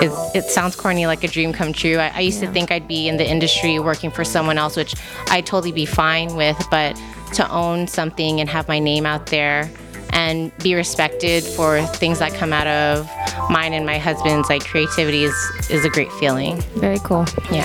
it, 0.00 0.36
it 0.36 0.44
sounds 0.44 0.76
corny 0.76 1.06
like 1.06 1.24
a 1.24 1.28
dream 1.28 1.52
come 1.52 1.72
true. 1.72 1.98
I, 1.98 2.08
I 2.14 2.20
used 2.20 2.40
to 2.40 2.50
think 2.50 2.70
I'd 2.70 2.88
be 2.88 3.08
in 3.08 3.16
the 3.16 3.28
industry 3.28 3.78
working 3.78 4.10
for 4.10 4.24
someone 4.24 4.58
else, 4.58 4.76
which 4.76 4.94
I'd 5.28 5.46
totally 5.46 5.72
be 5.72 5.86
fine 5.86 6.34
with, 6.36 6.56
but 6.70 7.00
to 7.34 7.50
own 7.50 7.86
something 7.86 8.40
and 8.40 8.48
have 8.48 8.68
my 8.68 8.78
name 8.78 9.06
out 9.06 9.26
there 9.26 9.70
and 10.10 10.56
be 10.58 10.74
respected 10.74 11.42
for 11.42 11.82
things 11.82 12.20
that 12.20 12.32
come 12.34 12.52
out 12.52 12.66
of 12.66 13.10
mine 13.50 13.72
and 13.72 13.84
my 13.84 13.98
husband's 13.98 14.48
like 14.48 14.64
creativity 14.64 15.24
is, 15.24 15.34
is 15.70 15.84
a 15.84 15.90
great 15.90 16.10
feeling. 16.12 16.60
Very 16.76 16.98
cool. 17.00 17.26
Yeah. 17.50 17.63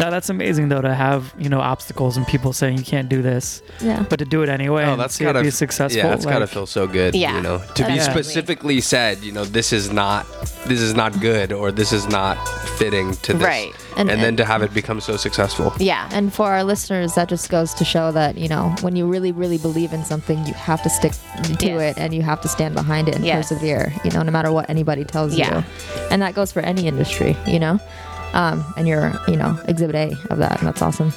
No, 0.00 0.10
that's 0.10 0.28
amazing 0.30 0.68
though 0.70 0.80
to 0.82 0.92
have 0.94 1.32
you 1.38 1.48
know 1.48 1.60
obstacles 1.60 2.16
and 2.16 2.26
people 2.26 2.52
saying 2.52 2.78
you 2.78 2.84
can't 2.84 3.08
do 3.08 3.22
this, 3.22 3.62
Yeah. 3.80 4.04
but 4.08 4.18
to 4.18 4.24
do 4.24 4.42
it 4.42 4.48
anyway 4.48 4.84
Oh, 4.84 4.96
that's 4.96 5.18
gotta 5.18 5.42
be 5.42 5.50
successful. 5.50 5.98
Yeah, 5.98 6.08
that's 6.08 6.26
gotta 6.26 6.46
feel 6.46 6.66
so 6.66 6.86
good. 6.86 7.14
Yeah. 7.14 7.36
you 7.36 7.42
know, 7.42 7.58
to 7.76 7.86
be 7.86 7.94
Yeah. 7.94 8.02
specifically 8.10 8.80
said, 8.80 9.18
you 9.22 9.32
know, 9.32 9.44
this 9.44 9.72
is 9.72 9.90
not, 9.92 10.26
this 10.66 10.80
is 10.80 10.94
not 10.94 11.20
good, 11.20 11.52
or 11.52 11.70
this 11.70 11.92
is 11.92 12.08
not 12.08 12.36
fitting 12.78 13.12
to 13.22 13.34
this, 13.34 13.42
Right. 13.42 13.72
And, 13.96 14.10
And- 14.10 14.20
then 14.20 14.28
and- 14.30 14.36
to 14.38 14.44
have 14.44 14.62
it 14.62 14.74
become 14.74 15.00
so 15.00 15.16
successful. 15.16 15.72
Yeah. 15.78 16.08
And 16.12 16.32
for 16.34 16.50
our 16.50 16.64
listeners, 16.64 17.14
that 17.14 17.28
just 17.28 17.48
goes 17.48 17.72
to 17.74 17.84
show 17.84 18.10
that 18.12 18.36
you 18.36 18.48
know 18.48 18.74
when 18.80 18.96
you 18.96 19.06
really, 19.06 19.30
really 19.32 19.58
believe 19.58 19.92
in 19.92 20.04
something, 20.04 20.44
you 20.46 20.54
have 20.54 20.82
to 20.82 20.90
stick 20.90 21.12
to 21.58 21.66
Yes. 21.66 21.96
it, 21.96 22.00
and 22.02 22.12
you 22.12 22.22
have 22.22 22.40
to 22.40 22.48
stand 22.48 22.74
behind 22.74 23.08
it 23.08 23.14
and 23.14 23.24
Yes. 23.24 23.48
persevere. 23.48 23.92
You 24.04 24.10
know, 24.10 24.22
no 24.22 24.32
matter 24.32 24.50
what 24.50 24.68
anybody 24.68 25.04
tells 25.04 25.34
Yeah. 25.34 25.58
you, 25.58 25.64
and 26.10 26.20
that 26.22 26.34
goes 26.34 26.50
for 26.50 26.60
any 26.60 26.88
industry. 26.88 27.36
You 27.46 27.60
know, 27.60 27.78
um, 28.34 28.62
and 28.76 28.86
you're 28.86 29.12
you 29.28 29.36
know 29.36 29.58
Exhibit 29.66 29.96
A 29.96 30.12
of 30.30 30.38
that, 30.38 30.58
and 30.58 30.66
that's 30.68 30.82
awesome. 30.82 31.12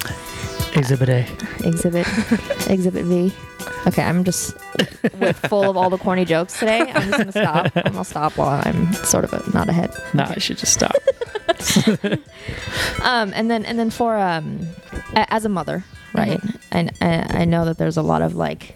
Exhibit 0.76 1.10
A. 1.10 1.26
Exhibit, 1.68 2.08
Exhibit 2.70 3.06
V. 3.06 3.34
Okay, 3.88 4.04
I'm 4.04 4.24
just 4.24 4.56
with 5.20 5.38
full 5.50 5.70
of 5.70 5.76
all 5.78 5.90
the 5.90 5.98
corny 5.98 6.26
jokes 6.26 6.60
today. 6.60 6.82
I'm 6.82 7.10
just 7.10 7.18
gonna 7.18 7.32
stop. 7.32 7.72
I'm 7.76 7.92
gonna 7.94 8.04
stop 8.06 8.38
while 8.38 8.62
I'm 8.66 8.94
sort 8.94 9.24
of 9.24 9.34
a, 9.34 9.44
not 9.54 9.70
ahead. 9.70 9.92
Nah, 10.14 10.30
I 10.30 10.40
should 10.40 10.58
just 10.58 10.74
stop. 10.74 10.96
Um, 13.04 13.32
and 13.36 13.50
then 13.50 13.66
and 13.66 13.78
then 13.80 13.90
for 13.90 14.18
um, 14.18 14.68
a- 15.16 15.32
as 15.34 15.46
a 15.46 15.50
mother, 15.50 15.84
right? 16.14 16.40
And 16.72 16.92
I, 17.02 17.42
I 17.42 17.46
know 17.46 17.66
that 17.66 17.78
there's 17.78 17.98
a 17.98 18.02
lot 18.02 18.22
of 18.22 18.36
like, 18.36 18.76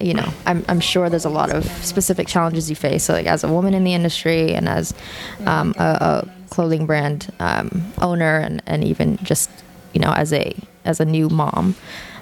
you 0.00 0.14
know, 0.14 0.28
I'm 0.46 0.64
I'm 0.68 0.80
sure 0.80 1.08
there's 1.08 1.24
a 1.24 1.30
lot 1.30 1.50
of 1.50 1.64
specific 1.84 2.26
challenges 2.26 2.68
you 2.68 2.76
face. 2.76 3.04
So 3.04 3.12
like 3.12 3.26
as 3.26 3.44
a 3.44 3.48
woman 3.52 3.74
in 3.74 3.84
the 3.84 3.94
industry 3.94 4.52
and 4.54 4.68
as 4.68 4.94
um, 5.46 5.74
a, 5.78 6.24
a 6.26 6.28
clothing 6.50 6.86
brand 6.86 7.32
um, 7.40 7.92
owner 8.00 8.38
and 8.38 8.62
and 8.66 8.84
even 8.84 9.16
just 9.18 9.50
you 9.92 10.00
know 10.00 10.12
as 10.12 10.32
a 10.32 10.54
as 10.84 11.00
a 11.00 11.04
new 11.04 11.28
mom. 11.28 11.74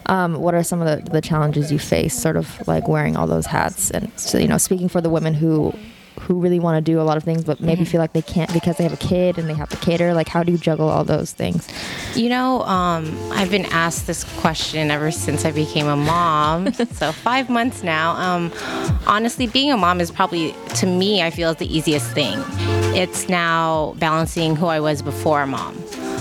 Um, 0.08 0.34
what 0.34 0.54
are 0.54 0.62
some 0.62 0.80
of 0.80 1.04
the, 1.04 1.10
the 1.10 1.20
challenges 1.20 1.72
you 1.72 1.80
face, 1.80 2.14
sort 2.14 2.36
of 2.36 2.66
like 2.68 2.86
wearing 2.86 3.16
all 3.16 3.26
those 3.26 3.46
hats, 3.46 3.90
and 3.90 4.12
so 4.18 4.38
you 4.38 4.46
know, 4.46 4.58
speaking 4.58 4.88
for 4.88 5.00
the 5.00 5.10
women 5.10 5.34
who 5.34 5.74
who 6.20 6.40
really 6.40 6.58
want 6.58 6.84
to 6.84 6.92
do 6.92 7.00
a 7.00 7.02
lot 7.02 7.16
of 7.16 7.24
things, 7.24 7.44
but 7.44 7.60
maybe 7.60 7.84
feel 7.84 8.00
like 8.00 8.12
they 8.12 8.22
can't 8.22 8.52
because 8.52 8.76
they 8.76 8.84
have 8.84 8.92
a 8.92 8.96
kid 8.96 9.38
and 9.38 9.48
they 9.48 9.54
have 9.54 9.68
to 9.68 9.76
cater. 9.76 10.14
Like, 10.14 10.28
how 10.28 10.42
do 10.42 10.52
you 10.52 10.58
juggle 10.58 10.88
all 10.88 11.04
those 11.04 11.32
things? 11.32 11.68
You 12.14 12.28
know, 12.28 12.62
um, 12.62 13.16
I've 13.32 13.50
been 13.50 13.66
asked 13.66 14.06
this 14.06 14.24
question 14.40 14.90
ever 14.90 15.10
since 15.10 15.44
I 15.44 15.52
became 15.52 15.86
a 15.86 15.96
mom. 15.96 16.72
so 16.92 17.12
five 17.12 17.48
months 17.48 17.82
now. 17.82 18.12
Um, 18.12 18.52
honestly, 19.06 19.46
being 19.46 19.70
a 19.72 19.76
mom 19.76 20.00
is 20.00 20.10
probably, 20.10 20.54
to 20.76 20.86
me, 20.86 21.22
I 21.22 21.30
feel 21.30 21.50
is 21.50 21.56
the 21.56 21.76
easiest 21.76 22.10
thing. 22.12 22.38
It's 22.94 23.28
now 23.28 23.94
balancing 23.98 24.56
who 24.56 24.66
I 24.66 24.80
was 24.80 25.02
before 25.02 25.46
mom. 25.46 25.76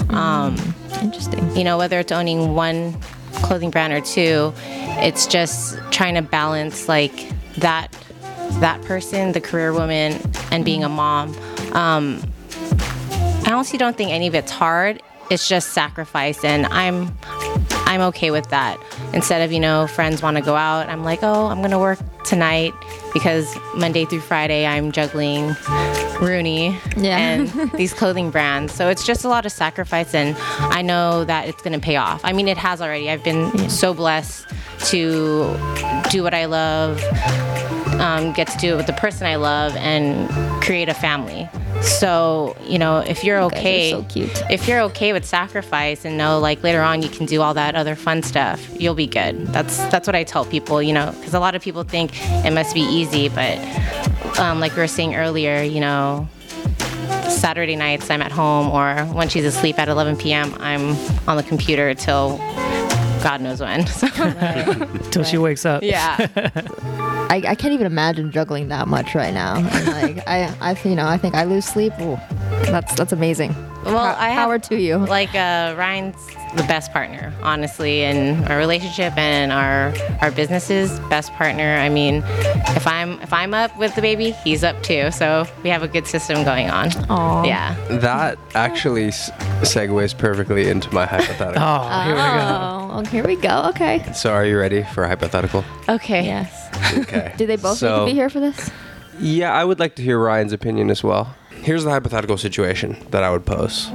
Um, 0.09 0.55
Interesting. 1.01 1.55
you 1.55 1.63
know, 1.63 1.77
whether 1.77 1.99
it's 1.99 2.11
owning 2.11 2.53
one 2.53 2.97
clothing 3.33 3.69
brand 3.69 3.93
or 3.93 4.01
two, 4.01 4.53
it's 4.97 5.27
just 5.27 5.77
trying 5.91 6.15
to 6.15 6.21
balance 6.21 6.87
like 6.87 7.29
that 7.57 7.95
that 8.59 8.81
person, 8.83 9.31
the 9.33 9.41
career 9.41 9.73
woman, 9.73 10.19
and 10.51 10.63
being 10.65 10.83
a 10.83 10.89
mom. 10.89 11.35
Um, 11.73 12.21
I 13.45 13.51
honestly 13.51 13.77
don't 13.77 13.95
think 13.97 14.11
any 14.11 14.27
of 14.27 14.35
it's 14.35 14.51
hard. 14.51 15.01
It's 15.29 15.47
just 15.49 15.69
sacrifice, 15.73 16.43
and 16.43 16.65
I'm 16.67 17.17
I'm 17.87 18.01
okay 18.01 18.29
with 18.31 18.49
that. 18.49 18.77
Instead 19.13 19.41
of 19.41 19.51
you 19.51 19.59
know 19.59 19.87
friends 19.87 20.21
want 20.21 20.37
to 20.37 20.43
go 20.43 20.55
out, 20.55 20.87
I'm 20.87 21.03
like, 21.03 21.19
oh, 21.23 21.47
I'm 21.47 21.61
gonna 21.61 21.79
work 21.79 21.99
tonight 22.23 22.73
because 23.13 23.55
Monday 23.75 24.05
through 24.05 24.19
Friday 24.21 24.65
I'm 24.65 24.91
juggling 24.91 25.55
Rooney 26.21 26.77
Yeah. 26.97 27.17
and 27.17 27.71
these 27.73 27.93
clothing 27.93 28.29
brands. 28.31 28.73
So 28.73 28.89
it's 28.89 29.05
just 29.05 29.25
a 29.25 29.27
lot 29.27 29.45
of 29.47 29.51
sacrifice, 29.51 30.13
and 30.13 30.35
I 30.59 30.81
know 30.83 31.23
that 31.25 31.47
it's 31.47 31.61
gonna 31.63 31.79
pay 31.79 31.95
off. 31.95 32.21
I 32.23 32.31
mean, 32.31 32.47
it 32.47 32.57
has 32.57 32.79
already. 32.81 33.09
I've 33.09 33.23
been 33.23 33.69
so 33.69 33.93
blessed 33.95 34.47
to 34.91 35.55
do 36.11 36.21
what 36.21 36.35
I 36.35 36.45
love, 36.45 36.99
um, 38.01 38.33
get 38.33 38.47
to 38.49 38.57
do 38.57 38.73
it 38.73 38.77
with 38.77 38.87
the 38.87 38.93
person 38.93 39.27
I 39.27 39.35
love, 39.35 39.75
and 39.77 40.29
create 40.63 40.89
a 40.89 40.93
family. 40.93 41.49
So 41.81 42.55
you 42.65 42.79
know, 42.79 42.99
if 42.99 43.23
you're 43.23 43.39
guys 43.39 43.51
are 43.53 43.57
okay, 43.57 43.91
so 43.91 44.03
cute. 44.03 44.43
if 44.49 44.67
you're 44.67 44.81
okay 44.81 45.13
with 45.13 45.25
sacrifice 45.25 46.05
and 46.05 46.17
know 46.17 46.39
like 46.39 46.63
later 46.63 46.81
on 46.81 47.01
you 47.01 47.09
can 47.09 47.25
do 47.25 47.41
all 47.41 47.53
that 47.53 47.75
other 47.75 47.95
fun 47.95 48.23
stuff, 48.23 48.79
you'll 48.79 48.95
be 48.95 49.07
good. 49.07 49.47
That's 49.47 49.77
that's 49.89 50.07
what 50.07 50.15
I 50.15 50.23
tell 50.23 50.45
people. 50.45 50.81
You 50.81 50.93
know, 50.93 51.13
because 51.17 51.33
a 51.33 51.39
lot 51.39 51.55
of 51.55 51.61
people 51.61 51.83
think 51.83 52.11
it 52.45 52.51
must 52.53 52.73
be 52.73 52.81
easy, 52.81 53.29
but 53.29 53.57
um, 54.39 54.59
like 54.59 54.73
we 54.75 54.79
were 54.81 54.87
saying 54.87 55.15
earlier, 55.15 55.61
you 55.61 55.79
know, 55.81 56.27
Saturday 57.29 57.75
nights 57.75 58.09
I'm 58.09 58.21
at 58.21 58.31
home, 58.31 58.69
or 58.69 59.05
when 59.13 59.29
she's 59.29 59.45
asleep 59.45 59.77
at 59.77 59.87
11 59.87 60.17
p.m., 60.17 60.55
I'm 60.59 60.95
on 61.27 61.37
the 61.37 61.43
computer 61.43 61.93
till 61.93 62.37
God 63.21 63.41
knows 63.41 63.59
when. 63.61 63.85
So, 63.95 64.07
Till 65.11 65.23
she 65.23 65.37
wakes 65.37 65.65
up. 65.65 65.83
yeah. 65.83 66.27
I, 67.29 67.43
I 67.47 67.55
can't 67.55 67.73
even 67.73 67.87
imagine 67.87 68.31
juggling 68.31 68.67
that 68.69 68.87
much 68.87 69.15
right 69.15 69.33
now. 69.33 69.55
And 69.57 69.87
like, 69.87 70.23
I, 70.27 70.53
I, 70.61 70.77
you 70.87 70.95
know, 70.95 71.07
I 71.07 71.17
think 71.17 71.35
I 71.35 71.43
lose 71.43 71.65
sleep. 71.65 71.93
Ooh, 72.01 72.17
that's 72.65 72.95
that's 72.95 73.11
amazing. 73.11 73.53
Well, 73.83 73.97
Pow- 73.97 74.19
I 74.19 74.29
have- 74.29 74.45
power 74.45 74.59
to 74.59 74.79
you. 74.79 74.97
Like 74.97 75.29
uh, 75.35 75.75
Ryan's 75.77 76.15
the 76.55 76.63
best 76.63 76.91
partner, 76.93 77.33
honestly, 77.43 78.03
in 78.03 78.43
our 78.45 78.57
relationship 78.57 79.15
and 79.17 79.51
our 79.51 79.93
our 80.21 80.31
businesses. 80.31 80.97
Best 81.09 81.31
partner. 81.33 81.75
I 81.77 81.89
mean, 81.89 82.23
if 82.75 82.87
I'm 82.87 83.19
if 83.21 83.33
I'm 83.33 83.53
up 83.53 83.77
with 83.77 83.93
the 83.95 84.01
baby, 84.01 84.31
he's 84.31 84.63
up 84.63 84.81
too. 84.83 85.11
So 85.11 85.45
we 85.63 85.69
have 85.69 85.83
a 85.83 85.87
good 85.87 86.07
system 86.07 86.43
going 86.43 86.69
on. 86.69 86.89
Aw. 87.09 87.43
Yeah. 87.43 87.75
That 87.99 88.37
actually 88.55 89.07
s- 89.09 89.29
segues 89.61 90.17
perfectly 90.17 90.69
into 90.69 90.91
my 90.93 91.05
hypothetical. 91.05 91.61
Oh, 91.65 92.01
here 92.03 92.15
we 92.15 92.21
go. 92.21 92.89
Oh, 92.95 92.99
okay, 93.01 93.09
here 93.09 93.25
we 93.25 93.35
go. 93.35 93.63
Okay. 93.69 94.11
So, 94.13 94.31
are 94.31 94.45
you 94.45 94.57
ready 94.57 94.83
for 94.93 95.03
a 95.03 95.07
hypothetical? 95.07 95.63
Okay. 95.89 96.25
Yes. 96.25 96.64
Okay. 96.93 97.33
Do 97.37 97.45
they 97.45 97.55
both 97.55 97.81
need 97.81 97.89
to 97.89 98.05
be 98.05 98.13
here 98.13 98.29
for 98.29 98.39
this? 98.39 98.69
Yeah, 99.19 99.53
I 99.53 99.63
would 99.63 99.79
like 99.79 99.95
to 99.95 100.03
hear 100.03 100.19
Ryan's 100.19 100.53
opinion 100.53 100.89
as 100.89 101.03
well. 101.03 101.35
Here's 101.61 101.83
the 101.83 101.89
hypothetical 101.89 102.37
situation 102.37 102.97
that 103.11 103.23
I 103.23 103.31
would 103.31 103.45
pose. 103.45 103.89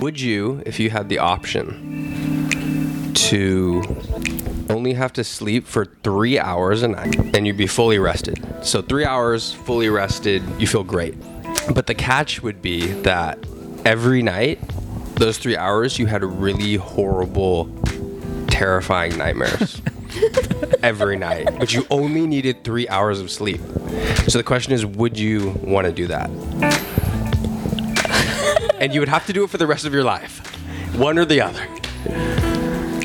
Would 0.00 0.20
you, 0.20 0.62
if 0.66 0.78
you 0.78 0.90
had 0.90 1.08
the 1.08 1.18
option 1.18 3.12
to 3.14 3.82
only 4.70 4.92
have 4.92 5.12
to 5.14 5.24
sleep 5.24 5.66
for 5.66 5.86
three 6.04 6.38
hours 6.38 6.82
a 6.82 6.88
night 6.88 7.16
and 7.34 7.46
you'd 7.46 7.56
be 7.56 7.66
fully 7.66 7.98
rested, 7.98 8.44
So 8.62 8.82
three 8.82 9.04
hours, 9.04 9.52
fully 9.52 9.88
rested, 9.88 10.42
you 10.58 10.66
feel 10.66 10.84
great. 10.84 11.14
But 11.74 11.86
the 11.86 11.94
catch 11.94 12.42
would 12.42 12.62
be 12.62 12.86
that 13.02 13.38
every 13.84 14.22
night, 14.22 14.60
those 15.16 15.38
three 15.38 15.56
hours, 15.56 15.98
you 15.98 16.06
had 16.06 16.22
really 16.22 16.76
horrible, 16.76 17.66
terrifying 18.48 19.16
nightmares. 19.16 19.80
every 20.82 21.16
night. 21.16 21.48
But 21.58 21.72
you 21.72 21.86
only 21.90 22.26
needed 22.26 22.64
three 22.64 22.88
hours 22.88 23.20
of 23.20 23.30
sleep. 23.30 23.60
So 24.28 24.38
the 24.38 24.44
question 24.44 24.72
is, 24.72 24.84
would 24.84 25.18
you 25.18 25.50
want 25.62 25.86
to 25.86 25.92
do 25.92 26.06
that? 26.06 26.30
and 28.80 28.94
you 28.94 29.00
would 29.00 29.08
have 29.08 29.26
to 29.26 29.32
do 29.32 29.44
it 29.44 29.50
for 29.50 29.58
the 29.58 29.66
rest 29.66 29.84
of 29.84 29.92
your 29.92 30.04
life. 30.04 30.38
One 30.94 31.18
or 31.18 31.24
the 31.24 31.40
other. 31.40 31.66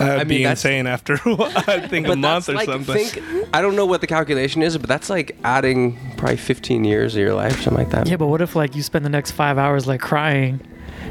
I'd 0.02 0.28
mean, 0.28 0.40
be 0.40 0.44
insane 0.44 0.88
after 0.88 1.14
I 1.26 1.88
think 1.88 2.08
a 2.08 2.16
month 2.16 2.50
or 2.50 2.54
like, 2.54 2.66
something. 2.66 3.08
think, 3.08 3.48
I 3.54 3.62
don't 3.62 3.76
know 3.76 3.86
what 3.86 4.02
the 4.02 4.08
calculation 4.08 4.62
is, 4.62 4.78
but 4.78 4.88
that's 4.88 5.10
like 5.10 5.38
adding 5.44 5.98
probably 6.18 6.38
15 6.38 6.84
years 6.84 7.16
of 7.16 7.22
your 7.22 7.34
life, 7.34 7.62
something 7.62 7.76
like 7.76 7.92
that. 7.92 8.08
Yeah, 8.08 8.18
but 8.18 8.28
what 8.28 8.42
if 8.42 8.56
like 8.56 8.76
you 8.76 8.82
spend 8.82 9.06
the 9.06 9.10
next 9.10 9.32
five 9.32 9.58
hours 9.58 9.88
like 9.88 10.02
crying 10.02 10.60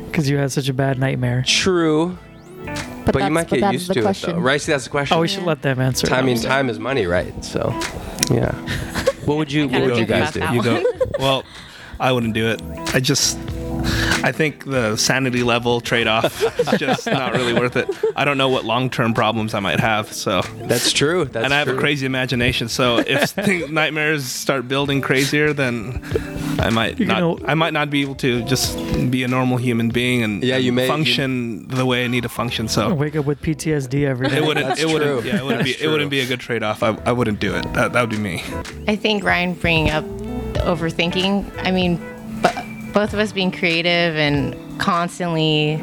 because 0.06 0.28
you 0.28 0.36
had 0.36 0.52
such 0.52 0.68
a 0.68 0.74
bad 0.74 0.98
nightmare? 0.98 1.44
True, 1.46 2.18
but, 3.04 3.22
you 3.22 3.30
might 3.30 3.48
but 3.48 3.60
get 3.60 3.72
used 3.72 3.88
the 3.88 3.94
to 3.94 4.00
it 4.00 4.02
question. 4.02 4.32
though. 4.32 4.40
Right? 4.40 4.60
See, 4.60 4.72
that's 4.72 4.84
the 4.84 4.90
question. 4.90 5.16
Oh, 5.16 5.20
we 5.20 5.28
should 5.28 5.44
let 5.44 5.62
them 5.62 5.80
answer. 5.80 6.12
I 6.12 6.20
it. 6.20 6.24
mean, 6.24 6.40
time 6.40 6.68
is 6.68 6.78
money, 6.78 7.06
right? 7.06 7.44
So, 7.44 7.70
yeah. 8.30 8.52
What 9.24 9.36
would 9.36 9.52
you? 9.52 9.68
What 9.68 9.82
would 9.82 9.96
you 9.98 10.06
guys 10.06 10.32
do? 10.32 10.40
that 10.40 10.54
you 10.54 10.62
go. 10.62 10.82
Well, 11.18 11.44
I 12.00 12.10
wouldn't 12.10 12.34
do 12.34 12.48
it. 12.48 12.60
I 12.94 13.00
just. 13.00 13.38
I 13.84 14.30
think 14.32 14.64
the 14.64 14.96
sanity 14.96 15.42
level 15.42 15.80
trade 15.80 16.06
off 16.06 16.42
is 16.60 16.68
just 16.78 17.06
not 17.06 17.32
really 17.32 17.52
worth 17.52 17.76
it. 17.76 17.88
I 18.14 18.24
don't 18.24 18.38
know 18.38 18.48
what 18.48 18.64
long 18.64 18.88
term 18.90 19.14
problems 19.14 19.54
I 19.54 19.60
might 19.60 19.80
have. 19.80 20.12
So, 20.12 20.42
That's 20.62 20.92
true. 20.92 21.24
That's 21.24 21.44
and 21.44 21.52
I 21.52 21.58
have 21.58 21.66
true. 21.68 21.76
a 21.76 21.80
crazy 21.80 22.06
imagination. 22.06 22.68
So 22.68 22.98
if 22.98 23.30
thing, 23.30 23.72
nightmares 23.74 24.24
start 24.24 24.68
building 24.68 25.00
crazier, 25.00 25.52
then 25.52 26.00
I 26.60 26.70
might 26.70 26.98
You're 26.98 27.08
not. 27.08 27.20
gonna- 27.38 27.50
I 27.50 27.54
might 27.54 27.72
not 27.72 27.90
be 27.90 28.02
able 28.02 28.14
to 28.16 28.42
just 28.44 28.76
be 29.10 29.24
a 29.24 29.28
normal 29.28 29.56
human 29.56 29.88
being 29.88 30.22
and 30.22 30.42
Yeah, 30.44 30.56
you 30.58 30.68
and 30.68 30.76
may- 30.76 30.86
function 30.88 31.66
the 31.68 31.84
way 31.84 32.04
I 32.04 32.08
need 32.08 32.22
to 32.22 32.28
function. 32.28 32.68
So 32.68 32.94
wake 32.94 33.16
up 33.16 33.24
with 33.26 33.42
PTSD 33.42 34.04
every 34.06 34.28
day. 34.28 34.36
it 34.36 34.44
wouldn't. 34.46 34.66
That's 34.66 34.80
it 34.80 34.86
wouldn't. 34.88 35.24
Yeah, 35.24 35.38
it 35.38 35.44
wouldn't 35.44 35.64
be. 35.64 35.72
That's 35.72 35.82
It 35.82 35.88
wouldn't 35.88 36.10
be 36.10 36.20
a 36.20 36.26
good 36.26 36.40
trade 36.40 36.62
off. 36.62 36.82
I, 36.82 36.96
I 37.04 37.12
wouldn't 37.12 37.40
do 37.40 37.54
it. 37.56 37.62
That, 37.72 37.92
that 37.92 38.00
would 38.00 38.10
be 38.10 38.18
me. 38.18 38.42
I 38.86 38.94
think 38.96 39.24
Ryan 39.24 39.54
bringing 39.54 39.90
up 39.90 40.04
the 40.54 40.60
overthinking. 40.60 41.50
I 41.66 41.70
mean, 41.70 41.96
b- 41.96 42.02
both 42.92 43.12
of 43.12 43.18
us 43.18 43.32
being 43.32 43.50
creative 43.50 44.16
and 44.16 44.54
constantly 44.80 45.76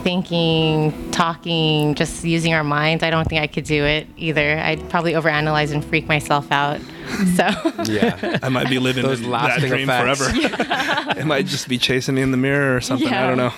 thinking, 0.00 0.92
talking, 1.12 1.94
just 1.94 2.24
using 2.24 2.54
our 2.54 2.64
minds. 2.64 3.02
I 3.04 3.10
don't 3.10 3.26
think 3.28 3.40
I 3.40 3.46
could 3.46 3.64
do 3.64 3.84
it 3.84 4.06
either. 4.16 4.58
I'd 4.58 4.88
probably 4.90 5.12
overanalyze 5.12 5.72
and 5.72 5.84
freak 5.84 6.06
myself 6.06 6.50
out. 6.50 6.80
So 7.36 7.46
Yeah. 7.84 8.38
I 8.42 8.48
might 8.48 8.70
be 8.70 8.78
living 8.78 9.02
Those 9.02 9.20
that 9.20 9.28
lasting 9.28 9.68
dream 9.68 9.90
effects. 9.90 10.18
forever. 10.32 11.14
it 11.20 11.26
might 11.26 11.44
just 11.46 11.68
be 11.68 11.76
chasing 11.76 12.14
me 12.14 12.22
in 12.22 12.30
the 12.30 12.36
mirror 12.38 12.74
or 12.76 12.80
something. 12.80 13.08
I 13.12 13.26
don't 13.26 13.36
know. 13.36 13.52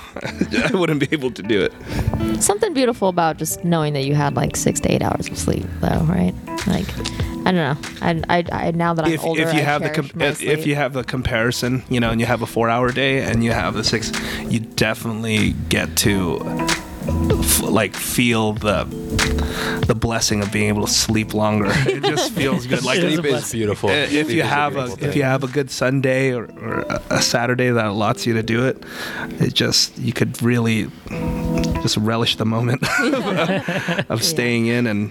I 0.64 0.74
wouldn't 0.74 0.98
be 0.98 1.08
able 1.12 1.30
to 1.30 1.42
do 1.42 1.62
it. 1.62 2.42
Something 2.42 2.74
beautiful 2.74 3.08
about 3.08 3.36
just 3.36 3.62
knowing 3.64 3.92
that 3.92 4.04
you 4.06 4.14
had 4.14 4.34
like 4.34 4.56
six 4.56 4.80
to 4.80 4.92
eight 4.92 5.02
hours 5.02 5.28
of 5.28 5.38
sleep, 5.38 5.66
though, 5.80 6.00
right? 6.08 6.34
Like, 6.66 6.86
I 7.46 7.52
don't 7.52 7.54
know. 7.54 7.76
I, 8.00 8.22
I, 8.38 8.44
I 8.68 8.70
now 8.70 8.94
that 8.94 9.04
I'm 9.04 9.12
If, 9.12 9.22
older, 9.24 9.42
if 9.42 9.52
you 9.52 9.60
I 9.60 9.64
have 9.64 9.82
the 9.82 9.90
com- 9.90 10.10
if, 10.20 10.42
if 10.42 10.66
you 10.66 10.74
have 10.76 10.92
the 10.94 11.04
comparison, 11.04 11.82
you 11.90 12.00
know, 12.00 12.10
and 12.10 12.20
you 12.20 12.26
have 12.26 12.42
a 12.42 12.46
four 12.46 12.68
hour 12.70 12.90
day 12.90 13.22
and 13.22 13.44
you 13.44 13.52
have 13.52 13.74
the 13.74 13.84
six, 13.84 14.10
you 14.48 14.60
definitely 14.60 15.52
get 15.68 15.94
to 15.98 16.40
f- 17.06 17.60
like 17.62 17.94
feel 17.94 18.54
the 18.54 18.84
the 19.86 19.94
blessing 19.94 20.40
of 20.40 20.50
being 20.50 20.68
able 20.68 20.86
to 20.86 20.92
sleep 20.92 21.34
longer. 21.34 21.66
It 21.86 22.02
just 22.02 22.32
feels 22.32 22.66
good. 22.66 22.82
Like 22.82 22.98
It 22.98 23.04
is 23.04 23.18
Sleep 23.18 23.26
is 23.34 23.52
beautiful. 23.52 23.90
Uh, 23.90 23.92
if 23.92 24.10
Sleep 24.26 24.28
you 24.36 24.42
have 24.42 24.76
a 24.76 24.84
beautiful 24.86 25.04
if 25.08 25.14
you 25.16 25.22
have 25.24 25.44
a 25.44 25.48
good 25.48 25.70
Sunday 25.70 26.32
or, 26.32 26.44
or 26.46 26.80
a- 26.88 27.02
a 27.10 27.20
Saturday 27.22 27.68
that 27.70 27.84
allots 27.84 28.24
you 28.26 28.32
to 28.34 28.42
do 28.42 28.66
it, 28.66 28.82
it 29.38 29.52
just 29.52 29.98
you 29.98 30.14
could 30.14 30.40
really 30.42 30.88
just 31.82 31.98
relish 31.98 32.36
the 32.36 32.46
moment 32.46 32.82
of 34.08 34.24
staying 34.32 34.66
in 34.66 34.86
and 34.86 35.10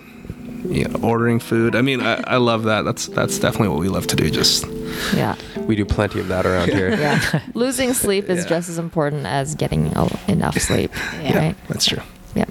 you 0.67 0.85
know, 0.87 0.99
ordering 1.07 1.39
food. 1.39 1.75
I 1.75 1.81
mean, 1.81 2.01
I, 2.01 2.15
I 2.25 2.37
love 2.37 2.63
that. 2.63 2.83
That's 2.83 3.07
that's 3.07 3.39
definitely 3.39 3.69
what 3.69 3.79
we 3.79 3.89
love 3.89 4.07
to 4.07 4.15
do. 4.15 4.29
Just 4.29 4.65
yeah, 5.13 5.35
we 5.67 5.75
do 5.75 5.85
plenty 5.85 6.19
of 6.19 6.27
that 6.29 6.45
around 6.45 6.69
here. 6.71 6.89
yeah. 6.91 7.41
Losing 7.53 7.93
sleep 7.93 8.29
is 8.29 8.43
Yeah. 8.43 8.49
just 8.49 8.69
as 8.69 8.77
important 8.77 9.25
as 9.25 9.55
getting 9.55 9.91
enough 10.27 10.57
sleep, 10.59 10.91
Yeah. 11.21 11.37
right? 11.37 11.55
that's 11.67 11.85
true. 11.85 12.01
Yeah. 12.35 12.45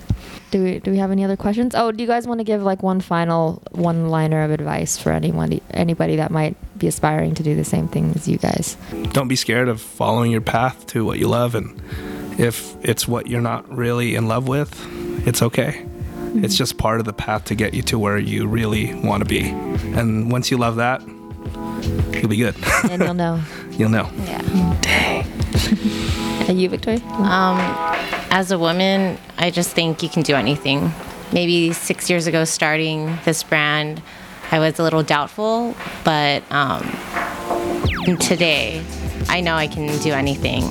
Do 0.51 0.63
we 0.63 0.79
do 0.81 0.91
we 0.91 0.99
have 0.99 1.11
any 1.11 1.25
other 1.25 1.37
questions? 1.37 1.75
Oh, 1.75 1.93
do 1.93 2.03
you 2.03 2.07
guys 2.07 2.27
want 2.27 2.41
to 2.41 2.45
give 2.45 2.63
like 2.63 2.83
one 2.83 3.01
final 3.01 3.63
one 3.71 4.09
liner 4.11 4.43
of 4.43 4.51
advice 4.51 4.99
for 4.99 5.11
anyone 5.11 5.59
anybody 5.71 6.17
that 6.17 6.31
might 6.31 6.57
be 6.79 6.87
aspiring 6.89 7.35
to 7.37 7.43
do 7.43 7.55
the 7.57 7.65
same 7.65 7.89
thing 7.89 8.13
as 8.15 8.29
you 8.29 8.37
guys? 8.37 8.77
Don't 9.13 9.29
be 9.29 9.37
scared 9.37 9.69
of 9.69 9.81
following 9.81 10.31
your 10.31 10.43
path 10.43 10.87
to 10.89 11.07
what 11.07 11.19
you 11.19 11.27
love, 11.29 11.55
and 11.55 11.81
if 12.39 12.77
it's 12.85 13.09
what 13.09 13.29
you're 13.29 13.41
not 13.41 13.67
really 13.75 14.15
in 14.15 14.29
love 14.29 14.47
with, 14.47 14.71
it's 15.27 15.41
okay. 15.41 15.87
It's 16.35 16.57
just 16.57 16.79
part 16.79 16.99
of 16.99 17.07
the 17.07 17.13
path 17.13 17.45
to 17.47 17.55
get 17.55 17.75
you 17.75 17.83
to 17.83 17.99
where 17.99 18.19
you 18.19 18.47
really 18.47 18.95
want 18.95 19.23
to 19.23 19.29
be. 19.29 19.51
And 19.97 20.31
once 20.33 20.51
you 20.51 20.57
love 20.57 20.77
that, 20.77 21.03
you'll 22.13 22.29
be 22.29 22.37
good. 22.37 22.57
And 22.91 23.03
you'll 23.03 23.15
know. 23.15 23.43
you'll 23.73 23.91
know. 23.91 24.11
yeah. 24.25 24.79
Dang. 24.81 25.27
And 26.49 26.61
you, 26.61 26.69
Victoria? 26.69 27.01
Um, 27.05 27.59
as 28.31 28.51
a 28.51 28.59
woman, 28.59 29.19
I 29.39 29.51
just 29.51 29.71
think 29.71 30.03
you 30.03 30.09
can 30.09 30.23
do 30.23 30.35
anything. 30.35 30.91
Maybe 31.33 31.73
six 31.73 32.11
years 32.11 32.27
ago, 32.27 32.45
starting 32.45 33.19
this 33.25 33.43
brand, 33.43 34.03
I 34.51 34.59
was 34.59 34.79
a 34.79 34.83
little 34.83 35.03
doubtful, 35.03 35.75
but 36.05 36.43
um, 36.51 36.83
today, 38.19 38.85
I 39.29 39.41
know 39.41 39.55
I 39.55 39.67
can 39.67 39.99
do 40.01 40.13
anything. 40.13 40.63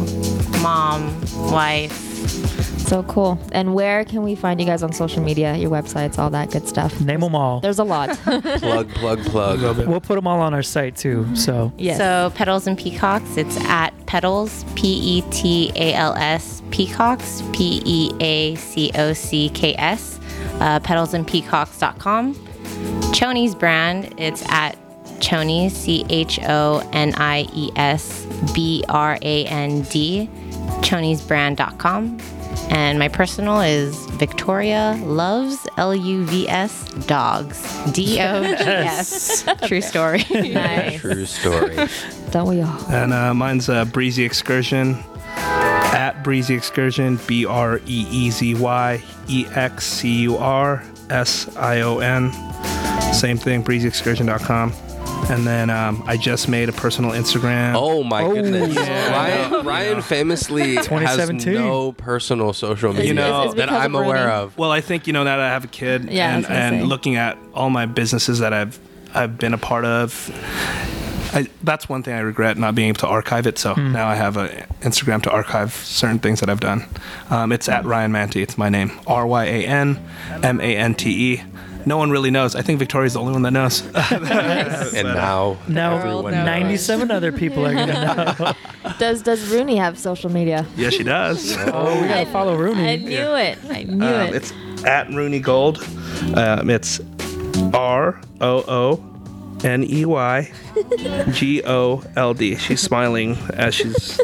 Mom, 0.61 1.19
wife, 1.51 2.50
So 2.91 3.03
cool. 3.03 3.39
And 3.53 3.73
where 3.73 4.03
can 4.03 4.21
we 4.21 4.35
find 4.35 4.59
you 4.59 4.65
guys 4.65 4.83
on 4.83 4.91
social 4.91 5.23
media, 5.23 5.55
your 5.55 5.71
websites, 5.71 6.19
all 6.19 6.29
that 6.31 6.51
good 6.51 6.67
stuff? 6.67 6.99
Name 6.99 7.21
them 7.21 7.33
all. 7.35 7.61
There's 7.61 7.79
a 7.79 7.85
lot. 7.85 8.09
plug, 8.17 8.89
plug, 8.89 9.23
plug. 9.23 9.87
We'll 9.87 10.01
put 10.01 10.15
them 10.15 10.27
all 10.27 10.41
on 10.41 10.53
our 10.53 10.61
site 10.61 10.97
too. 10.97 11.33
So 11.33 11.71
yes. 11.77 11.97
So 11.97 12.33
Petals 12.35 12.67
and 12.67 12.77
Peacocks, 12.77 13.37
it's 13.37 13.55
at 13.63 13.91
Petals, 14.07 14.65
P 14.75 14.89
E 14.89 15.21
T 15.31 15.71
A 15.77 15.93
L 15.93 16.15
S, 16.15 16.61
Peacocks, 16.69 17.41
P 17.53 17.81
E 17.85 18.11
A 18.19 18.55
C 18.55 18.91
O 18.95 19.13
C 19.13 19.47
K 19.47 19.73
S, 19.75 20.19
uh, 20.59 20.81
petalsandpeacocks.com. 20.81 22.35
Chonies 23.13 23.57
brand, 23.57 24.13
it's 24.17 24.43
at 24.49 24.77
Chonies, 25.21 25.71
C 25.71 26.05
H 26.09 26.41
O 26.43 26.85
N 26.91 27.13
I 27.15 27.47
E 27.53 27.71
S 27.77 28.25
B 28.53 28.83
R 28.89 29.17
A 29.21 29.45
N 29.45 29.83
D, 29.83 30.29
choniesbrand.com. 30.81 32.40
And 32.71 32.97
my 32.97 33.09
personal 33.09 33.59
is 33.59 34.05
Victoria 34.11 34.97
Loves 35.03 35.67
L 35.75 35.93
U 35.93 36.23
V 36.25 36.47
S 36.47 36.85
Dogs. 37.05 37.61
D 37.91 38.19
O 38.21 38.43
G 38.43 38.63
S. 38.63 39.45
True 39.65 39.81
story. 39.81 40.23
nice. 40.31 41.01
True 41.01 41.25
story. 41.25 41.87
Don't 42.31 42.47
we 42.47 42.61
all? 42.61 42.79
And 42.89 43.13
uh, 43.13 43.33
mine's 43.33 43.67
uh, 43.67 43.83
Breezy 43.85 44.23
Excursion 44.23 44.97
at 45.35 46.23
Breezy 46.23 46.55
Excursion, 46.55 47.19
B 47.27 47.45
R 47.45 47.79
E 47.85 48.07
E 48.09 48.31
Z 48.31 48.55
Y 48.55 49.03
E 49.27 49.45
X 49.53 49.85
C 49.85 50.21
U 50.21 50.37
R 50.37 50.81
S 51.09 51.53
I 51.57 51.81
O 51.81 51.99
N. 51.99 52.31
Same 53.13 53.37
thing, 53.37 53.63
breezyexcursion.com. 53.63 54.73
And 55.29 55.47
then 55.47 55.69
um, 55.69 56.03
I 56.07 56.17
just 56.17 56.49
made 56.49 56.67
a 56.67 56.73
personal 56.73 57.11
Instagram. 57.11 57.73
Oh 57.75 58.03
my 58.03 58.23
goodness. 58.27 58.75
yeah. 58.75 59.11
Ryan, 59.11 59.65
Ryan 59.65 60.01
famously 60.01 60.75
has 60.75 60.85
2017. 60.87 61.53
no 61.53 61.91
personal 61.93 62.51
social 62.53 62.91
media 62.91 63.07
You 63.07 63.13
know- 63.13 63.43
It's 63.43 63.55
that 63.55 63.69
I'm 63.71 63.95
of 63.95 64.05
aware 64.05 64.29
of. 64.29 64.57
Well, 64.57 64.71
I 64.71 64.81
think 64.81 65.07
you 65.07 65.13
know 65.13 65.23
now 65.23 65.37
that 65.37 65.45
I 65.45 65.49
have 65.49 65.63
a 65.63 65.67
kid 65.67 66.09
Yeah, 66.09 66.35
and, 66.35 66.45
and 66.47 66.87
looking 66.89 67.15
at 67.15 67.37
all 67.53 67.69
my 67.69 67.85
businesses 67.85 68.39
that 68.39 68.51
I've 68.53 68.77
I've 69.13 69.37
been 69.37 69.53
a 69.53 69.57
part 69.57 69.85
of. 69.85 70.29
I, 71.33 71.47
that's 71.63 71.87
one 71.87 72.03
thing 72.03 72.13
I 72.13 72.19
regret 72.19 72.57
not 72.57 72.75
being 72.75 72.89
able 72.89 72.99
to 72.99 73.07
archive 73.07 73.47
it. 73.47 73.57
So 73.57 73.73
now 73.73 74.07
I 74.09 74.15
have 74.15 74.35
an 74.35 74.49
Instagram 74.81 75.21
to 75.23 75.31
archive 75.31 75.73
certain 75.73 76.19
things 76.19 76.41
that 76.41 76.49
I've 76.49 76.59
done. 76.59 76.83
Um, 77.29 77.53
it's 77.53 77.69
at 77.69 77.85
Ryan 77.85 78.11
Mante. 78.11 78.41
It's 78.41 78.57
my 78.57 78.67
name. 78.67 78.91
R 79.07 79.25
Y 79.25 79.45
A 79.45 79.65
N 79.65 79.97
M 80.43 80.59
A 80.59 80.75
N 80.75 80.93
T 80.93 81.35
E. 81.35 81.43
No 81.85 81.97
one 81.97 82.11
really 82.11 82.31
knows. 82.31 82.55
I 82.55 82.61
think 82.61 82.79
Victoria's 82.79 83.13
the 83.13 83.19
only 83.19 83.33
one 83.33 83.41
that 83.43 83.51
knows. 83.51 83.81
And 84.93 85.07
now, 85.13 85.57
now 85.67 85.97
everyone 85.97 86.31
knows. 86.33 86.45
97 86.45 87.11
other 87.11 87.31
people 87.31 87.65
are 87.65 87.73
gonna 87.73 88.35
know. 88.83 88.91
Does 88.99 89.21
Does 89.21 89.47
Rooney 89.51 89.77
have 89.77 89.97
social 89.97 90.31
media? 90.31 90.65
yeah, 90.75 90.89
she 90.89 91.03
does. 91.03 91.55
Oh, 91.57 92.01
we 92.01 92.07
gotta 92.07 92.29
follow 92.31 92.55
Rooney. 92.55 92.89
I 92.89 92.95
knew 92.97 93.35
it. 93.35 93.57
I 93.69 93.83
knew 93.83 94.05
Um, 94.05 94.27
it. 94.27 94.35
it's 94.35 94.53
at 94.85 95.09
Rooney 95.09 95.39
Gold. 95.39 95.77
Um, 96.35 96.69
it's 96.69 96.99
R 97.73 98.19
O 98.41 98.63
O 98.67 99.03
N 99.63 99.83
E 99.83 100.05
Y 100.05 100.51
G 101.31 101.63
O 101.65 102.03
L 102.15 102.33
D. 102.33 102.55
She's 102.55 102.81
smiling 102.81 103.37
as 103.53 103.75
she's 103.75 104.19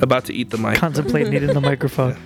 about 0.00 0.24
to 0.26 0.34
eat 0.34 0.50
the 0.50 0.58
mic. 0.58 0.76
Contemplating 0.76 1.32
eating 1.34 1.54
the 1.54 1.60
microphone. 1.60 2.16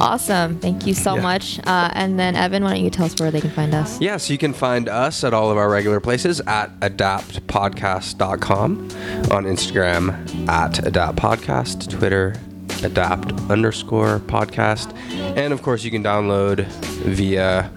Awesome. 0.00 0.58
Thank 0.58 0.86
you 0.86 0.94
so 0.94 1.16
Yeah. 1.16 1.22
much. 1.22 1.58
Uh, 1.66 1.90
and 1.94 2.18
then, 2.18 2.36
Evan, 2.36 2.62
why 2.62 2.74
don't 2.74 2.84
you 2.84 2.90
tell 2.90 3.06
us 3.06 3.14
where 3.18 3.30
they 3.30 3.40
can 3.40 3.50
find 3.50 3.74
us? 3.74 3.98
Yes, 4.00 4.28
you 4.30 4.38
can 4.38 4.52
find 4.52 4.88
us 4.88 5.24
at 5.24 5.32
all 5.34 5.50
of 5.50 5.56
our 5.56 5.68
regular 5.70 6.00
places 6.00 6.40
at 6.46 6.78
adaptpodcast.com, 6.80 8.88
on 9.30 9.44
Instagram 9.44 10.48
at 10.48 10.72
adaptpodcast, 10.74 11.88
Twitter 11.90 12.34
adapt 12.82 13.32
underscore 13.50 14.18
podcast, 14.26 14.92
and 15.36 15.52
of 15.54 15.62
course 15.62 15.82
you 15.82 15.90
can 15.90 16.04
download 16.04 16.66
via 17.06 17.70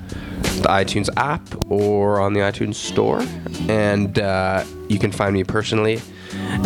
the 0.62 0.68
iTunes 0.68 1.08
app 1.16 1.42
or 1.72 2.20
on 2.20 2.34
the 2.34 2.42
iTunes 2.42 2.76
store. 2.76 3.24
And 3.70 4.20
uh, 4.20 4.66
you 4.90 5.00
can 5.00 5.12
find 5.14 5.34
me 5.34 5.46
personally 5.46 6.02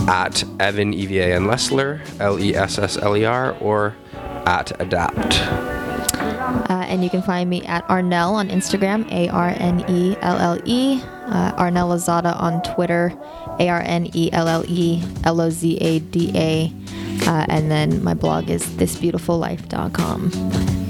at 0.08 0.44
Evan 0.60 0.96
E 0.96 1.06
V 1.06 1.20
A 1.20 1.36
N 1.36 1.44
Lessler, 1.46 2.02
L 2.20 2.40
E 2.40 2.56
S 2.56 2.80
S 2.80 2.98
L 2.98 3.16
E 3.16 3.24
R, 3.26 3.56
or 3.60 3.94
at 4.46 4.80
Adapt. 4.82 5.42
Uh, 6.70 6.86
and 6.88 7.04
you 7.04 7.10
can 7.10 7.22
find 7.22 7.50
me 7.50 7.64
at 7.66 7.88
Arnelle 7.88 8.34
on 8.34 8.50
Instagram, 8.50 9.10
A 9.12 9.30
R 9.30 9.54
N 9.58 9.84
E 9.90 10.16
L 10.22 10.38
L 10.38 10.60
E. 10.66 11.02
Uh, 11.26 11.54
Arnelle 11.56 11.90
Lozada 11.90 12.40
on 12.40 12.62
Twitter, 12.62 13.14
A 13.60 13.70
R 13.70 13.82
N 13.82 14.10
E 14.14 14.30
L 14.32 14.48
L 14.48 14.64
E 14.68 15.02
L 15.24 15.42
O 15.42 15.50
Z 15.50 15.78
A 15.78 16.00
D 16.00 16.32
A. 16.36 16.72
Uh, 17.28 17.46
and 17.50 17.72
then 17.72 18.04
my 18.04 18.14
blog 18.14 18.50
is 18.50 18.66
thisbeautifullife.com. 18.66 20.30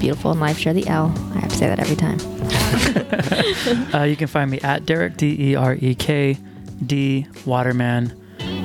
Beautiful 0.00 0.32
and 0.32 0.40
life, 0.40 0.58
share 0.58 0.74
the 0.74 0.86
L. 0.88 1.12
I 1.34 1.38
have 1.38 1.50
to 1.50 1.56
say 1.56 1.68
that 1.68 1.78
every 1.78 1.96
time. 1.96 2.18
Uh, 3.94 4.02
you 4.02 4.16
can 4.16 4.26
find 4.26 4.50
me 4.50 4.60
at 4.60 4.84
Derek 4.84 5.16
D 5.16 5.50
E 5.50 5.54
R 5.54 5.76
E 5.80 5.94
K 5.94 6.36
D 6.84 7.26
Waterman 7.46 8.12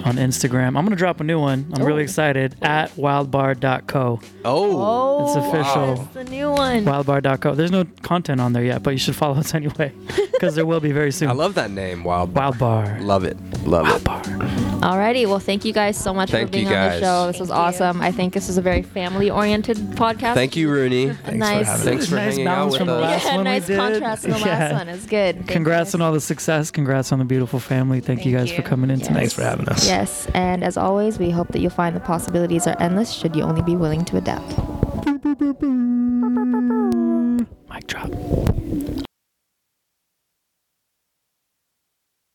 on 0.06 0.16
Instagram. 0.16 0.78
I'm 0.78 0.86
gonna 0.86 0.96
drop 0.96 1.20
a 1.20 1.24
new 1.24 1.40
one. 1.40 1.72
I'm 1.74 1.84
really 1.84 2.02
oh. 2.02 2.04
excited 2.04 2.56
at 2.62 2.92
wildbar.co. 2.92 4.20
Oh, 4.46 4.82
oh 4.82 5.28
It's 5.28 5.36
official. 5.36 5.96
That's 5.96 6.14
the 6.14 6.24
new 6.26 6.52
one. 6.52 6.86
Wildbar.co. 6.86 7.56
There's 7.56 7.72
no 7.72 7.86
content 8.02 8.42
on 8.42 8.54
there 8.54 8.64
yet, 8.64 8.84
but 8.84 8.92
you 8.92 9.00
should 9.00 9.16
follow 9.16 9.38
us 9.38 9.54
anyway 9.60 9.94
because 10.32 10.56
there 10.56 10.66
will 10.66 10.80
be 10.80 10.92
very 10.92 11.12
soon. 11.12 11.30
I 11.30 11.34
love 11.34 11.56
that 11.56 11.72
name, 11.72 12.04
Wild. 12.04 12.34
Wildbar. 12.34 13.02
Love 13.02 13.24
it. 13.24 13.38
Love 13.66 13.88
it. 13.90 14.59
Alrighty. 14.82 15.28
Well, 15.28 15.40
thank 15.40 15.66
you 15.66 15.74
guys 15.74 15.98
so 15.98 16.14
much 16.14 16.32
thank 16.32 16.48
for 16.48 16.52
being 16.52 16.68
on 16.68 16.74
the 16.74 17.00
show. 17.00 17.28
This 17.28 17.36
thank 17.36 17.40
was 17.40 17.52
awesome. 17.52 17.98
You. 17.98 18.04
I 18.04 18.12
think 18.12 18.34
this 18.34 18.48
is 18.48 18.58
a 18.58 18.62
very 18.62 18.82
family 18.82 19.30
oriented 19.30 19.78
podcast. 19.78 20.36
Thank 20.36 20.56
you, 20.56 20.70
Rooney. 20.70 21.10
Thanks 21.10 21.38
nice. 21.38 21.72
For 21.72 21.90
Thanks 21.90 22.08
for 22.08 22.16
nice 22.16 22.36
hanging 22.36 22.48
out 22.48 22.72
with 22.72 22.82
us. 22.82 23.26
Yeah, 23.26 23.42
nice 23.42 23.68
contrast 23.68 24.22
from 24.24 24.32
the 24.32 24.40
yeah. 24.40 24.46
last 24.46 24.74
one. 24.74 24.90
It's 24.90 25.06
good. 25.06 25.36
Thank 25.36 25.50
Congrats 25.50 25.94
on 25.96 26.02
all 26.02 26.14
the 26.14 26.22
success. 26.22 26.72
Congrats 26.72 27.12
on 27.12 27.20
the 27.20 27.26
beautiful 27.26 27.60
family. 27.60 28.00
Thank, 28.00 28.26
you 28.26 28.36
guys 28.36 28.50
you. 28.52 28.56
for 28.56 28.62
coming 28.62 28.90
in 28.90 29.00
yes. 29.00 29.08
tonight. 29.08 29.20
Thanks 29.20 29.34
for 29.34 29.44
having 29.44 29.68
us. 29.68 29.86
Yes. 29.86 30.28
And 30.34 30.64
as 30.64 30.78
always, 30.78 31.20
we 31.20 31.30
hope 31.30 31.50
that 31.50 31.60
you'll 31.60 31.72
find 31.72 31.96
the 31.96 32.00
possibilities 32.00 32.66
are 32.68 32.76
endless 32.80 33.12
should 33.12 33.36
you 33.36 33.44
only 33.44 33.62
be 33.62 33.76
willing 33.76 34.06
to 34.06 34.18
adapt. 34.18 34.58
Mic 37.70 37.88
drop. 37.88 38.10